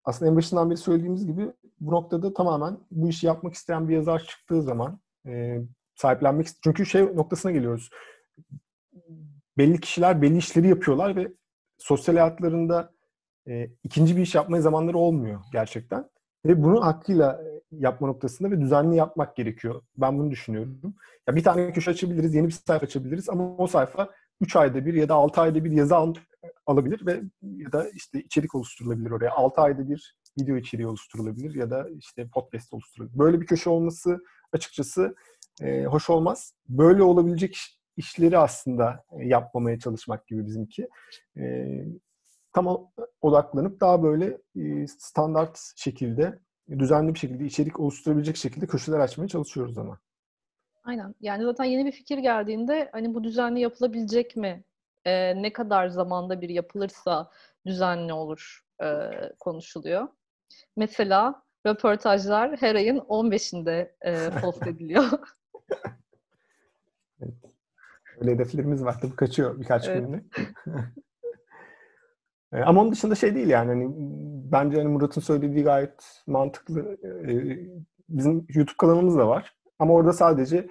aslında 0.04 0.30
en 0.30 0.36
başından 0.36 0.70
beri 0.70 0.78
söylediğimiz 0.78 1.26
gibi 1.26 1.52
bu 1.80 1.90
noktada 1.90 2.34
tamamen 2.34 2.78
bu 2.90 3.08
işi 3.08 3.26
yapmak 3.26 3.54
isteyen 3.54 3.88
bir 3.88 3.94
yazar 3.94 4.24
çıktığı 4.24 4.62
zaman 4.62 5.00
e, 5.26 5.60
sahiplenmek 5.94 6.48
çünkü 6.64 6.86
şey 6.86 7.02
noktasına 7.02 7.52
geliyoruz. 7.52 7.90
Belli 9.58 9.80
kişiler 9.80 10.22
belli 10.22 10.36
işleri 10.36 10.68
yapıyorlar 10.68 11.16
ve 11.16 11.32
sosyal 11.78 12.16
hayatlarında 12.16 12.92
e, 13.48 13.70
ikinci 13.84 14.16
bir 14.16 14.22
iş 14.22 14.34
yapmaya 14.34 14.62
zamanları 14.62 14.98
olmuyor 14.98 15.40
gerçekten. 15.52 16.10
Ve 16.46 16.62
bunu 16.62 16.84
hakkıyla 16.84 17.42
yapma 17.72 18.06
noktasında 18.06 18.50
ve 18.50 18.60
düzenli 18.60 18.96
yapmak 18.96 19.36
gerekiyor. 19.36 19.82
Ben 19.96 20.18
bunu 20.18 20.30
düşünüyorum. 20.30 20.94
Ya 21.28 21.36
bir 21.36 21.44
tane 21.44 21.72
köşe 21.72 21.90
açabiliriz, 21.90 22.34
yeni 22.34 22.46
bir 22.46 22.52
sayfa 22.52 22.86
açabiliriz 22.86 23.28
ama 23.28 23.56
o 23.56 23.66
sayfa 23.66 24.10
3 24.40 24.56
ayda 24.56 24.86
bir 24.86 24.94
ya 24.94 25.08
da 25.08 25.14
6 25.14 25.40
ayda 25.40 25.64
bir 25.64 25.70
yazı 25.70 25.96
al, 25.96 26.14
alabilir 26.66 27.06
ve 27.06 27.20
ya 27.42 27.72
da 27.72 27.88
işte 27.88 28.20
içerik 28.20 28.54
oluşturulabilir 28.54 29.10
oraya. 29.10 29.30
6 29.30 29.60
ayda 29.60 29.88
bir 29.88 30.16
video 30.40 30.56
içeriği 30.56 30.88
oluşturulabilir 30.88 31.54
ya 31.54 31.70
da 31.70 31.88
işte 31.98 32.28
podcast 32.34 32.72
oluşturulabilir. 32.72 33.18
Böyle 33.18 33.40
bir 33.40 33.46
köşe 33.46 33.70
olması 33.70 34.18
açıkçası 34.52 35.14
e, 35.62 35.84
hoş 35.84 36.10
olmaz. 36.10 36.52
Böyle 36.68 37.02
olabilecek 37.02 37.54
iş, 37.54 37.78
işleri 37.96 38.38
aslında 38.38 39.04
yapmamaya 39.18 39.78
çalışmak 39.78 40.26
gibi 40.26 40.46
bizimki. 40.46 40.88
E, 41.38 41.66
tam 42.52 42.90
odaklanıp 43.20 43.80
daha 43.80 44.02
böyle 44.02 44.38
e, 44.56 44.86
standart 44.86 45.58
şekilde, 45.76 46.38
düzenli 46.68 47.14
bir 47.14 47.18
şekilde 47.18 47.44
içerik 47.44 47.80
oluşturabilecek 47.80 48.36
şekilde 48.36 48.66
köşeler 48.66 48.98
açmaya 48.98 49.28
çalışıyoruz 49.28 49.78
ama. 49.78 49.98
Aynen. 50.84 51.14
Yani 51.20 51.44
zaten 51.44 51.64
yeni 51.64 51.86
bir 51.86 51.92
fikir 51.92 52.18
geldiğinde 52.18 52.88
hani 52.92 53.14
bu 53.14 53.24
düzenli 53.24 53.60
yapılabilecek 53.60 54.36
mi? 54.36 54.64
Ee, 55.04 55.42
ne 55.42 55.52
kadar 55.52 55.88
zamanda 55.88 56.40
bir 56.40 56.48
yapılırsa 56.48 57.30
düzenli 57.66 58.12
olur 58.12 58.64
e, 58.82 58.86
konuşuluyor. 59.40 60.08
Mesela 60.76 61.42
röportajlar 61.66 62.56
her 62.56 62.74
ayın 62.74 62.98
15'inde 62.98 63.92
e, 64.04 64.30
post 64.40 64.66
ediliyor. 64.66 65.04
Öyle 68.20 68.30
hedeflerimiz 68.30 68.84
var. 68.84 69.00
Tabii 69.00 69.16
kaçıyor 69.16 69.60
birkaç 69.60 69.88
Evet. 69.88 70.04
günde. 70.04 70.24
E, 72.52 72.56
Ama 72.60 72.80
onun 72.82 72.92
dışında 72.92 73.14
şey 73.14 73.34
değil 73.34 73.48
yani. 73.48 73.68
Hani, 73.68 73.88
bence 74.52 74.76
hani 74.76 74.88
Murat'ın 74.88 75.20
söylediği 75.20 75.64
gayet 75.64 76.22
mantıklı. 76.26 76.96
E, 77.28 77.58
Bizim 78.08 78.46
YouTube 78.54 78.76
kanalımız 78.78 79.16
da 79.18 79.28
var. 79.28 79.52
Ama 79.78 79.94
orada 79.94 80.12
sadece 80.12 80.68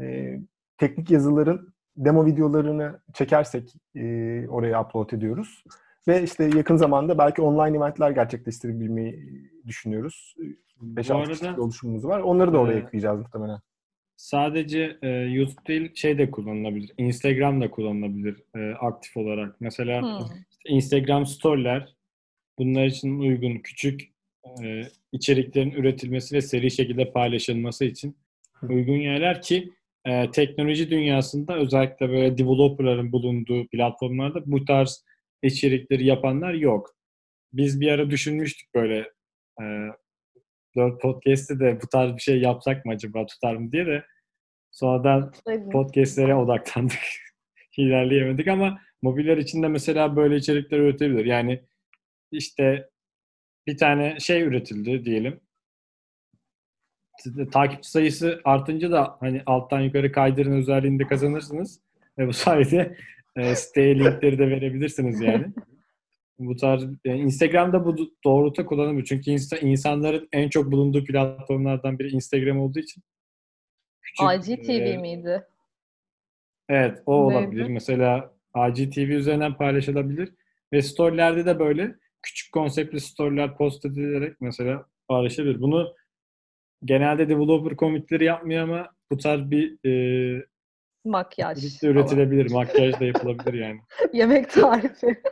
e, 0.00 0.36
teknik 0.78 1.10
yazıların 1.10 1.74
demo 1.96 2.26
videolarını 2.26 3.00
çekersek 3.14 3.74
e, 3.96 4.02
oraya 4.48 4.82
upload 4.82 5.10
ediyoruz. 5.10 5.64
Ve 6.08 6.22
işte 6.22 6.44
yakın 6.56 6.76
zamanda 6.76 7.18
belki 7.18 7.42
online 7.42 7.76
eventler 7.76 8.10
gerçekleştirebilmeyi 8.10 9.28
düşünüyoruz. 9.66 10.34
5-6 10.82 11.14
arada- 11.14 11.32
kişilik 11.32 11.58
oluşumumuz 11.58 12.04
var. 12.04 12.20
Onları 12.20 12.52
da 12.52 12.58
oraya 12.58 12.78
Ee, 12.78 12.82
ekleyeceğiz 12.82 13.18
muhtemelen. 13.18 13.58
Sadece 14.16 14.98
e, 15.02 15.08
YouTube 15.08 15.66
değil 15.68 15.94
şey 15.94 16.18
de 16.18 16.30
kullanılabilir. 16.30 16.92
Instagram 16.98 17.60
da 17.60 17.70
kullanılabilir 17.70 18.42
e, 18.56 18.74
aktif 18.74 19.16
olarak. 19.16 19.60
Mesela 19.60 20.02
Hmm. 20.02 20.26
Instagram 20.66 21.26
storyler 21.26 21.96
bunlar 22.58 22.86
için 22.86 23.18
uygun 23.18 23.58
küçük 23.58 24.00
e, 24.62 24.82
içeriklerin 25.12 25.70
üretilmesi 25.70 26.36
ve 26.36 26.40
seri 26.40 26.70
şekilde 26.70 27.12
paylaşılması 27.12 27.84
için 27.84 28.16
uygun 28.62 28.96
yerler 28.96 29.42
ki 29.42 29.72
e, 30.04 30.30
teknoloji 30.30 30.90
dünyasında 30.90 31.56
özellikle 31.56 32.08
böyle 32.08 32.38
developerların 32.38 33.12
bulunduğu 33.12 33.66
platformlarda 33.68 34.42
bu 34.46 34.64
tarz 34.64 35.04
içerikleri 35.42 36.06
yapanlar 36.06 36.54
yok. 36.54 36.96
Biz 37.52 37.80
bir 37.80 37.88
ara 37.88 38.10
düşünmüştük 38.10 38.74
böyle 38.74 39.12
e, 39.62 39.64
Podcast'te 41.02 41.60
de 41.60 41.78
bu 41.82 41.86
tarz 41.86 42.16
bir 42.16 42.20
şey 42.20 42.40
yapsak 42.40 42.84
mı 42.84 42.92
acaba 42.92 43.26
tutar 43.26 43.56
mı 43.56 43.72
diye 43.72 43.86
de 43.86 44.04
sonradan 44.70 45.32
podcastlere 45.72 46.34
odaklandık. 46.34 46.98
İlerleyemedik 47.76 48.48
ama 48.48 48.78
mobiller 49.02 49.36
için 49.36 49.62
de 49.62 49.68
mesela 49.68 50.16
böyle 50.16 50.36
içerikler 50.36 50.78
üretebilir. 50.78 51.24
Yani 51.24 51.62
işte 52.30 52.90
bir 53.66 53.76
tane 53.76 54.20
şey 54.20 54.42
üretildi 54.42 55.04
diyelim. 55.04 55.40
Takipçi 57.52 57.90
sayısı 57.90 58.40
artınca 58.44 58.90
da 58.90 59.16
hani 59.20 59.42
alttan 59.46 59.80
yukarı 59.80 60.12
kaydırın 60.12 60.52
özelliğini 60.52 60.98
de 60.98 61.06
kazanırsınız. 61.06 61.80
Ve 62.18 62.26
bu 62.26 62.32
sayede 62.32 62.96
e, 63.36 63.54
siteye 63.54 63.98
linkleri 63.98 64.38
de 64.38 64.50
verebilirsiniz 64.50 65.20
yani. 65.20 65.46
Bu 66.38 66.56
tarz 66.56 66.84
yani 67.04 67.20
Instagram'da 67.20 67.86
bu 67.86 67.96
doğrultuda 68.24 68.66
kullanılıyor. 68.66 69.04
Çünkü 69.04 69.30
insta, 69.30 69.58
insanların 69.58 70.28
en 70.32 70.48
çok 70.48 70.72
bulunduğu 70.72 71.04
platformlardan 71.04 71.98
biri 71.98 72.08
Instagram 72.08 72.60
olduğu 72.60 72.78
için. 72.78 73.02
Küçük, 74.02 74.48
IGTV 74.48 74.70
e, 74.70 74.96
miydi? 74.96 75.46
Evet, 76.68 77.02
o 77.06 77.30
Neydi? 77.30 77.38
olabilir. 77.38 77.66
Mesela 77.66 78.34
IGTV 78.56 79.10
üzerinden 79.10 79.54
paylaşılabilir. 79.54 80.34
Ve 80.72 80.82
storylerde 80.82 81.46
de 81.46 81.58
böyle 81.58 81.94
küçük 82.22 82.52
konseptli 82.52 83.00
storyler 83.00 83.56
post 83.56 83.84
edilerek 83.84 84.40
mesela 84.40 84.86
paylaşılabilir. 85.08 85.60
Bunu 85.60 85.94
genelde 86.84 87.28
developer 87.28 87.76
commitleri 87.76 88.24
yapmıyor 88.24 88.62
ama 88.62 88.88
bu 89.10 89.16
tarz 89.16 89.50
bir 89.50 89.88
e, 89.88 90.44
Makyaj. 91.04 91.82
de 91.82 91.86
üretilebilir. 91.86 92.50
Makyaj 92.50 93.00
da 93.00 93.04
yapılabilir 93.04 93.54
yani. 93.54 93.80
falan. 93.80 94.10
Yemek 94.12 94.50
tarifi. 94.50 95.22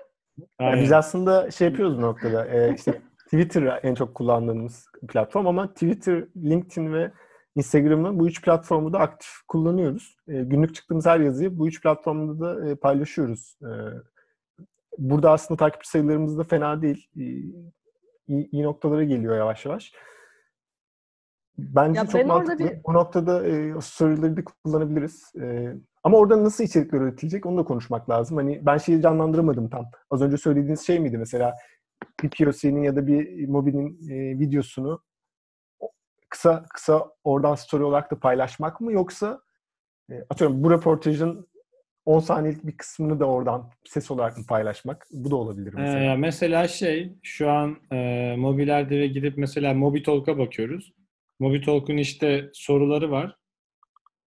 Yani 0.60 0.82
biz 0.82 0.92
aslında 0.92 1.50
şey 1.50 1.68
yapıyoruz 1.68 1.96
bu 1.96 2.00
noktada. 2.00 2.46
Ee, 2.46 2.74
işte 2.74 3.00
Twitter 3.24 3.80
en 3.82 3.94
çok 3.94 4.14
kullandığımız 4.14 4.86
platform 5.08 5.46
ama 5.46 5.72
Twitter, 5.72 6.24
LinkedIn 6.36 6.92
ve 6.92 7.12
Instagram'ı 7.60 8.18
bu 8.18 8.26
üç 8.28 8.42
platformu 8.42 8.92
da 8.92 8.98
aktif 8.98 9.28
kullanıyoruz. 9.48 10.16
Ee, 10.28 10.42
günlük 10.42 10.74
çıktığımız 10.74 11.06
her 11.06 11.20
yazıyı 11.20 11.58
bu 11.58 11.68
üç 11.68 11.82
platformda 11.82 12.40
da 12.40 12.70
e, 12.70 12.74
paylaşıyoruz. 12.74 13.56
Ee, 13.62 13.66
burada 14.98 15.30
aslında 15.32 15.58
takipçi 15.58 15.90
sayılarımız 15.90 16.38
da 16.38 16.44
fena 16.44 16.82
değil. 16.82 17.08
Ee, 17.16 17.22
iyi, 18.28 18.50
iyi 18.52 18.62
noktalara 18.62 19.04
geliyor 19.04 19.36
yavaş 19.36 19.64
yavaş. 19.66 19.92
Bence 21.58 22.00
Ya 22.00 22.06
çok 22.06 22.26
mantıklı. 22.26 22.64
bir- 22.64 22.80
Bu 22.86 22.94
noktada 22.94 23.46
e, 23.48 23.74
o 23.74 23.80
storyleri 23.80 24.36
de 24.36 24.44
kullanabiliriz. 24.44 25.32
E, 25.40 25.74
ama 26.02 26.18
orada 26.18 26.44
nasıl 26.44 26.64
içerikler 26.64 27.00
üretilecek 27.00 27.46
onu 27.46 27.58
da 27.58 27.64
konuşmak 27.64 28.10
lazım. 28.10 28.36
Hani 28.36 28.66
ben 28.66 28.76
şeyi 28.78 29.02
canlandıramadım 29.02 29.68
tam. 29.68 29.86
Az 30.10 30.22
önce 30.22 30.36
söylediğiniz 30.36 30.80
şey 30.86 31.00
miydi 31.00 31.18
mesela 31.18 31.54
bir 32.22 32.30
POC'nin 32.30 32.82
ya 32.82 32.96
da 32.96 33.06
bir 33.06 33.48
mobilin 33.48 34.10
e, 34.10 34.38
videosunu 34.38 35.02
kısa 36.30 36.64
kısa 36.74 37.10
oradan 37.24 37.54
story 37.54 37.84
olarak 37.84 38.10
da 38.10 38.18
paylaşmak 38.20 38.80
mı 38.80 38.92
yoksa 38.92 39.40
e, 40.10 40.14
atıyorum 40.30 40.64
bu 40.64 40.70
röportajın 40.70 41.50
10 42.06 42.18
saniyelik 42.20 42.66
bir 42.66 42.76
kısmını 42.76 43.20
da 43.20 43.24
oradan 43.24 43.70
ses 43.84 44.10
olarak 44.10 44.38
mı 44.38 44.44
paylaşmak? 44.48 45.06
Bu 45.12 45.30
da 45.30 45.36
olabilir 45.36 45.72
Ee, 45.72 45.76
mesela. 45.80 46.16
mesela 46.16 46.68
şey 46.68 47.12
şu 47.22 47.50
an 47.50 47.76
e, 47.92 48.34
mobillerde 48.38 48.98
ve 49.00 49.06
gidip 49.06 49.38
mesela 49.38 49.74
Mobitalk'a 49.74 50.38
bakıyoruz. 50.38 50.92
Mobitalk'un 51.38 51.96
işte 51.96 52.50
soruları 52.52 53.10
var. 53.10 53.36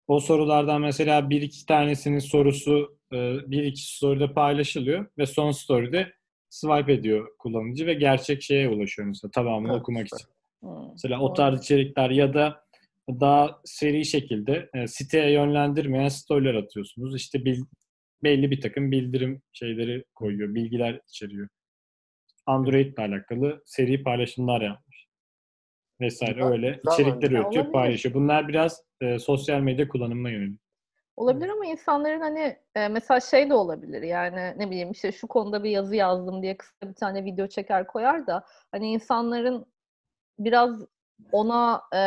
O 0.07 0.19
sorulardan 0.19 0.81
mesela 0.81 1.29
bir 1.29 1.41
iki 1.41 1.65
tanesinin 1.65 2.19
sorusu 2.19 2.97
e, 3.13 3.17
bir 3.51 3.63
iki 3.63 3.81
story'de 3.95 4.33
paylaşılıyor 4.33 5.05
ve 5.17 5.25
son 5.25 5.51
story'de 5.51 6.13
swipe 6.49 6.93
ediyor 6.93 7.27
kullanıcı 7.39 7.85
ve 7.87 7.93
gerçek 7.93 8.41
şeye 8.41 8.69
ulaşıyor 8.69 9.07
mesela 9.07 9.31
tamamını 9.31 9.71
Evet, 9.71 9.81
okumak 9.81 10.07
süper. 10.07 10.17
için. 10.17 10.29
Hmm. 10.63 10.89
Mesela 10.91 11.19
o 11.19 11.33
tarz 11.33 11.59
içerikler 11.61 12.09
ya 12.09 12.33
da 12.33 12.63
daha 13.09 13.61
seri 13.65 14.05
şekilde 14.05 14.69
e, 14.73 14.87
siteye 14.87 15.31
yönlendirmeyen 15.31 16.07
storyler 16.07 16.55
atıyorsunuz. 16.55 17.15
İşte 17.15 17.45
bil- 17.45 17.65
belli 18.23 18.51
bir 18.51 18.61
takım 18.61 18.91
bildirim 18.91 19.41
şeyleri 19.53 20.03
koyuyor, 20.15 20.55
bilgiler 20.55 21.01
içeriyor. 21.07 21.47
Android 22.45 22.93
ile 22.97 23.03
alakalı 23.03 23.61
seri 23.65 24.03
paylaşımlar 24.03 24.61
yapmış. 24.61 25.07
Vesaire 26.01 26.33
Güzel, 26.33 26.51
öyle 26.51 26.69
güzel 26.69 26.93
içerikler 26.93 27.15
bence. 27.21 27.25
Ya 27.35 27.41
üretiyor, 27.41 27.63
olabilir. 27.63 27.71
paylaşıyor. 27.73 28.15
Bunlar 28.15 28.47
biraz 28.47 28.83
e, 29.01 29.19
sosyal 29.19 29.59
medya 29.59 29.87
kullanımına 29.87 30.29
yönelik. 30.29 30.61
Olabilir 31.15 31.49
ama 31.49 31.65
insanların 31.65 32.21
hani 32.21 32.57
e, 32.75 32.87
mesela 32.87 33.19
şey 33.19 33.49
de 33.49 33.53
olabilir 33.53 34.01
yani 34.01 34.53
ne 34.57 34.69
bileyim 34.69 34.91
işte 34.91 35.11
şu 35.11 35.27
konuda 35.27 35.63
bir 35.63 35.69
yazı 35.69 35.95
yazdım 35.95 36.41
diye 36.41 36.57
kısa 36.57 36.89
bir 36.89 36.93
tane 36.93 37.25
video 37.25 37.47
çeker 37.47 37.87
koyar 37.87 38.27
da 38.27 38.43
hani 38.71 38.91
insanların 38.91 39.65
biraz 40.45 40.85
ona 41.31 41.81
e, 41.95 42.01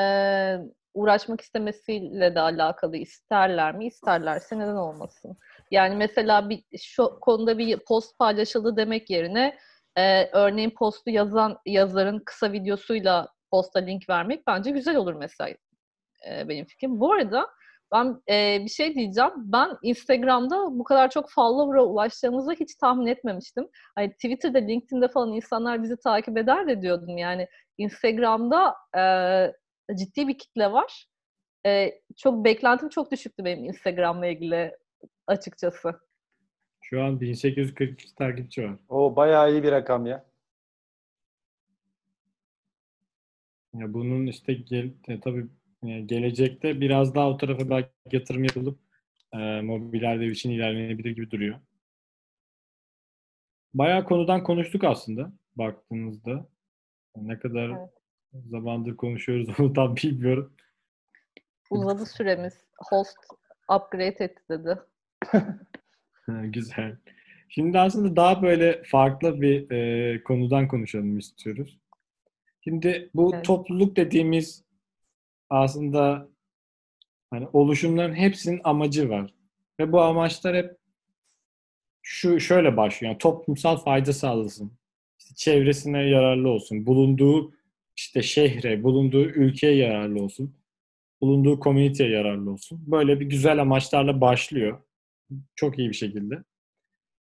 uğraşmak 0.94 1.40
istemesiyle 1.40 2.34
de 2.34 2.40
alakalı 2.40 2.96
isterler 2.96 3.76
mi? 3.76 3.86
İsterlerse 3.86 4.58
neden 4.58 4.76
olmasın? 4.76 5.36
Yani 5.70 5.96
mesela 5.96 6.48
bir 6.48 6.64
şu 6.78 7.20
konuda 7.20 7.58
bir 7.58 7.78
post 7.78 8.18
paylaşıldı 8.18 8.76
demek 8.76 9.10
yerine 9.10 9.58
e, 9.96 10.26
örneğin 10.26 10.70
postu 10.70 11.10
yazan 11.10 11.58
yazarın 11.66 12.18
kısa 12.18 12.52
videosuyla 12.52 13.28
posta 13.50 13.78
link 13.78 14.08
vermek 14.08 14.46
bence 14.46 14.70
güzel 14.70 14.96
olur 14.96 15.14
mesela 15.14 15.50
e, 16.28 16.48
benim 16.48 16.64
fikrim. 16.64 17.00
Bu 17.00 17.12
arada 17.12 17.46
ben 17.92 18.22
e, 18.30 18.64
bir 18.64 18.70
şey 18.70 18.94
diyeceğim. 18.94 19.30
Ben 19.36 19.76
Instagram'da 19.82 20.78
bu 20.78 20.84
kadar 20.84 21.10
çok 21.10 21.30
follower'a 21.30 21.84
ulaşacağımızı 21.84 22.52
hiç 22.52 22.74
tahmin 22.74 23.06
etmemiştim. 23.06 23.68
Hani 23.94 24.12
Twitter'da, 24.12 24.58
LinkedIn'de 24.58 25.08
falan 25.08 25.32
insanlar 25.32 25.82
bizi 25.82 25.96
takip 25.96 26.38
eder 26.38 26.66
de 26.68 26.82
diyordum. 26.82 27.18
Yani 27.18 27.48
Instagram'da 27.78 28.74
e, 28.96 29.96
ciddi 29.96 30.28
bir 30.28 30.38
kitle 30.38 30.72
var. 30.72 31.06
E, 31.66 32.00
çok 32.16 32.44
beklentim 32.44 32.88
çok 32.88 33.12
düşüktü 33.12 33.44
benim 33.44 33.64
Instagram'la 33.64 34.26
ilgili 34.26 34.76
açıkçası. 35.26 36.00
Şu 36.80 37.02
an 37.02 37.20
1842 37.20 38.14
takipçi 38.14 38.64
var. 38.64 38.76
O 38.88 39.16
bayağı 39.16 39.52
iyi 39.52 39.62
bir 39.62 39.72
rakam 39.72 40.06
ya. 40.06 40.24
Ya 43.74 43.94
bunun 43.94 44.26
işte 44.26 44.54
gel, 44.54 44.90
e, 45.08 45.20
tabii 45.20 45.46
gelecekte 45.84 46.80
biraz 46.80 47.14
daha 47.14 47.30
o 47.30 47.36
tarafa 47.36 47.70
belki 47.70 47.90
yatırım 48.12 48.44
yapılıp 48.44 48.78
e, 49.32 49.60
mobiler 49.60 50.20
dev 50.20 50.30
için 50.30 50.50
ilerlenebilir 50.50 51.10
gibi 51.10 51.30
duruyor. 51.30 51.60
Bayağı 53.74 54.04
konudan 54.04 54.42
konuştuk 54.42 54.84
aslında 54.84 55.32
baktığınızda. 55.56 56.46
Ne 57.16 57.38
kadar 57.38 57.68
Evet. 57.68 57.90
zamandır 58.50 58.96
konuşuyoruz 58.96 59.48
onu 59.60 59.72
tam 59.72 59.96
bilmiyorum. 59.96 60.52
Uzadı 61.70 62.06
süremiz. 62.06 62.54
Host 62.90 63.16
upgrade 63.76 64.24
etti 64.24 64.42
dedi. 64.48 64.78
Güzel. 66.52 66.96
Şimdi 67.48 67.78
aslında 67.78 68.16
daha 68.16 68.42
böyle 68.42 68.82
farklı 68.82 69.40
bir 69.40 69.70
e, 69.70 70.22
konudan 70.22 70.68
konuşalım 70.68 71.18
istiyoruz. 71.18 71.78
Şimdi 72.64 73.10
bu 73.14 73.34
Evet. 73.34 73.44
topluluk 73.44 73.96
dediğimiz 73.96 74.63
aslında 75.50 76.28
Hani 77.34 77.48
oluşumların 77.52 78.14
hepsinin 78.14 78.60
amacı 78.64 79.08
var. 79.08 79.34
Ve 79.80 79.92
bu 79.92 80.00
amaçlar 80.00 80.56
hep 80.56 80.76
şu 82.02 82.40
şöyle 82.40 82.76
başlıyor. 82.76 83.10
Yani 83.10 83.18
toplumsal 83.18 83.76
fayda 83.76 84.12
sağlasın. 84.12 84.72
İşte 85.18 85.34
çevresine 85.34 86.08
yararlı 86.08 86.48
olsun. 86.48 86.86
Bulunduğu 86.86 87.54
işte 87.96 88.22
şehre, 88.22 88.82
bulunduğu 88.82 89.24
ülkeye 89.24 89.76
yararlı 89.76 90.22
olsun. 90.22 90.54
Bulunduğu 91.20 91.60
komüniteye 91.60 92.10
yararlı 92.10 92.50
olsun. 92.50 92.84
Böyle 92.86 93.20
bir 93.20 93.26
güzel 93.26 93.60
amaçlarla 93.60 94.20
başlıyor. 94.20 94.82
Çok 95.54 95.78
iyi 95.78 95.88
bir 95.88 95.94
şekilde. 95.94 96.44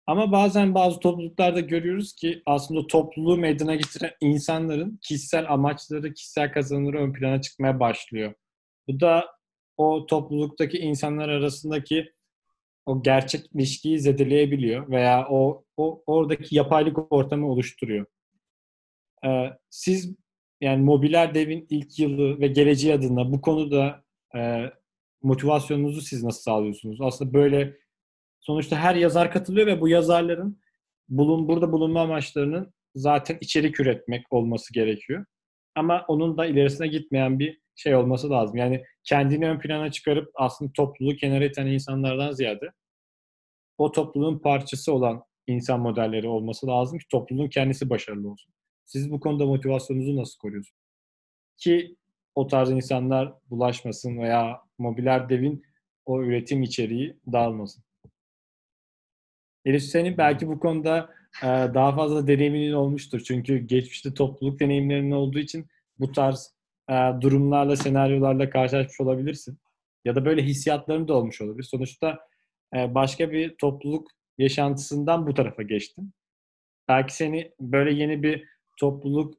Ama 0.08 0.32
bazen 0.32 0.76
bazı 0.76 0.99
topluluklarda 0.99 1.60
görüyoruz 1.60 2.14
ki 2.14 2.41
aslında 2.45 2.88
topluluğu 2.88 3.38
meydana 3.38 3.76
getiren 3.76 4.12
insanların 4.22 4.99
kişisel 5.01 5.53
amaçları, 5.53 6.14
kişisel 6.14 6.51
kazanımları 6.51 6.97
ön 6.97 7.14
plana 7.14 7.41
çıkmaya 7.41 7.80
başlıyor. 7.80 8.34
Bu 8.88 8.99
da 8.99 9.26
o 9.78 10.05
topluluktaki 10.05 10.78
insanlar 10.78 11.30
arasındaki 11.30 12.14
o 12.86 13.03
gerçek 13.03 13.45
ilişkiyi 13.55 13.99
zedeleyebiliyor 13.99 14.89
veya 14.89 15.28
o, 15.30 15.66
o 15.78 16.03
oradaki 16.05 16.55
yapaylık 16.55 17.12
ortamı 17.14 17.51
oluşturuyor. 17.51 18.05
Ee, 19.26 19.49
siz 19.70 20.16
yani 20.62 20.84
mobiler 20.84 21.34
devin 21.34 21.68
ilk 21.70 21.99
yılı 21.99 22.39
ve 22.39 22.47
geleceği 22.47 22.93
adına 22.93 23.32
bu 23.32 23.41
konuda 23.41 24.03
e, 24.36 24.72
motivasyonunuzu 25.24 26.01
siz 26.01 26.24
nasıl 26.24 26.41
sağlıyorsunuz? 26.41 27.01
Aslında 27.01 27.34
böyle 27.34 27.78
sonuçta 28.39 28.75
her 28.75 28.95
yazar 28.95 29.31
katılıyor 29.31 29.67
ve 29.67 29.81
bu 29.81 29.88
yazarların 29.88 30.61
bulun 31.09 31.47
burada 31.47 31.71
bulunma 31.71 32.01
amaçlarının 32.01 32.73
zaten 32.95 33.38
içerik 33.41 33.79
üretmek 33.79 34.33
olması 34.33 34.73
gerekiyor. 34.73 35.25
Ama 35.75 36.05
onun 36.07 36.38
da 36.38 36.45
ilerisine 36.45 36.88
gitmeyen 36.88 37.39
bir 37.39 37.61
şey 37.75 37.95
olması 37.95 38.29
lazım. 38.29 38.57
Yani 38.57 38.83
kendini 39.03 39.49
ön 39.49 39.59
plana 39.59 39.91
çıkarıp 39.91 40.31
aslında 40.35 40.71
topluluğu 40.75 41.15
kenara 41.15 41.45
iten 41.45 41.67
insanlardan 41.67 42.31
ziyade 42.31 42.71
o 43.77 43.91
topluluğun 43.91 44.39
parçası 44.39 44.93
olan 44.93 45.23
insan 45.47 45.79
modelleri 45.79 46.27
olması 46.27 46.67
lazım 46.67 46.99
ki 46.99 47.05
topluluğun 47.11 47.49
kendisi 47.49 47.89
başarılı 47.89 48.31
olsun. 48.31 48.53
Siz 48.85 49.11
bu 49.11 49.19
konuda 49.19 49.45
motivasyonunuzu 49.45 50.15
nasıl 50.15 50.38
koruyorsunuz? 50.38 50.81
Ki 51.57 51.95
o 52.35 52.47
tarz 52.47 52.71
insanlar 52.71 53.33
bulaşmasın 53.49 54.17
veya 54.17 54.61
mobiler 54.77 55.29
devin 55.29 55.63
o 56.05 56.23
üretim 56.23 56.63
içeriği 56.63 57.19
dağılmasın. 57.31 57.83
Elif 59.68 59.84
senin 59.84 60.18
belki 60.18 60.47
bu 60.47 60.59
konuda 60.59 61.09
e, 61.43 61.47
daha 61.47 61.95
fazla 61.95 62.28
deneyiminin 62.28 62.74
olmuştur. 62.74 63.20
Çünkü 63.20 63.57
geçmişte 63.57 64.13
topluluk 64.13 64.59
deneyimlerinin 64.59 65.11
olduğu 65.11 65.39
için 65.39 65.68
bu 65.99 66.11
tarz 66.11 66.53
e, 66.89 66.93
durumlarla, 67.22 67.76
senaryolarla 67.76 68.49
karşılaşmış 68.49 69.01
olabilirsin. 69.01 69.59
Ya 70.05 70.15
da 70.15 70.26
böyle 70.26 70.43
hissiyatların 70.43 71.07
da 71.07 71.13
olmuş 71.13 71.41
olabilir. 71.41 71.63
Sonuçta 71.63 72.20
e, 72.76 72.95
başka 72.95 73.32
bir 73.32 73.55
topluluk 73.57 74.07
yaşantısından 74.38 75.28
bu 75.28 75.34
tarafa 75.34 75.63
geçtin. 75.63 76.13
Belki 76.88 77.15
seni 77.15 77.51
böyle 77.59 77.91
yeni 77.91 78.24
bir 78.24 78.43
topluluk 78.80 79.34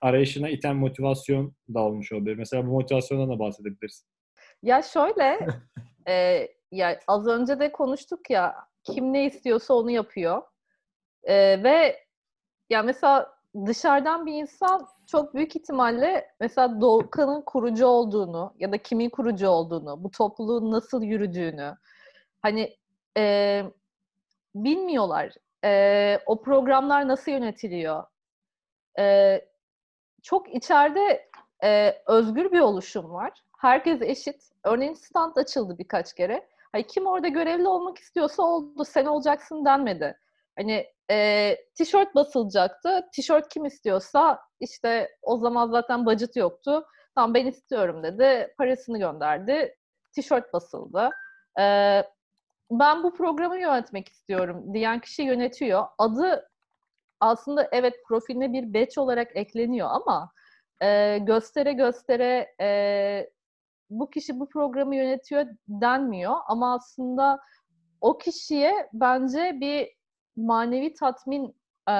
arayışına 0.00 0.48
iten 0.48 0.76
motivasyon 0.76 1.54
da 1.74 1.80
olmuş 1.80 2.12
olabilir. 2.12 2.36
Mesela 2.36 2.66
bu 2.66 2.70
motivasyondan 2.70 3.30
da 3.30 3.38
bahsedebilirsin. 3.38 4.08
Ya 4.62 4.82
şöyle, 4.82 5.38
e, 6.08 6.48
ya 6.72 7.00
az 7.06 7.26
önce 7.26 7.60
de 7.60 7.72
konuştuk 7.72 8.30
ya, 8.30 8.54
kim 8.92 9.12
ne 9.12 9.24
istiyorsa 9.24 9.74
onu 9.74 9.90
yapıyor. 9.90 10.42
E, 11.22 11.62
ve 11.62 12.06
ya 12.70 12.82
mesela 12.82 13.36
dışarıdan 13.66 14.26
bir 14.26 14.32
insan 14.32 14.88
çok 15.06 15.34
büyük 15.34 15.56
ihtimalle 15.56 16.30
mesela 16.40 16.80
Doğukan'ın 16.80 17.42
kurucu 17.42 17.86
olduğunu 17.86 18.54
ya 18.58 18.72
da 18.72 18.78
kimin 18.78 19.10
kurucu 19.10 19.48
olduğunu, 19.48 20.04
bu 20.04 20.10
topluluğun 20.10 20.72
nasıl 20.72 21.02
yürüdüğünü 21.02 21.76
hani 22.42 22.76
e, 23.16 23.62
bilmiyorlar. 24.54 25.34
E, 25.64 26.18
o 26.26 26.42
programlar 26.42 27.08
nasıl 27.08 27.32
yönetiliyor? 27.32 28.04
E, 28.98 29.40
çok 30.22 30.54
içeride 30.54 31.30
e, 31.64 32.02
özgür 32.06 32.52
bir 32.52 32.60
oluşum 32.60 33.10
var. 33.10 33.32
Herkes 33.58 34.02
eşit. 34.02 34.50
Örneğin 34.64 34.94
stand 34.94 35.36
açıldı 35.36 35.78
birkaç 35.78 36.14
kere. 36.14 36.48
Hani 36.76 36.86
kim 36.86 37.06
orada 37.06 37.28
görevli 37.28 37.68
olmak 37.68 37.98
istiyorsa 37.98 38.42
oldu. 38.42 38.84
Sen 38.84 39.04
olacaksın 39.04 39.64
denmedi. 39.64 40.16
Hani 40.58 40.86
e, 41.10 41.56
tişört 41.74 42.14
basılacaktı. 42.14 43.08
Tişört 43.12 43.48
kim 43.48 43.64
istiyorsa 43.64 44.40
işte 44.60 45.08
o 45.22 45.36
zaman 45.36 45.70
zaten 45.70 46.06
budget 46.06 46.36
yoktu. 46.36 46.86
Tamam 47.14 47.34
ben 47.34 47.46
istiyorum 47.46 48.02
dedi. 48.02 48.54
Parasını 48.58 48.98
gönderdi. 48.98 49.74
Tişört 50.14 50.52
basıldı. 50.52 51.10
E, 51.60 51.64
ben 52.70 53.02
bu 53.02 53.14
programı 53.14 53.58
yönetmek 53.60 54.08
istiyorum 54.08 54.74
diyen 54.74 55.00
kişi 55.00 55.22
yönetiyor. 55.22 55.84
Adı 55.98 56.48
aslında 57.20 57.68
evet 57.72 57.94
profiline 58.08 58.52
bir 58.52 58.74
batch 58.74 58.98
olarak 58.98 59.36
ekleniyor 59.36 59.88
ama 59.90 60.32
e, 60.82 61.18
göstere 61.18 61.72
göstere 61.72 62.54
e, 62.60 63.30
bu 63.90 64.10
kişi 64.10 64.40
bu 64.40 64.48
programı 64.48 64.96
yönetiyor 64.96 65.46
denmiyor 65.68 66.34
ama 66.48 66.74
aslında 66.74 67.40
o 68.00 68.18
kişiye 68.18 68.88
bence 68.92 69.58
bir 69.60 69.96
manevi 70.36 70.94
tatmin 70.94 71.56
e, 71.88 71.92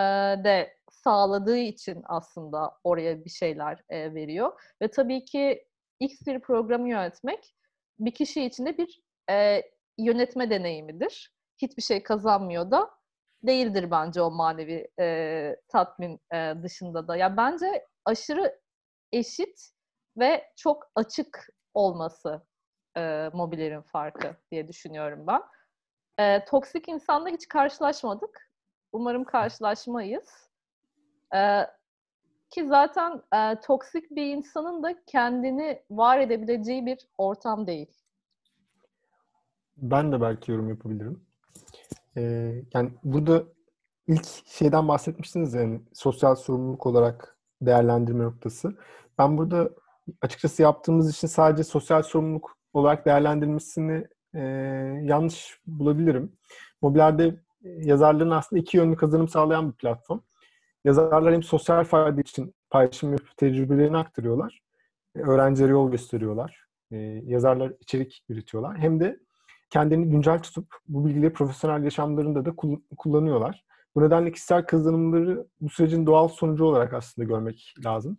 de 0.44 0.76
sağladığı 0.90 1.58
için 1.58 2.02
aslında 2.04 2.72
oraya 2.84 3.24
bir 3.24 3.30
şeyler 3.30 3.82
e, 3.88 4.14
veriyor 4.14 4.60
ve 4.82 4.88
tabii 4.88 5.24
ki 5.24 5.64
X 6.00 6.26
bir 6.26 6.40
programı 6.40 6.88
yönetmek 6.88 7.54
bir 7.98 8.14
kişi 8.14 8.44
için 8.44 8.66
de 8.66 8.78
bir 8.78 9.02
e, 9.30 9.62
yönetme 9.98 10.50
deneyimidir. 10.50 11.32
Hiçbir 11.58 11.82
şey 11.82 12.02
kazanmıyor 12.02 12.70
da 12.70 12.90
değildir 13.42 13.90
bence 13.90 14.22
o 14.22 14.30
manevi 14.30 14.88
e, 15.00 15.56
tatmin 15.68 16.20
e, 16.34 16.54
dışında 16.62 17.08
da. 17.08 17.16
Ya 17.16 17.36
bence 17.36 17.86
aşırı 18.04 18.60
eşit 19.12 19.70
ve 20.16 20.52
çok 20.56 20.90
açık 20.94 21.48
olması 21.74 22.42
e, 22.96 23.30
mobilerin 23.32 23.82
farkı 23.82 24.36
diye 24.50 24.68
düşünüyorum 24.68 25.26
ben. 25.26 25.42
E, 26.18 26.44
toksik 26.44 26.88
insanla 26.88 27.28
hiç 27.28 27.48
karşılaşmadık. 27.48 28.50
Umarım 28.92 29.24
karşılaşmayız. 29.24 30.48
E, 31.34 31.66
ki 32.50 32.66
zaten 32.68 33.22
e, 33.34 33.60
toksik 33.60 34.10
bir 34.10 34.36
insanın 34.36 34.82
da 34.82 35.04
kendini 35.06 35.82
var 35.90 36.18
edebileceği 36.18 36.86
bir 36.86 36.98
ortam 37.18 37.66
değil. 37.66 37.90
Ben 39.76 40.12
de 40.12 40.20
belki 40.20 40.50
yorum 40.50 40.68
yapabilirim. 40.68 41.26
Ee, 42.16 42.62
yani 42.74 42.90
burada 43.04 43.44
ilk 44.06 44.26
şeyden 44.46 44.88
bahsetmiştiniz 44.88 45.54
yani 45.54 45.80
sosyal 45.92 46.34
sorumluluk 46.34 46.86
olarak 46.86 47.38
değerlendirme 47.62 48.24
noktası. 48.24 48.76
Ben 49.18 49.38
burada 49.38 49.70
açıkçası 50.22 50.62
yaptığımız 50.62 51.10
için 51.10 51.28
sadece 51.28 51.64
sosyal 51.64 52.02
sorumluluk 52.02 52.56
olarak 52.72 53.06
değerlendirmesini 53.06 54.06
e, 54.34 54.40
yanlış 55.02 55.60
bulabilirim. 55.66 56.32
Mobilerde 56.82 57.36
yazarların 57.62 58.30
aslında 58.30 58.60
iki 58.60 58.76
yönlü 58.76 58.96
kazanım 58.96 59.28
sağlayan 59.28 59.72
bir 59.72 59.76
platform. 59.76 60.20
Yazarlar 60.84 61.34
hem 61.34 61.42
sosyal 61.42 61.84
fayda 61.84 62.20
için 62.20 62.54
paylaşım 62.70 63.12
yapıp 63.12 63.36
tecrübelerini 63.36 63.96
aktarıyorlar. 63.96 64.60
Öğrencilere 65.14 65.72
yol 65.72 65.90
gösteriyorlar. 65.90 66.66
E, 66.92 66.96
yazarlar 67.24 67.72
içerik 67.80 68.24
üretiyorlar. 68.28 68.78
Hem 68.78 69.00
de 69.00 69.20
kendini 69.70 70.08
güncel 70.10 70.38
tutup 70.42 70.66
bu 70.88 71.06
bilgileri 71.06 71.32
profesyonel 71.32 71.84
yaşamlarında 71.84 72.44
da 72.44 72.56
kullanıyorlar. 72.98 73.64
Bu 73.94 74.02
nedenle 74.02 74.32
kişisel 74.32 74.66
kazanımları 74.66 75.46
bu 75.60 75.68
sürecin 75.68 76.06
doğal 76.06 76.28
sonucu 76.28 76.64
olarak 76.64 76.92
aslında 76.92 77.28
görmek 77.28 77.74
lazım. 77.84 78.18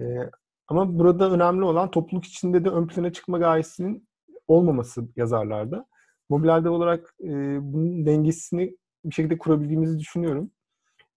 Ee, 0.00 0.30
ama 0.68 0.98
burada 0.98 1.30
önemli 1.30 1.64
olan 1.64 1.90
topluluk 1.90 2.24
içinde 2.24 2.64
de 2.64 2.70
ön 2.70 2.86
plana 2.86 3.12
çıkma 3.12 3.38
gayesinin 3.38 4.08
olmaması 4.48 5.08
yazarlarda. 5.16 5.86
Mobilerde 6.28 6.68
olarak 6.68 7.14
e, 7.24 7.28
bunun 7.60 8.06
dengesini 8.06 8.76
bir 9.04 9.14
şekilde 9.14 9.38
kurabildiğimizi 9.38 9.98
düşünüyorum. 9.98 10.50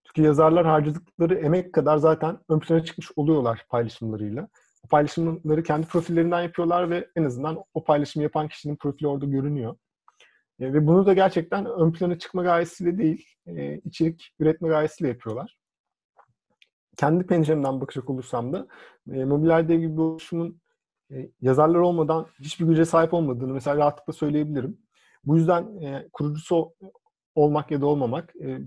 Çünkü 0.08 0.28
yazarlar 0.28 0.66
harcadıkları 0.66 1.36
emek 1.36 1.74
kadar 1.74 1.98
zaten 1.98 2.40
ön 2.50 2.60
plana 2.60 2.84
çıkmış 2.84 3.12
oluyorlar 3.16 3.66
paylaşımlarıyla. 3.70 4.48
O 4.86 4.88
paylaşımları 4.88 5.64
kendi 5.64 5.88
profillerinden 5.88 6.42
yapıyorlar 6.42 6.90
ve 6.90 7.08
en 7.16 7.24
azından 7.24 7.64
o 7.74 7.84
paylaşımı 7.84 8.24
yapan 8.24 8.48
kişinin 8.48 8.76
profili 8.76 9.08
orada 9.08 9.26
görünüyor. 9.26 9.76
E, 10.60 10.74
ve 10.74 10.88
bunu 10.88 11.06
da 11.06 11.14
gerçekten 11.14 11.66
ön 11.66 11.92
plana 11.92 12.20
çıkma 12.20 12.44
gayesiyle 12.44 12.98
değil, 12.98 13.26
e, 13.48 13.78
içerik 13.78 14.34
üretme 14.40 14.70
gayesiyle 14.70 15.10
yapıyorlar. 15.10 15.59
Kendi 17.00 17.26
penceremden 17.26 17.82
bakacak 17.82 18.10
olursam 18.10 18.54
da 18.54 18.68
e, 19.14 19.26
Mobiler 19.26 19.70
Dev 19.70 19.80
gibi 19.80 19.94
bir 19.94 20.02
oluşumun 20.02 20.62
e, 21.12 21.32
yazarlar 21.42 21.80
olmadan 21.80 22.28
hiçbir 22.40 22.66
güce 22.66 22.86
sahip 22.86 23.14
olmadığını 23.14 23.54
mesela 23.54 23.78
rahatlıkla 23.78 24.14
söyleyebilirim. 24.14 24.78
Bu 25.24 25.38
yüzden 25.38 25.82
e, 25.82 26.10
kurucusu 26.14 26.74
olmak 27.36 27.72
ya 27.72 27.82
da 27.82 27.86
olmamak 27.86 28.36
e, 28.36 28.60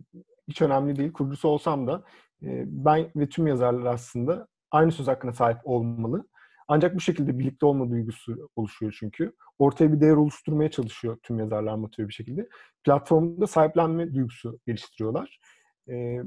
hiç 0.49 0.63
önemli 0.63 0.97
değil. 0.97 1.13
Kurucusu 1.13 1.49
olsam 1.49 1.87
da 1.87 2.05
e, 2.43 2.65
ben 2.67 3.13
ve 3.17 3.29
tüm 3.29 3.47
yazarlar 3.47 3.95
aslında 3.95 4.49
aynı 4.71 4.93
söz 4.93 5.09
hakkına 5.09 5.33
sahip 5.33 5.59
olmalı. 5.65 6.29
Ancak 6.69 6.95
bu 6.95 7.01
şekilde 7.01 7.39
birlikte 7.39 7.67
olma 7.67 7.91
duygusu 7.91 8.49
oluşuyor 8.57 8.97
çünkü. 8.99 9.33
Ortaya 9.59 9.93
bir 9.93 10.01
değer 10.01 10.17
oluşturmaya 10.17 10.71
çalışıyor 10.71 11.19
tüm 11.23 11.39
yazarlar 11.39 11.75
motive 11.75 12.09
bir 12.09 12.13
şekilde. 12.13 12.49
Platformda 12.85 13.47
sahiplenme 13.47 14.15
duygusu 14.15 14.59
geliştiriyorlar. 14.67 15.41
Ee, 15.89 16.23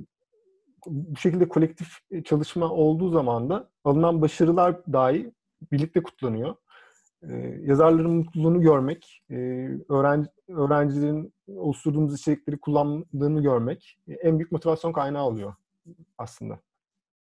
bu 0.85 1.17
şekilde 1.17 1.49
kolektif 1.49 1.97
çalışma 2.25 2.69
olduğu 2.71 3.09
zaman 3.09 3.49
da 3.49 3.69
alınan 3.83 4.21
başarılar 4.21 4.85
dahi 4.93 5.31
birlikte 5.71 6.03
kutlanıyor. 6.03 6.55
Ee, 7.29 7.59
yazarların 7.61 8.11
mutluluğunu 8.11 8.61
görmek, 8.61 9.21
e, 9.29 9.35
öğrenci, 9.89 10.29
öğrencilerin 10.47 11.33
oluşturduğumuz 11.47 12.19
içerikleri 12.19 12.57
kullandığını 12.59 13.41
görmek 13.41 13.97
e, 14.07 14.13
en 14.13 14.39
büyük 14.39 14.51
motivasyon 14.51 14.93
kaynağı 14.93 15.25
oluyor 15.25 15.53
aslında. 16.17 16.59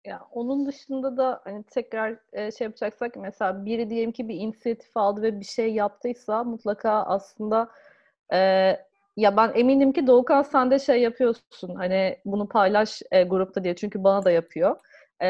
Ya 0.07 0.27
onun 0.31 0.67
dışında 0.67 1.17
da 1.17 1.41
hani 1.45 1.63
tekrar 1.63 2.19
e, 2.33 2.53
şey 2.53 2.65
yapacaksak 2.65 3.17
mesela 3.17 3.65
biri 3.65 3.91
diyelim 3.91 4.13
ki 4.13 4.29
bir 4.29 4.35
inisiyatif 4.35 4.97
aldı 4.97 5.23
ve 5.23 5.41
bir 5.41 5.45
şey 5.45 5.75
yaptıysa 5.75 6.45
mutlaka 6.45 6.91
aslında 6.91 7.71
e, 8.33 8.73
ya 9.17 9.37
ben 9.37 9.53
eminim 9.55 9.93
ki 9.93 10.07
Doğukan 10.07 10.43
sen 10.43 10.71
de 10.71 10.79
şey 10.79 11.03
yapıyorsun 11.03 11.75
hani 11.75 12.19
bunu 12.25 12.49
paylaş 12.49 13.03
e, 13.11 13.23
grupta 13.23 13.65
diye 13.65 13.77
çünkü 13.77 14.05
bana 14.05 14.25
da 14.25 14.31
yapıyor. 14.31 14.81
E, 15.23 15.29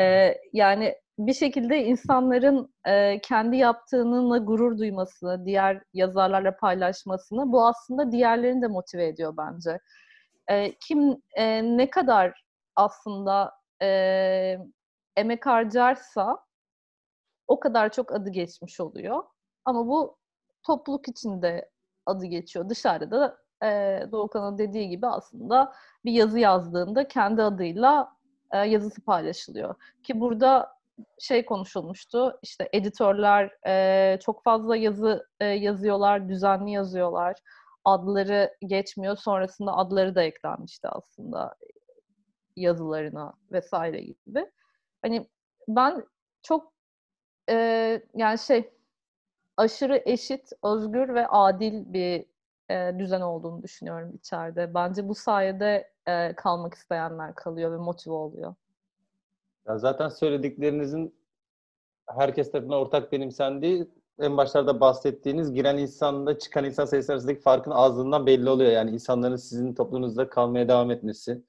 yani 0.52 0.94
bir 1.18 1.34
şekilde 1.34 1.84
insanların 1.84 2.74
e, 2.86 3.20
kendi 3.20 3.56
yaptığınınla 3.56 4.38
gurur 4.38 4.78
duymasını, 4.78 5.46
diğer 5.46 5.82
yazarlarla 5.94 6.56
paylaşmasını 6.56 7.52
bu 7.52 7.66
aslında 7.66 8.12
diğerlerini 8.12 8.62
de 8.62 8.66
motive 8.66 9.06
ediyor 9.06 9.34
bence. 9.36 9.78
E, 10.50 10.74
kim 10.78 11.22
e, 11.36 11.62
ne 11.62 11.90
kadar 11.90 12.44
aslında 12.76 13.52
e, 13.82 14.58
emek 15.16 15.46
harcarsa 15.46 16.38
o 17.48 17.60
kadar 17.60 17.92
çok 17.92 18.12
adı 18.12 18.30
geçmiş 18.30 18.80
oluyor. 18.80 19.24
Ama 19.64 19.86
bu 19.86 20.16
topluluk 20.62 21.08
içinde 21.08 21.70
adı 22.06 22.26
geçiyor. 22.26 22.68
Dışarıda 22.68 23.41
e, 23.62 24.00
Doğukan'ın 24.12 24.58
dediği 24.58 24.88
gibi 24.88 25.06
aslında 25.06 25.72
bir 26.04 26.12
yazı 26.12 26.38
yazdığında 26.38 27.08
kendi 27.08 27.42
adıyla 27.42 28.16
e, 28.52 28.58
yazısı 28.58 29.00
paylaşılıyor. 29.04 29.74
Ki 30.02 30.20
burada 30.20 30.82
şey 31.18 31.44
konuşulmuştu. 31.44 32.38
İşte 32.42 32.68
editörler 32.72 33.52
e, 33.66 34.18
çok 34.20 34.44
fazla 34.44 34.76
yazı 34.76 35.26
e, 35.40 35.46
yazıyorlar, 35.46 36.28
düzenli 36.28 36.70
yazıyorlar. 36.70 37.36
Adları 37.84 38.56
geçmiyor. 38.66 39.16
Sonrasında 39.16 39.76
adları 39.76 40.14
da 40.14 40.22
eklenmişti 40.22 40.88
aslında 40.88 41.54
yazılarına 42.56 43.32
vesaire 43.52 44.00
gibi. 44.00 44.50
Hani 45.02 45.28
ben 45.68 46.06
çok 46.42 46.72
e, 47.50 47.56
yani 48.14 48.38
şey 48.38 48.70
aşırı 49.56 50.02
eşit, 50.06 50.52
özgür 50.64 51.14
ve 51.14 51.26
adil 51.28 51.92
bir 51.92 52.31
e, 52.70 52.98
düzen 52.98 53.20
olduğunu 53.20 53.62
düşünüyorum 53.62 54.12
içeride. 54.14 54.74
Bence 54.74 55.08
bu 55.08 55.14
sayede 55.14 55.90
e, 56.06 56.34
kalmak 56.34 56.74
isteyenler 56.74 57.34
kalıyor 57.34 57.72
ve 57.72 57.76
motive 57.76 58.14
oluyor. 58.14 58.54
Ya 59.68 59.78
zaten 59.78 60.08
söylediklerinizin 60.08 61.14
herkes 62.08 62.52
tarafından 62.52 62.78
ortak 62.78 63.12
benimsendiği 63.12 63.88
en 64.20 64.36
başlarda 64.36 64.80
bahsettiğiniz 64.80 65.52
giren 65.52 65.78
insanla 65.78 66.38
çıkan 66.38 66.64
insan 66.64 66.84
sayısı 66.84 67.12
arasındaki 67.12 67.40
farkın 67.40 67.70
azlığından 67.70 68.26
belli 68.26 68.50
oluyor. 68.50 68.72
Yani 68.72 68.90
insanların 68.90 69.36
sizin 69.36 69.74
toplumunuzda 69.74 70.28
kalmaya 70.28 70.68
devam 70.68 70.90
etmesi, 70.90 71.42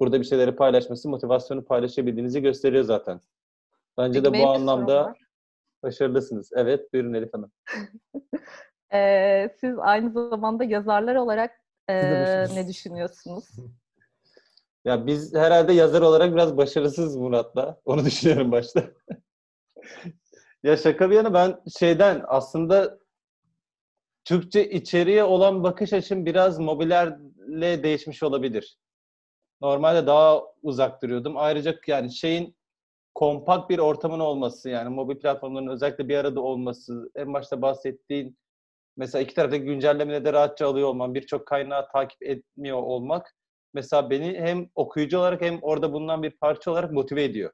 burada 0.00 0.20
bir 0.20 0.24
şeyleri 0.24 0.56
paylaşması, 0.56 1.08
motivasyonu 1.08 1.64
paylaşabildiğinizi 1.64 2.42
gösteriyor 2.42 2.84
zaten. 2.84 3.20
Bence 3.98 4.22
Peki, 4.22 4.34
de 4.34 4.42
bu 4.42 4.48
anlamda 4.48 5.14
başarılısınız. 5.82 6.50
Evet, 6.54 6.92
buyurun 6.92 7.14
Elif 7.14 7.34
Hanım. 7.34 7.52
ee, 8.92 9.50
siz 9.60 9.78
aynı 9.78 10.12
zamanda 10.12 10.64
yazarlar 10.64 11.14
olarak 11.14 11.60
e, 11.88 11.94
ne 12.54 12.68
düşünüyorsunuz? 12.68 13.44
Ya 14.84 15.06
biz 15.06 15.34
herhalde 15.34 15.72
yazar 15.72 16.02
olarak 16.02 16.32
biraz 16.32 16.56
başarısız 16.56 17.16
Murat'la. 17.16 17.80
Onu 17.84 18.04
düşünüyorum 18.04 18.52
başta. 18.52 18.90
ya 20.62 20.76
şaka 20.76 21.10
bir 21.10 21.14
yana 21.14 21.34
ben 21.34 21.60
şeyden 21.78 22.24
aslında 22.26 22.98
Türkçe 24.24 24.70
içeriğe 24.70 25.24
olan 25.24 25.62
bakış 25.62 25.92
açım 25.92 26.26
biraz 26.26 26.58
mobilerle 26.58 27.82
değişmiş 27.82 28.22
olabilir. 28.22 28.78
Normalde 29.60 30.06
daha 30.06 30.42
uzak 30.62 31.02
duruyordum. 31.02 31.36
Ayrıca 31.36 31.74
yani 31.86 32.12
şeyin 32.12 32.56
kompakt 33.14 33.70
bir 33.70 33.78
ortamın 33.78 34.20
olması 34.20 34.70
yani 34.70 34.88
mobil 34.88 35.16
platformların 35.16 35.68
özellikle 35.68 36.08
bir 36.08 36.16
arada 36.16 36.40
olması, 36.40 37.10
en 37.14 37.32
başta 37.32 37.62
bahsettiğin 37.62 38.38
mesela 39.00 39.22
iki 39.22 39.34
taraftaki 39.34 39.64
güncellemeleri 39.64 40.24
de 40.24 40.32
rahatça 40.32 40.66
alıyor 40.66 40.88
olman, 40.88 41.14
birçok 41.14 41.46
kaynağı 41.46 41.88
takip 41.88 42.22
etmiyor 42.22 42.78
olmak 42.78 43.34
mesela 43.74 44.10
beni 44.10 44.38
hem 44.38 44.68
okuyucu 44.74 45.18
olarak 45.18 45.40
hem 45.40 45.58
orada 45.62 45.92
bulunan 45.92 46.22
bir 46.22 46.30
parça 46.30 46.70
olarak 46.70 46.92
motive 46.92 47.24
ediyor. 47.24 47.52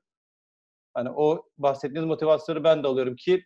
Hani 0.95 1.11
o 1.11 1.47
bahsettiğiniz 1.59 2.09
motivasyonu 2.09 2.65
ben 2.65 2.83
de 2.83 2.89
alıyorum 2.89 3.17
ki 3.17 3.45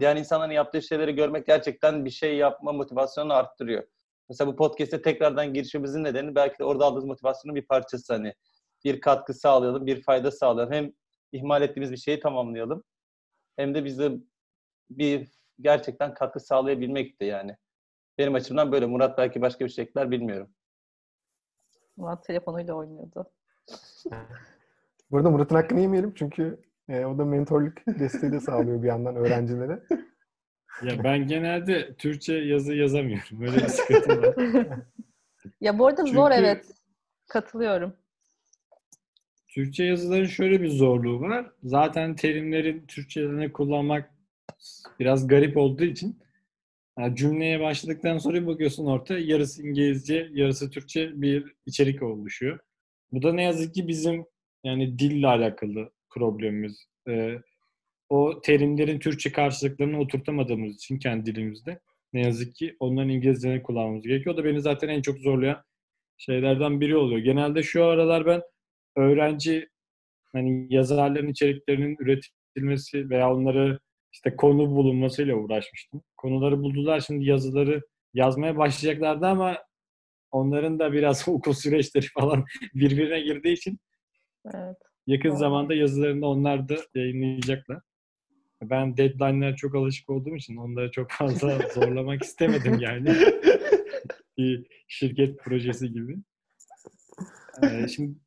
diğer 0.00 0.16
insanların 0.16 0.52
yaptığı 0.52 0.82
şeyleri 0.82 1.14
görmek 1.14 1.46
gerçekten 1.46 2.04
bir 2.04 2.10
şey 2.10 2.36
yapma 2.36 2.72
motivasyonunu 2.72 3.34
arttırıyor. 3.34 3.84
Mesela 4.28 4.52
bu 4.52 4.56
podcast'e 4.56 5.02
tekrardan 5.02 5.54
girişimizin 5.54 6.04
nedeni 6.04 6.34
belki 6.34 6.58
de 6.58 6.64
orada 6.64 6.84
aldığımız 6.84 7.04
motivasyonun 7.04 7.56
bir 7.56 7.66
parçası 7.66 8.12
hani 8.12 8.34
bir 8.84 9.00
katkı 9.00 9.34
sağlayalım, 9.34 9.86
bir 9.86 10.02
fayda 10.02 10.30
sağlayalım. 10.30 10.72
Hem 10.72 10.92
ihmal 11.32 11.62
ettiğimiz 11.62 11.92
bir 11.92 11.96
şeyi 11.96 12.20
tamamlayalım 12.20 12.84
hem 13.56 13.74
de 13.74 13.84
bize 13.84 14.12
bir 14.90 15.43
gerçekten 15.60 16.14
katkı 16.14 16.40
sağlayabilmek 16.40 17.20
de 17.20 17.24
yani. 17.24 17.56
Benim 18.18 18.34
açımdan 18.34 18.72
böyle. 18.72 18.86
Murat 18.86 19.18
belki 19.18 19.40
başka 19.40 19.64
bir 19.64 19.70
şey 19.70 19.84
ekler 19.84 20.10
bilmiyorum. 20.10 20.50
Murat 21.96 22.24
telefonuyla 22.24 22.74
oynuyordu. 22.74 23.30
Bu 25.10 25.16
arada 25.16 25.30
Murat'ın 25.30 25.54
hakkını 25.54 25.80
yemeyelim 25.80 26.14
çünkü 26.14 26.62
e, 26.88 27.04
o 27.04 27.18
da 27.18 27.24
mentorluk 27.24 27.86
desteği 27.98 28.32
de 28.32 28.40
sağlıyor 28.40 28.82
bir 28.82 28.88
yandan 28.88 29.16
öğrencilere. 29.16 29.82
Ya 30.82 31.04
ben 31.04 31.26
genelde 31.26 31.94
Türkçe 31.94 32.34
yazı 32.34 32.74
yazamıyorum. 32.74 33.40
Böyle 33.40 33.56
bir 33.56 33.68
sıkıntı 33.68 34.22
var. 34.22 34.34
ya 35.60 35.78
bu 35.78 35.86
arada 35.86 36.02
Çünkü- 36.04 36.16
zor 36.16 36.30
evet. 36.30 36.66
Katılıyorum. 37.28 37.96
Türkçe 39.48 39.84
yazıların 39.84 40.26
şöyle 40.26 40.62
bir 40.62 40.68
zorluğu 40.68 41.20
var. 41.20 41.50
Zaten 41.62 42.16
terimlerin 42.16 42.86
Türkçelerini 42.86 43.52
kullanmak 43.52 44.10
biraz 45.00 45.28
garip 45.28 45.56
olduğu 45.56 45.84
için 45.84 46.18
yani 46.98 47.16
cümleye 47.16 47.60
başladıktan 47.60 48.18
sonra 48.18 48.46
bakıyorsun 48.46 48.86
ortaya 48.86 49.20
yarısı 49.20 49.66
İngilizce, 49.66 50.30
yarısı 50.32 50.70
Türkçe 50.70 51.10
bir 51.14 51.54
içerik 51.66 52.02
oluşuyor. 52.02 52.58
Bu 53.12 53.22
da 53.22 53.32
ne 53.32 53.42
yazık 53.42 53.74
ki 53.74 53.88
bizim 53.88 54.26
yani 54.64 54.98
dille 54.98 55.26
alakalı 55.26 55.90
problemimiz. 56.10 56.86
Ee, 57.08 57.38
o 58.08 58.40
terimlerin 58.40 58.98
Türkçe 58.98 59.32
karşılıklarını 59.32 60.00
oturtamadığımız 60.00 60.74
için 60.74 60.98
kendi 60.98 61.26
dilimizde 61.26 61.80
ne 62.12 62.20
yazık 62.20 62.54
ki 62.54 62.76
onların 62.80 63.08
İngilizcelerini 63.10 63.62
kullanmamız 63.62 64.04
gerekiyor. 64.04 64.34
O 64.34 64.38
da 64.38 64.44
beni 64.44 64.60
zaten 64.60 64.88
en 64.88 65.02
çok 65.02 65.18
zorlayan 65.18 65.62
şeylerden 66.18 66.80
biri 66.80 66.96
oluyor. 66.96 67.20
Genelde 67.20 67.62
şu 67.62 67.84
aralar 67.84 68.26
ben 68.26 68.42
öğrenci 68.96 69.68
hani 70.32 70.66
yazarların 70.70 71.28
içeriklerinin 71.28 71.96
üretilmesi 72.00 73.10
veya 73.10 73.34
onları 73.34 73.78
işte 74.14 74.36
konu 74.36 74.70
bulunmasıyla 74.70 75.34
uğraşmıştım. 75.36 76.02
Konuları 76.16 76.62
buldular 76.62 77.00
şimdi 77.00 77.24
yazıları 77.24 77.82
yazmaya 78.14 78.56
başlayacaklardı 78.56 79.26
ama 79.26 79.58
onların 80.30 80.78
da 80.78 80.92
biraz 80.92 81.28
okul 81.28 81.52
süreçleri 81.52 82.06
falan 82.06 82.44
birbirine 82.74 83.20
girdiği 83.20 83.52
için 83.52 83.78
Evet. 84.54 84.76
yakın 85.06 85.28
Doğru. 85.30 85.38
zamanda 85.38 85.74
yazılarını 85.74 86.26
onlar 86.26 86.68
da 86.68 86.76
yayınlayacaklar. 86.94 87.80
Ben 88.62 88.96
deadline'lara 88.96 89.56
çok 89.56 89.74
alışık 89.74 90.10
olduğum 90.10 90.36
için 90.36 90.56
onları 90.56 90.90
çok 90.90 91.10
fazla 91.10 91.58
zorlamak 91.74 92.22
istemedim 92.22 92.78
yani. 92.80 93.16
Bir 94.38 94.66
şirket 94.88 95.38
projesi 95.38 95.92
gibi. 95.92 96.16
Ee, 97.62 97.88
şimdi 97.88 98.18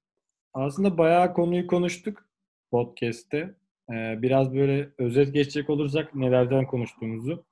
aslında 0.53 0.97
bayağı 0.97 1.34
konuyu 1.34 1.68
konuştuk 1.68 2.30
podcast'te. 2.72 3.55
Ee, 3.91 4.22
biraz 4.22 4.55
böyle 4.55 4.89
özet 4.97 5.34
geçecek 5.34 5.69
olursak 5.69 6.15
nelerden 6.15 6.68
konuştuğumuzu. 6.68 7.45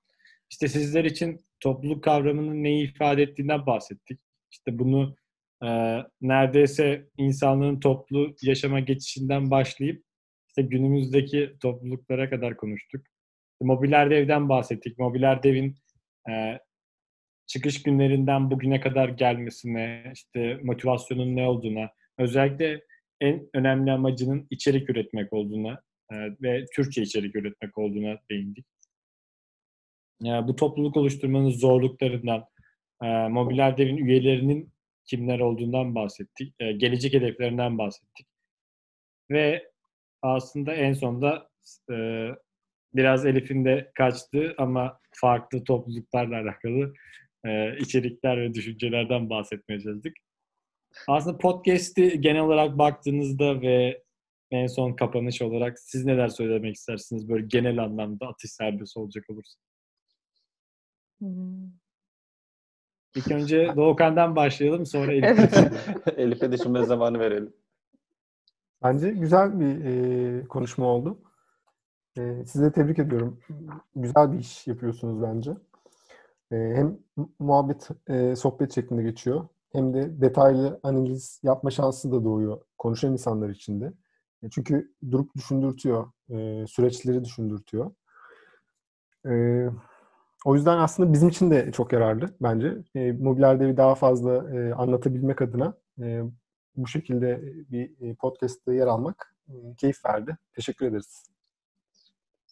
İşte 0.50 0.68
sizler 0.68 1.06
için 1.06 1.46
topluluk 1.60 2.04
kavramının 2.04 2.64
neyi 2.64 2.92
ifade 2.92 3.24
ettiğinden 3.24 3.66
bahsettik. 3.66 4.20
İşte 4.52 4.80
bunu 4.80 5.16
e, 5.64 5.68
neredeyse 6.22 7.06
insanlığın 7.18 7.80
toplu 7.80 8.36
yaşama 8.42 8.80
geçişinden 8.80 9.52
başlayıp 9.52 10.04
işte 10.48 10.62
günümüzdeki 10.62 11.54
topluluklara 11.62 12.30
kadar 12.30 12.58
konuştuk. 12.58 13.06
Mobiler 13.62 14.10
devden 14.10 14.50
bahsettik. 14.50 15.00
Mobiler 15.00 15.44
devin 15.44 15.76
e, 16.30 16.60
çıkış 17.48 17.84
günlerinden 17.84 18.52
bugüne 18.52 18.80
kadar 18.80 19.10
gelmesine, 19.10 20.12
işte 20.14 20.60
motivasyonun 20.64 21.36
ne 21.36 21.48
olduğuna, 21.48 21.90
özellikle 22.18 22.82
en 23.22 23.50
önemli 23.54 23.92
amacının 23.92 24.48
içerik 24.50 24.90
üretmek 24.90 25.34
olduğuna 25.34 25.82
ve 26.12 26.66
Türkçe 26.76 27.02
içerik 27.02 27.36
üretmek 27.36 27.78
olduğuna 27.78 28.18
değindik. 28.32 28.66
Bu 30.22 30.56
topluluk 30.56 30.98
oluşturmanın 30.98 31.50
zorluklarından, 31.50 32.46
Mobiler 33.32 33.78
Dev'in 33.78 33.98
üyelerinin 33.98 34.74
kimler 35.06 35.40
olduğundan 35.40 35.96
bahsettik. 35.96 36.56
Gelecek 36.60 37.14
hedeflerinden 37.14 37.78
bahsettik. 37.78 38.28
Ve 39.32 39.72
aslında 40.22 40.74
en 40.74 40.94
sonunda 40.94 41.50
biraz 42.94 43.26
Elif'in 43.26 43.66
de 43.66 43.92
kaçtı 43.96 44.56
ama 44.58 45.00
farklı 45.12 45.64
topluluklarla 45.64 46.42
alakalı 46.42 46.94
içerikler 47.80 48.42
ve 48.42 48.54
düşüncelerden 48.54 49.30
bahsetmeye 49.30 49.80
çalıştık. 49.80 50.18
Aslında 51.08 51.38
podcast'i 51.38 52.22
genel 52.22 52.42
olarak 52.42 52.78
baktığınızda 52.78 53.62
ve 53.62 54.04
en 54.52 54.68
son 54.68 54.94
kapanış 54.94 55.42
olarak 55.42 55.80
siz 55.80 56.06
neler 56.06 56.28
söylemek 56.28 56.76
istersiniz 56.76 57.30
böyle 57.30 57.46
genel 57.48 57.84
anlamda 57.84 58.28
atış 58.28 58.52
serbest 58.52 58.98
olacak 58.98 59.26
olursa? 59.30 59.60
Hmm. 61.20 61.68
İlk 63.16 63.32
önce 63.32 63.74
Doğukan'dan 63.76 64.36
başlayalım 64.36 64.86
sonra 64.86 65.12
Elif'e. 65.14 65.72
Elif'e 66.18 66.52
düşünme 66.52 66.84
zamanı 66.86 67.20
verelim. 67.20 67.54
Bence 68.84 69.10
güzel 69.10 69.60
bir 69.60 69.86
e, 69.86 70.44
konuşma 70.48 70.86
oldu. 70.88 71.22
E, 72.18 72.46
sizi 72.46 72.66
de 72.66 72.72
tebrik 72.72 73.00
ediyorum. 73.00 73.40
Güzel 73.96 74.32
bir 74.34 74.40
iş 74.40 74.68
yapıyorsunuz 74.68 75.22
bence. 75.22 75.52
E, 76.52 76.56
hem 76.56 76.98
mu- 77.16 77.32
muhabbet, 77.40 77.90
e, 78.10 78.36
sohbet 78.36 78.76
şeklinde 78.76 79.04
geçiyor. 79.04 79.48
Hem 79.72 79.94
de 79.94 80.22
detaylı 80.22 80.80
analiz 80.84 81.40
yapma 81.44 81.72
şansı 81.72 82.12
da 82.12 82.24
doğuyor 82.24 82.62
konuşan 82.78 83.12
insanlar 83.12 83.50
için 83.50 83.82
de. 83.82 83.94
E, 84.46 84.50
çünkü 84.50 84.92
durup 85.12 85.36
düşündürtüyor. 85.36 86.12
e, 86.30 86.68
süreçleri 86.68 87.24
düşündürtüyor. 87.24 87.92
E, 89.26 89.66
o 90.46 90.56
yüzden 90.56 90.78
aslında 90.78 91.14
bizim 91.14 91.30
için 91.30 91.52
de 91.52 91.72
çok 91.72 91.94
yararlı 91.94 92.36
bence. 92.42 92.78
E, 92.96 93.12
mobil 93.12 93.60
devi 93.60 93.78
daha 93.78 93.96
fazla 93.96 94.58
e, 94.60 94.74
anlatabilmek 94.74 95.42
adına 95.42 95.74
e, 96.02 96.22
bu 96.76 96.88
şekilde 96.88 97.42
bir 97.72 98.16
podcast'te 98.16 98.74
yer 98.74 98.88
almak 98.88 99.36
e, 99.50 99.54
keyif 99.78 100.06
verdi. 100.06 100.38
Teşekkür 100.54 100.86
ederiz. 100.86 101.24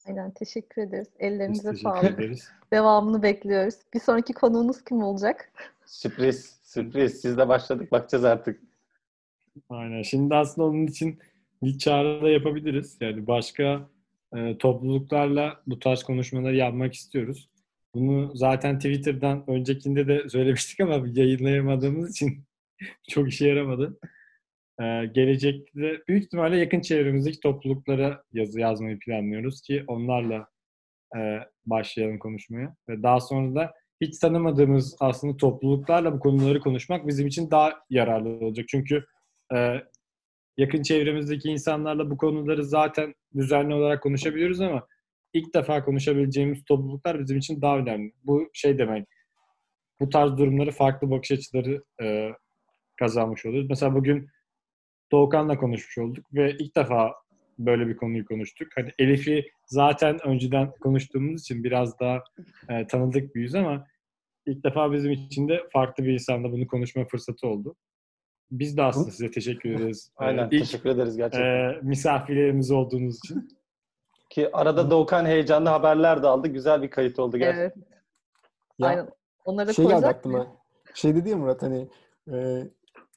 Aynen 0.08 0.32
teşekkür 0.32 0.82
ederiz. 0.82 1.08
Ellerinize 1.20 1.70
teşekkür 1.72 1.90
sağlık. 1.90 2.04
ederiz. 2.20 2.50
Devamını 2.74 3.24
bekliyoruz. 3.24 3.76
Bir 3.94 4.00
sonraki 4.00 4.34
konuğunuz 4.34 4.84
kim 4.84 5.04
olacak? 5.04 5.52
Sürpriz, 5.86 6.60
sürpriz. 6.64 7.22
Sizle 7.22 7.48
başladık. 7.48 7.92
Bakacağız 7.92 8.24
artık. 8.24 8.62
Aynen. 9.70 10.02
Şimdi 10.02 10.36
aslında 10.36 10.68
onun 10.68 10.88
için 10.88 11.20
bir 11.64 11.78
çağrı 11.78 12.22
da 12.22 12.30
yapabiliriz. 12.30 12.98
Yani 13.02 13.28
başka 13.28 13.90
e, 14.36 14.58
topluluklarla 14.58 15.62
bu 15.68 15.80
tarz 15.80 16.04
konuşmaları 16.04 16.56
yapmak 16.56 16.94
istiyoruz. 16.94 17.50
Bunu 17.96 18.32
zaten 18.36 18.80
Twitter'dan 18.80 19.50
öncekinde 19.50 20.08
de 20.08 20.30
söylemiştik 20.30 20.80
ama 20.80 21.08
yayınlayamadığımız 21.14 22.12
için 22.12 22.44
çok 23.10 23.30
işe 23.30 23.48
yaramadı. 23.48 24.00
E, 24.82 25.06
gelecekte 25.06 26.02
büyük 26.08 26.24
ihtimalle 26.24 26.58
yakın 26.58 26.82
çevremizdeki 26.82 27.40
topluluklara 27.40 28.24
yazı 28.34 28.60
yazmayı 28.60 29.00
planlıyoruz 29.00 29.62
ki 29.62 29.84
onlarla 29.88 30.48
e, 31.18 31.40
başlayalım 31.66 32.20
konuşmaya. 32.20 32.76
Ve 32.90 33.04
daha 33.04 33.20
sonra 33.20 33.56
da 33.56 33.74
hiç 34.02 34.20
tanımadığımız 34.20 34.96
aslında 35.00 35.38
topluluklarla 35.38 36.14
bu 36.14 36.20
konuları 36.20 36.60
konuşmak 36.60 37.08
bizim 37.08 37.28
için 37.28 37.52
daha 37.52 37.74
yararlı 37.90 38.30
olacak. 38.30 38.66
Çünkü 38.70 39.06
e, 39.56 39.84
yakın 40.58 40.82
çevremizdeki 40.82 41.50
insanlarla 41.50 42.12
bu 42.12 42.18
konuları 42.18 42.64
zaten 42.64 43.14
düzenli 43.36 43.74
olarak 43.74 44.04
konuşabiliyoruz 44.04 44.62
ama 44.62 44.88
ilk 45.34 45.54
defa 45.54 45.86
konuşabileceğimiz 45.86 46.66
topluluklar 46.66 47.20
bizim 47.20 47.38
için 47.38 47.62
daha 47.62 47.78
önemli. 47.78 48.14
Bu 48.24 48.50
şey 48.54 48.78
demek, 48.78 49.08
bu 50.00 50.10
tarz 50.10 50.38
durumları 50.38 50.72
farklı 50.72 51.12
bakış 51.12 51.32
açıları 51.32 51.84
e, 52.02 52.30
kazanmış 53.00 53.46
oluyoruz. 53.46 53.70
Mesela 53.70 53.96
bugün 53.96 54.28
Doğukan'la 55.12 55.58
konuşmuş 55.58 55.98
olduk 55.98 56.34
ve 56.34 56.56
ilk 56.60 56.76
defa 56.76 57.14
böyle 57.60 57.88
bir 57.88 57.98
konuyu 57.98 58.26
konuştuk. 58.26 58.68
Hani 58.76 58.90
Elif'i 59.00 59.46
zaten 59.66 60.28
önceden 60.28 60.72
konuştuğumuz 60.72 61.42
için 61.42 61.64
biraz 61.64 62.00
daha 62.00 62.24
e, 62.70 62.88
tanıdık 62.88 63.36
bir 63.36 63.42
yüz 63.42 63.56
ama 63.56 63.88
ilk 64.46 64.64
defa 64.64 64.94
bizim 64.94 65.12
için 65.12 65.50
de 65.50 65.64
farklı 65.74 66.04
bir 66.04 66.14
insanla 66.14 66.52
bunu 66.52 66.68
konuşma 66.68 67.06
fırsatı 67.06 67.48
oldu. 67.48 67.76
Biz 68.52 68.78
de 68.78 68.84
aslında 68.84 69.12
size 69.12 69.32
teşekkür 69.32 69.70
ederiz. 69.76 70.12
Ee, 70.22 70.24
Aynen. 70.26 70.48
ilk 70.52 70.60
Teşekkür 70.62 70.90
ederiz 70.90 71.18
gerçekten. 71.18 71.46
e, 71.46 71.80
misafirlerimiz 71.82 72.72
olduğunuz 72.72 73.18
için. 73.18 73.48
Ki 74.30 74.50
arada 74.54 74.92
Doğukan 74.92 75.26
heyecanlı 75.26 75.70
haberler 75.70 76.24
de 76.24 76.28
aldı. 76.28 76.48
Güzel 76.48 76.82
bir 76.82 76.90
kayıt 76.90 77.20
oldu 77.20 77.38
gerçekten. 77.38 77.62
Evet. 77.62 77.76
Ya, 78.80 78.88
Aynen. 78.88 79.10
Onları 79.46 79.74
şey 79.74 79.88
geldi 79.88 80.08
aklıma. 80.08 80.48
Şey 80.94 81.16
dedi 81.16 81.30
ya 81.30 81.38
Murat 81.38 81.62
hani 81.62 81.90
e, 82.34 82.64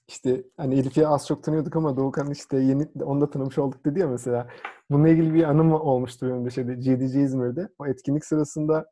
işte 0.09 0.43
hani 0.57 0.75
Elif'i 0.75 1.07
az 1.07 1.27
çok 1.27 1.43
tanıyorduk 1.43 1.77
ama 1.77 1.97
Doğukan 1.97 2.31
işte 2.31 2.57
yeni 2.59 2.89
onu 3.05 3.21
da 3.21 3.31
tanımış 3.31 3.59
olduk 3.59 3.85
dedi 3.85 4.01
ya 4.01 4.09
mesela. 4.09 4.49
Bununla 4.91 5.09
ilgili 5.09 5.35
bir 5.35 5.45
anım 5.45 5.73
olmuştu 5.73 6.27
benim 6.29 6.45
de 6.45 6.51
şeyde 6.51 6.75
GDC 6.75 7.21
İzmir'de. 7.21 7.69
O 7.79 7.87
etkinlik 7.87 8.25
sırasında 8.25 8.91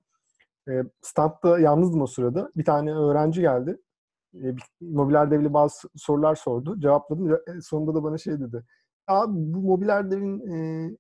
e, 0.69 0.73
standta 1.03 1.59
yalnızdım 1.59 2.03
o 2.03 2.07
sırada. 2.07 2.51
Bir 2.57 2.65
tane 2.65 2.95
öğrenci 2.95 3.41
geldi. 3.41 3.79
E, 4.35 4.55
mobiler 4.81 5.31
devli 5.31 5.55
bazı 5.55 5.89
sorular 5.97 6.35
sordu. 6.35 6.81
Cevapladım. 6.81 7.31
Ce- 7.31 7.63
Sonunda 7.63 7.95
da 7.95 8.05
bana 8.05 8.19
şey 8.19 8.41
dedi. 8.41 8.65
Abi 9.09 9.33
bu 9.37 9.59
mobiler 9.59 10.11
devin 10.11 10.41
e, 10.53 10.91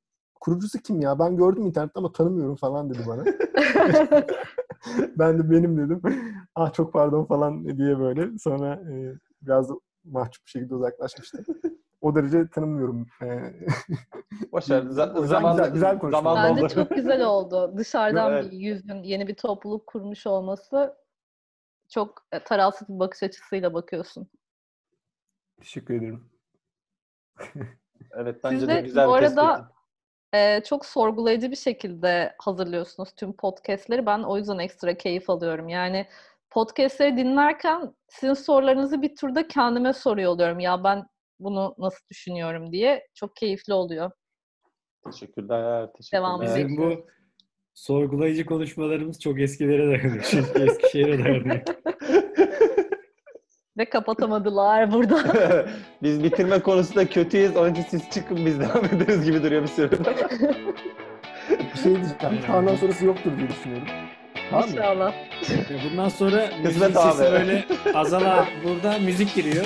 kurucusu 0.40 0.78
kim 0.78 1.01
ya? 1.01 1.19
Ben 1.19 1.36
gördüm 1.36 1.66
internette 1.66 1.93
ama 1.98 2.12
tanımıyorum 2.12 2.56
falan 2.56 2.90
dedi 2.90 2.98
bana. 3.09 3.24
ben 5.19 5.39
de 5.39 5.51
benim 5.51 5.77
dedim. 5.78 6.02
ah 6.55 6.73
çok 6.73 6.93
pardon 6.93 7.24
falan 7.24 7.78
diye 7.78 7.98
böyle. 7.98 8.39
Sonra 8.39 8.74
e, 8.74 9.15
biraz 9.43 9.69
da 9.69 9.74
mahcup 10.05 10.44
bir 10.47 10.51
şekilde 10.51 10.74
uzaklaşmıştım. 10.74 11.44
O 12.01 12.15
derece 12.15 12.48
tanımıyorum. 12.48 13.06
E. 13.23 13.27
O 14.52 14.59
Z- 14.59 15.27
zaman, 15.27 15.56
güzel- 15.56 15.73
güzel 15.73 15.98
konuşma. 15.98 16.19
zamanla 16.19 16.48
Bence 16.51 16.61
olur. 16.62 16.69
çok 16.70 16.90
güzel 16.90 17.24
oldu. 17.27 17.74
Dışarıdan 17.77 18.32
Evet. 18.32 18.44
bir 18.52 18.59
yüzün 18.59 19.02
yeni 19.02 19.27
bir 19.27 19.35
topluluk 19.35 19.86
kurmuş 19.86 20.27
olması 20.27 20.94
çok 21.94 22.26
e, 22.32 22.38
tarafsız 22.38 22.88
bir 22.88 22.98
bakış 22.98 23.22
açısıyla 23.22 23.74
bakıyorsun. 23.74 24.28
teşekkür 25.60 25.94
ederim. 25.94 26.30
Evet 28.14 28.44
bence 28.44 28.58
Siz 28.58 28.68
de 28.68 28.74
de 28.74 28.80
güzel 28.80 29.08
bu 29.08 29.18
tespit. 29.18 29.38
arada 29.38 29.72
e, 30.34 30.62
çok 30.64 30.86
sorgulayıcı 30.86 31.50
bir 31.50 31.56
şekilde 31.56 32.34
hazırlıyorsunuz 32.38 33.12
tüm 33.12 33.32
podcastleri. 33.36 34.06
Ben 34.06 34.22
o 34.22 34.36
yüzden 34.36 34.58
ekstra 34.58 34.96
keyif 34.96 35.30
alıyorum. 35.30 35.68
Yani 35.68 36.06
podcastleri 36.50 37.16
dinlerken 37.16 37.94
sizin 38.08 38.34
sorularınızı 38.34 39.02
bir 39.02 39.16
turda 39.16 39.48
kendime 39.48 39.92
soruyor 39.92 40.32
oluyorum. 40.32 40.60
Ya 40.60 40.84
ben 40.84 41.06
bunu 41.40 41.74
nasıl 41.78 42.08
düşünüyorum 42.10 42.72
diye. 42.72 43.08
Çok 43.14 43.36
keyifli 43.36 43.72
oluyor. 43.74 44.10
Teşekkürler. 45.04 45.92
Teşekkürler. 45.92 46.20
Devamı 46.22 46.42
Bizim 46.42 46.76
bu 46.76 47.06
sorgulayıcı 47.74 48.46
konuşmalarımız 48.46 49.20
çok 49.20 49.40
eskilere 49.40 49.86
dayanıyor. 49.86 50.24
Çünkü 50.30 50.62
Eskişehir'e 50.62 51.24
dayanıyor. 51.24 51.60
Ve 53.78 53.84
kapatamadılar 53.84 54.92
burada. 54.92 55.66
Biz 56.02 56.24
bitirme 56.24 56.59
konusunda 56.59 57.06
kötüyüz. 57.06 57.56
Onun 57.56 57.70
için 57.70 57.82
siz 57.82 58.10
çıkın 58.10 58.46
biz 58.46 58.60
devam 58.60 58.84
ederiz 58.84 59.24
gibi 59.24 59.42
duruyor 59.42 59.62
bir 59.62 59.66
süre. 59.68 59.90
Bir 61.51 61.78
şey 61.82 61.94
diyeceğim. 61.94 62.46
Kaan'dan 62.46 62.76
sonrası 62.76 63.06
yoktur 63.06 63.30
diye 63.38 63.48
düşünüyorum. 63.51 63.86
Tamam 64.51 64.64
mı? 64.64 64.70
İnşallah. 64.70 65.14
Bundan 65.90 66.09
sonra 66.09 66.36
müzik 66.36 66.64
Kısmet 66.64 66.92
sesi 66.96 67.24
abi. 67.24 67.32
böyle 67.32 67.64
azala 67.94 68.48
burada 68.64 68.98
müzik 68.98 69.34
giriyor. 69.34 69.64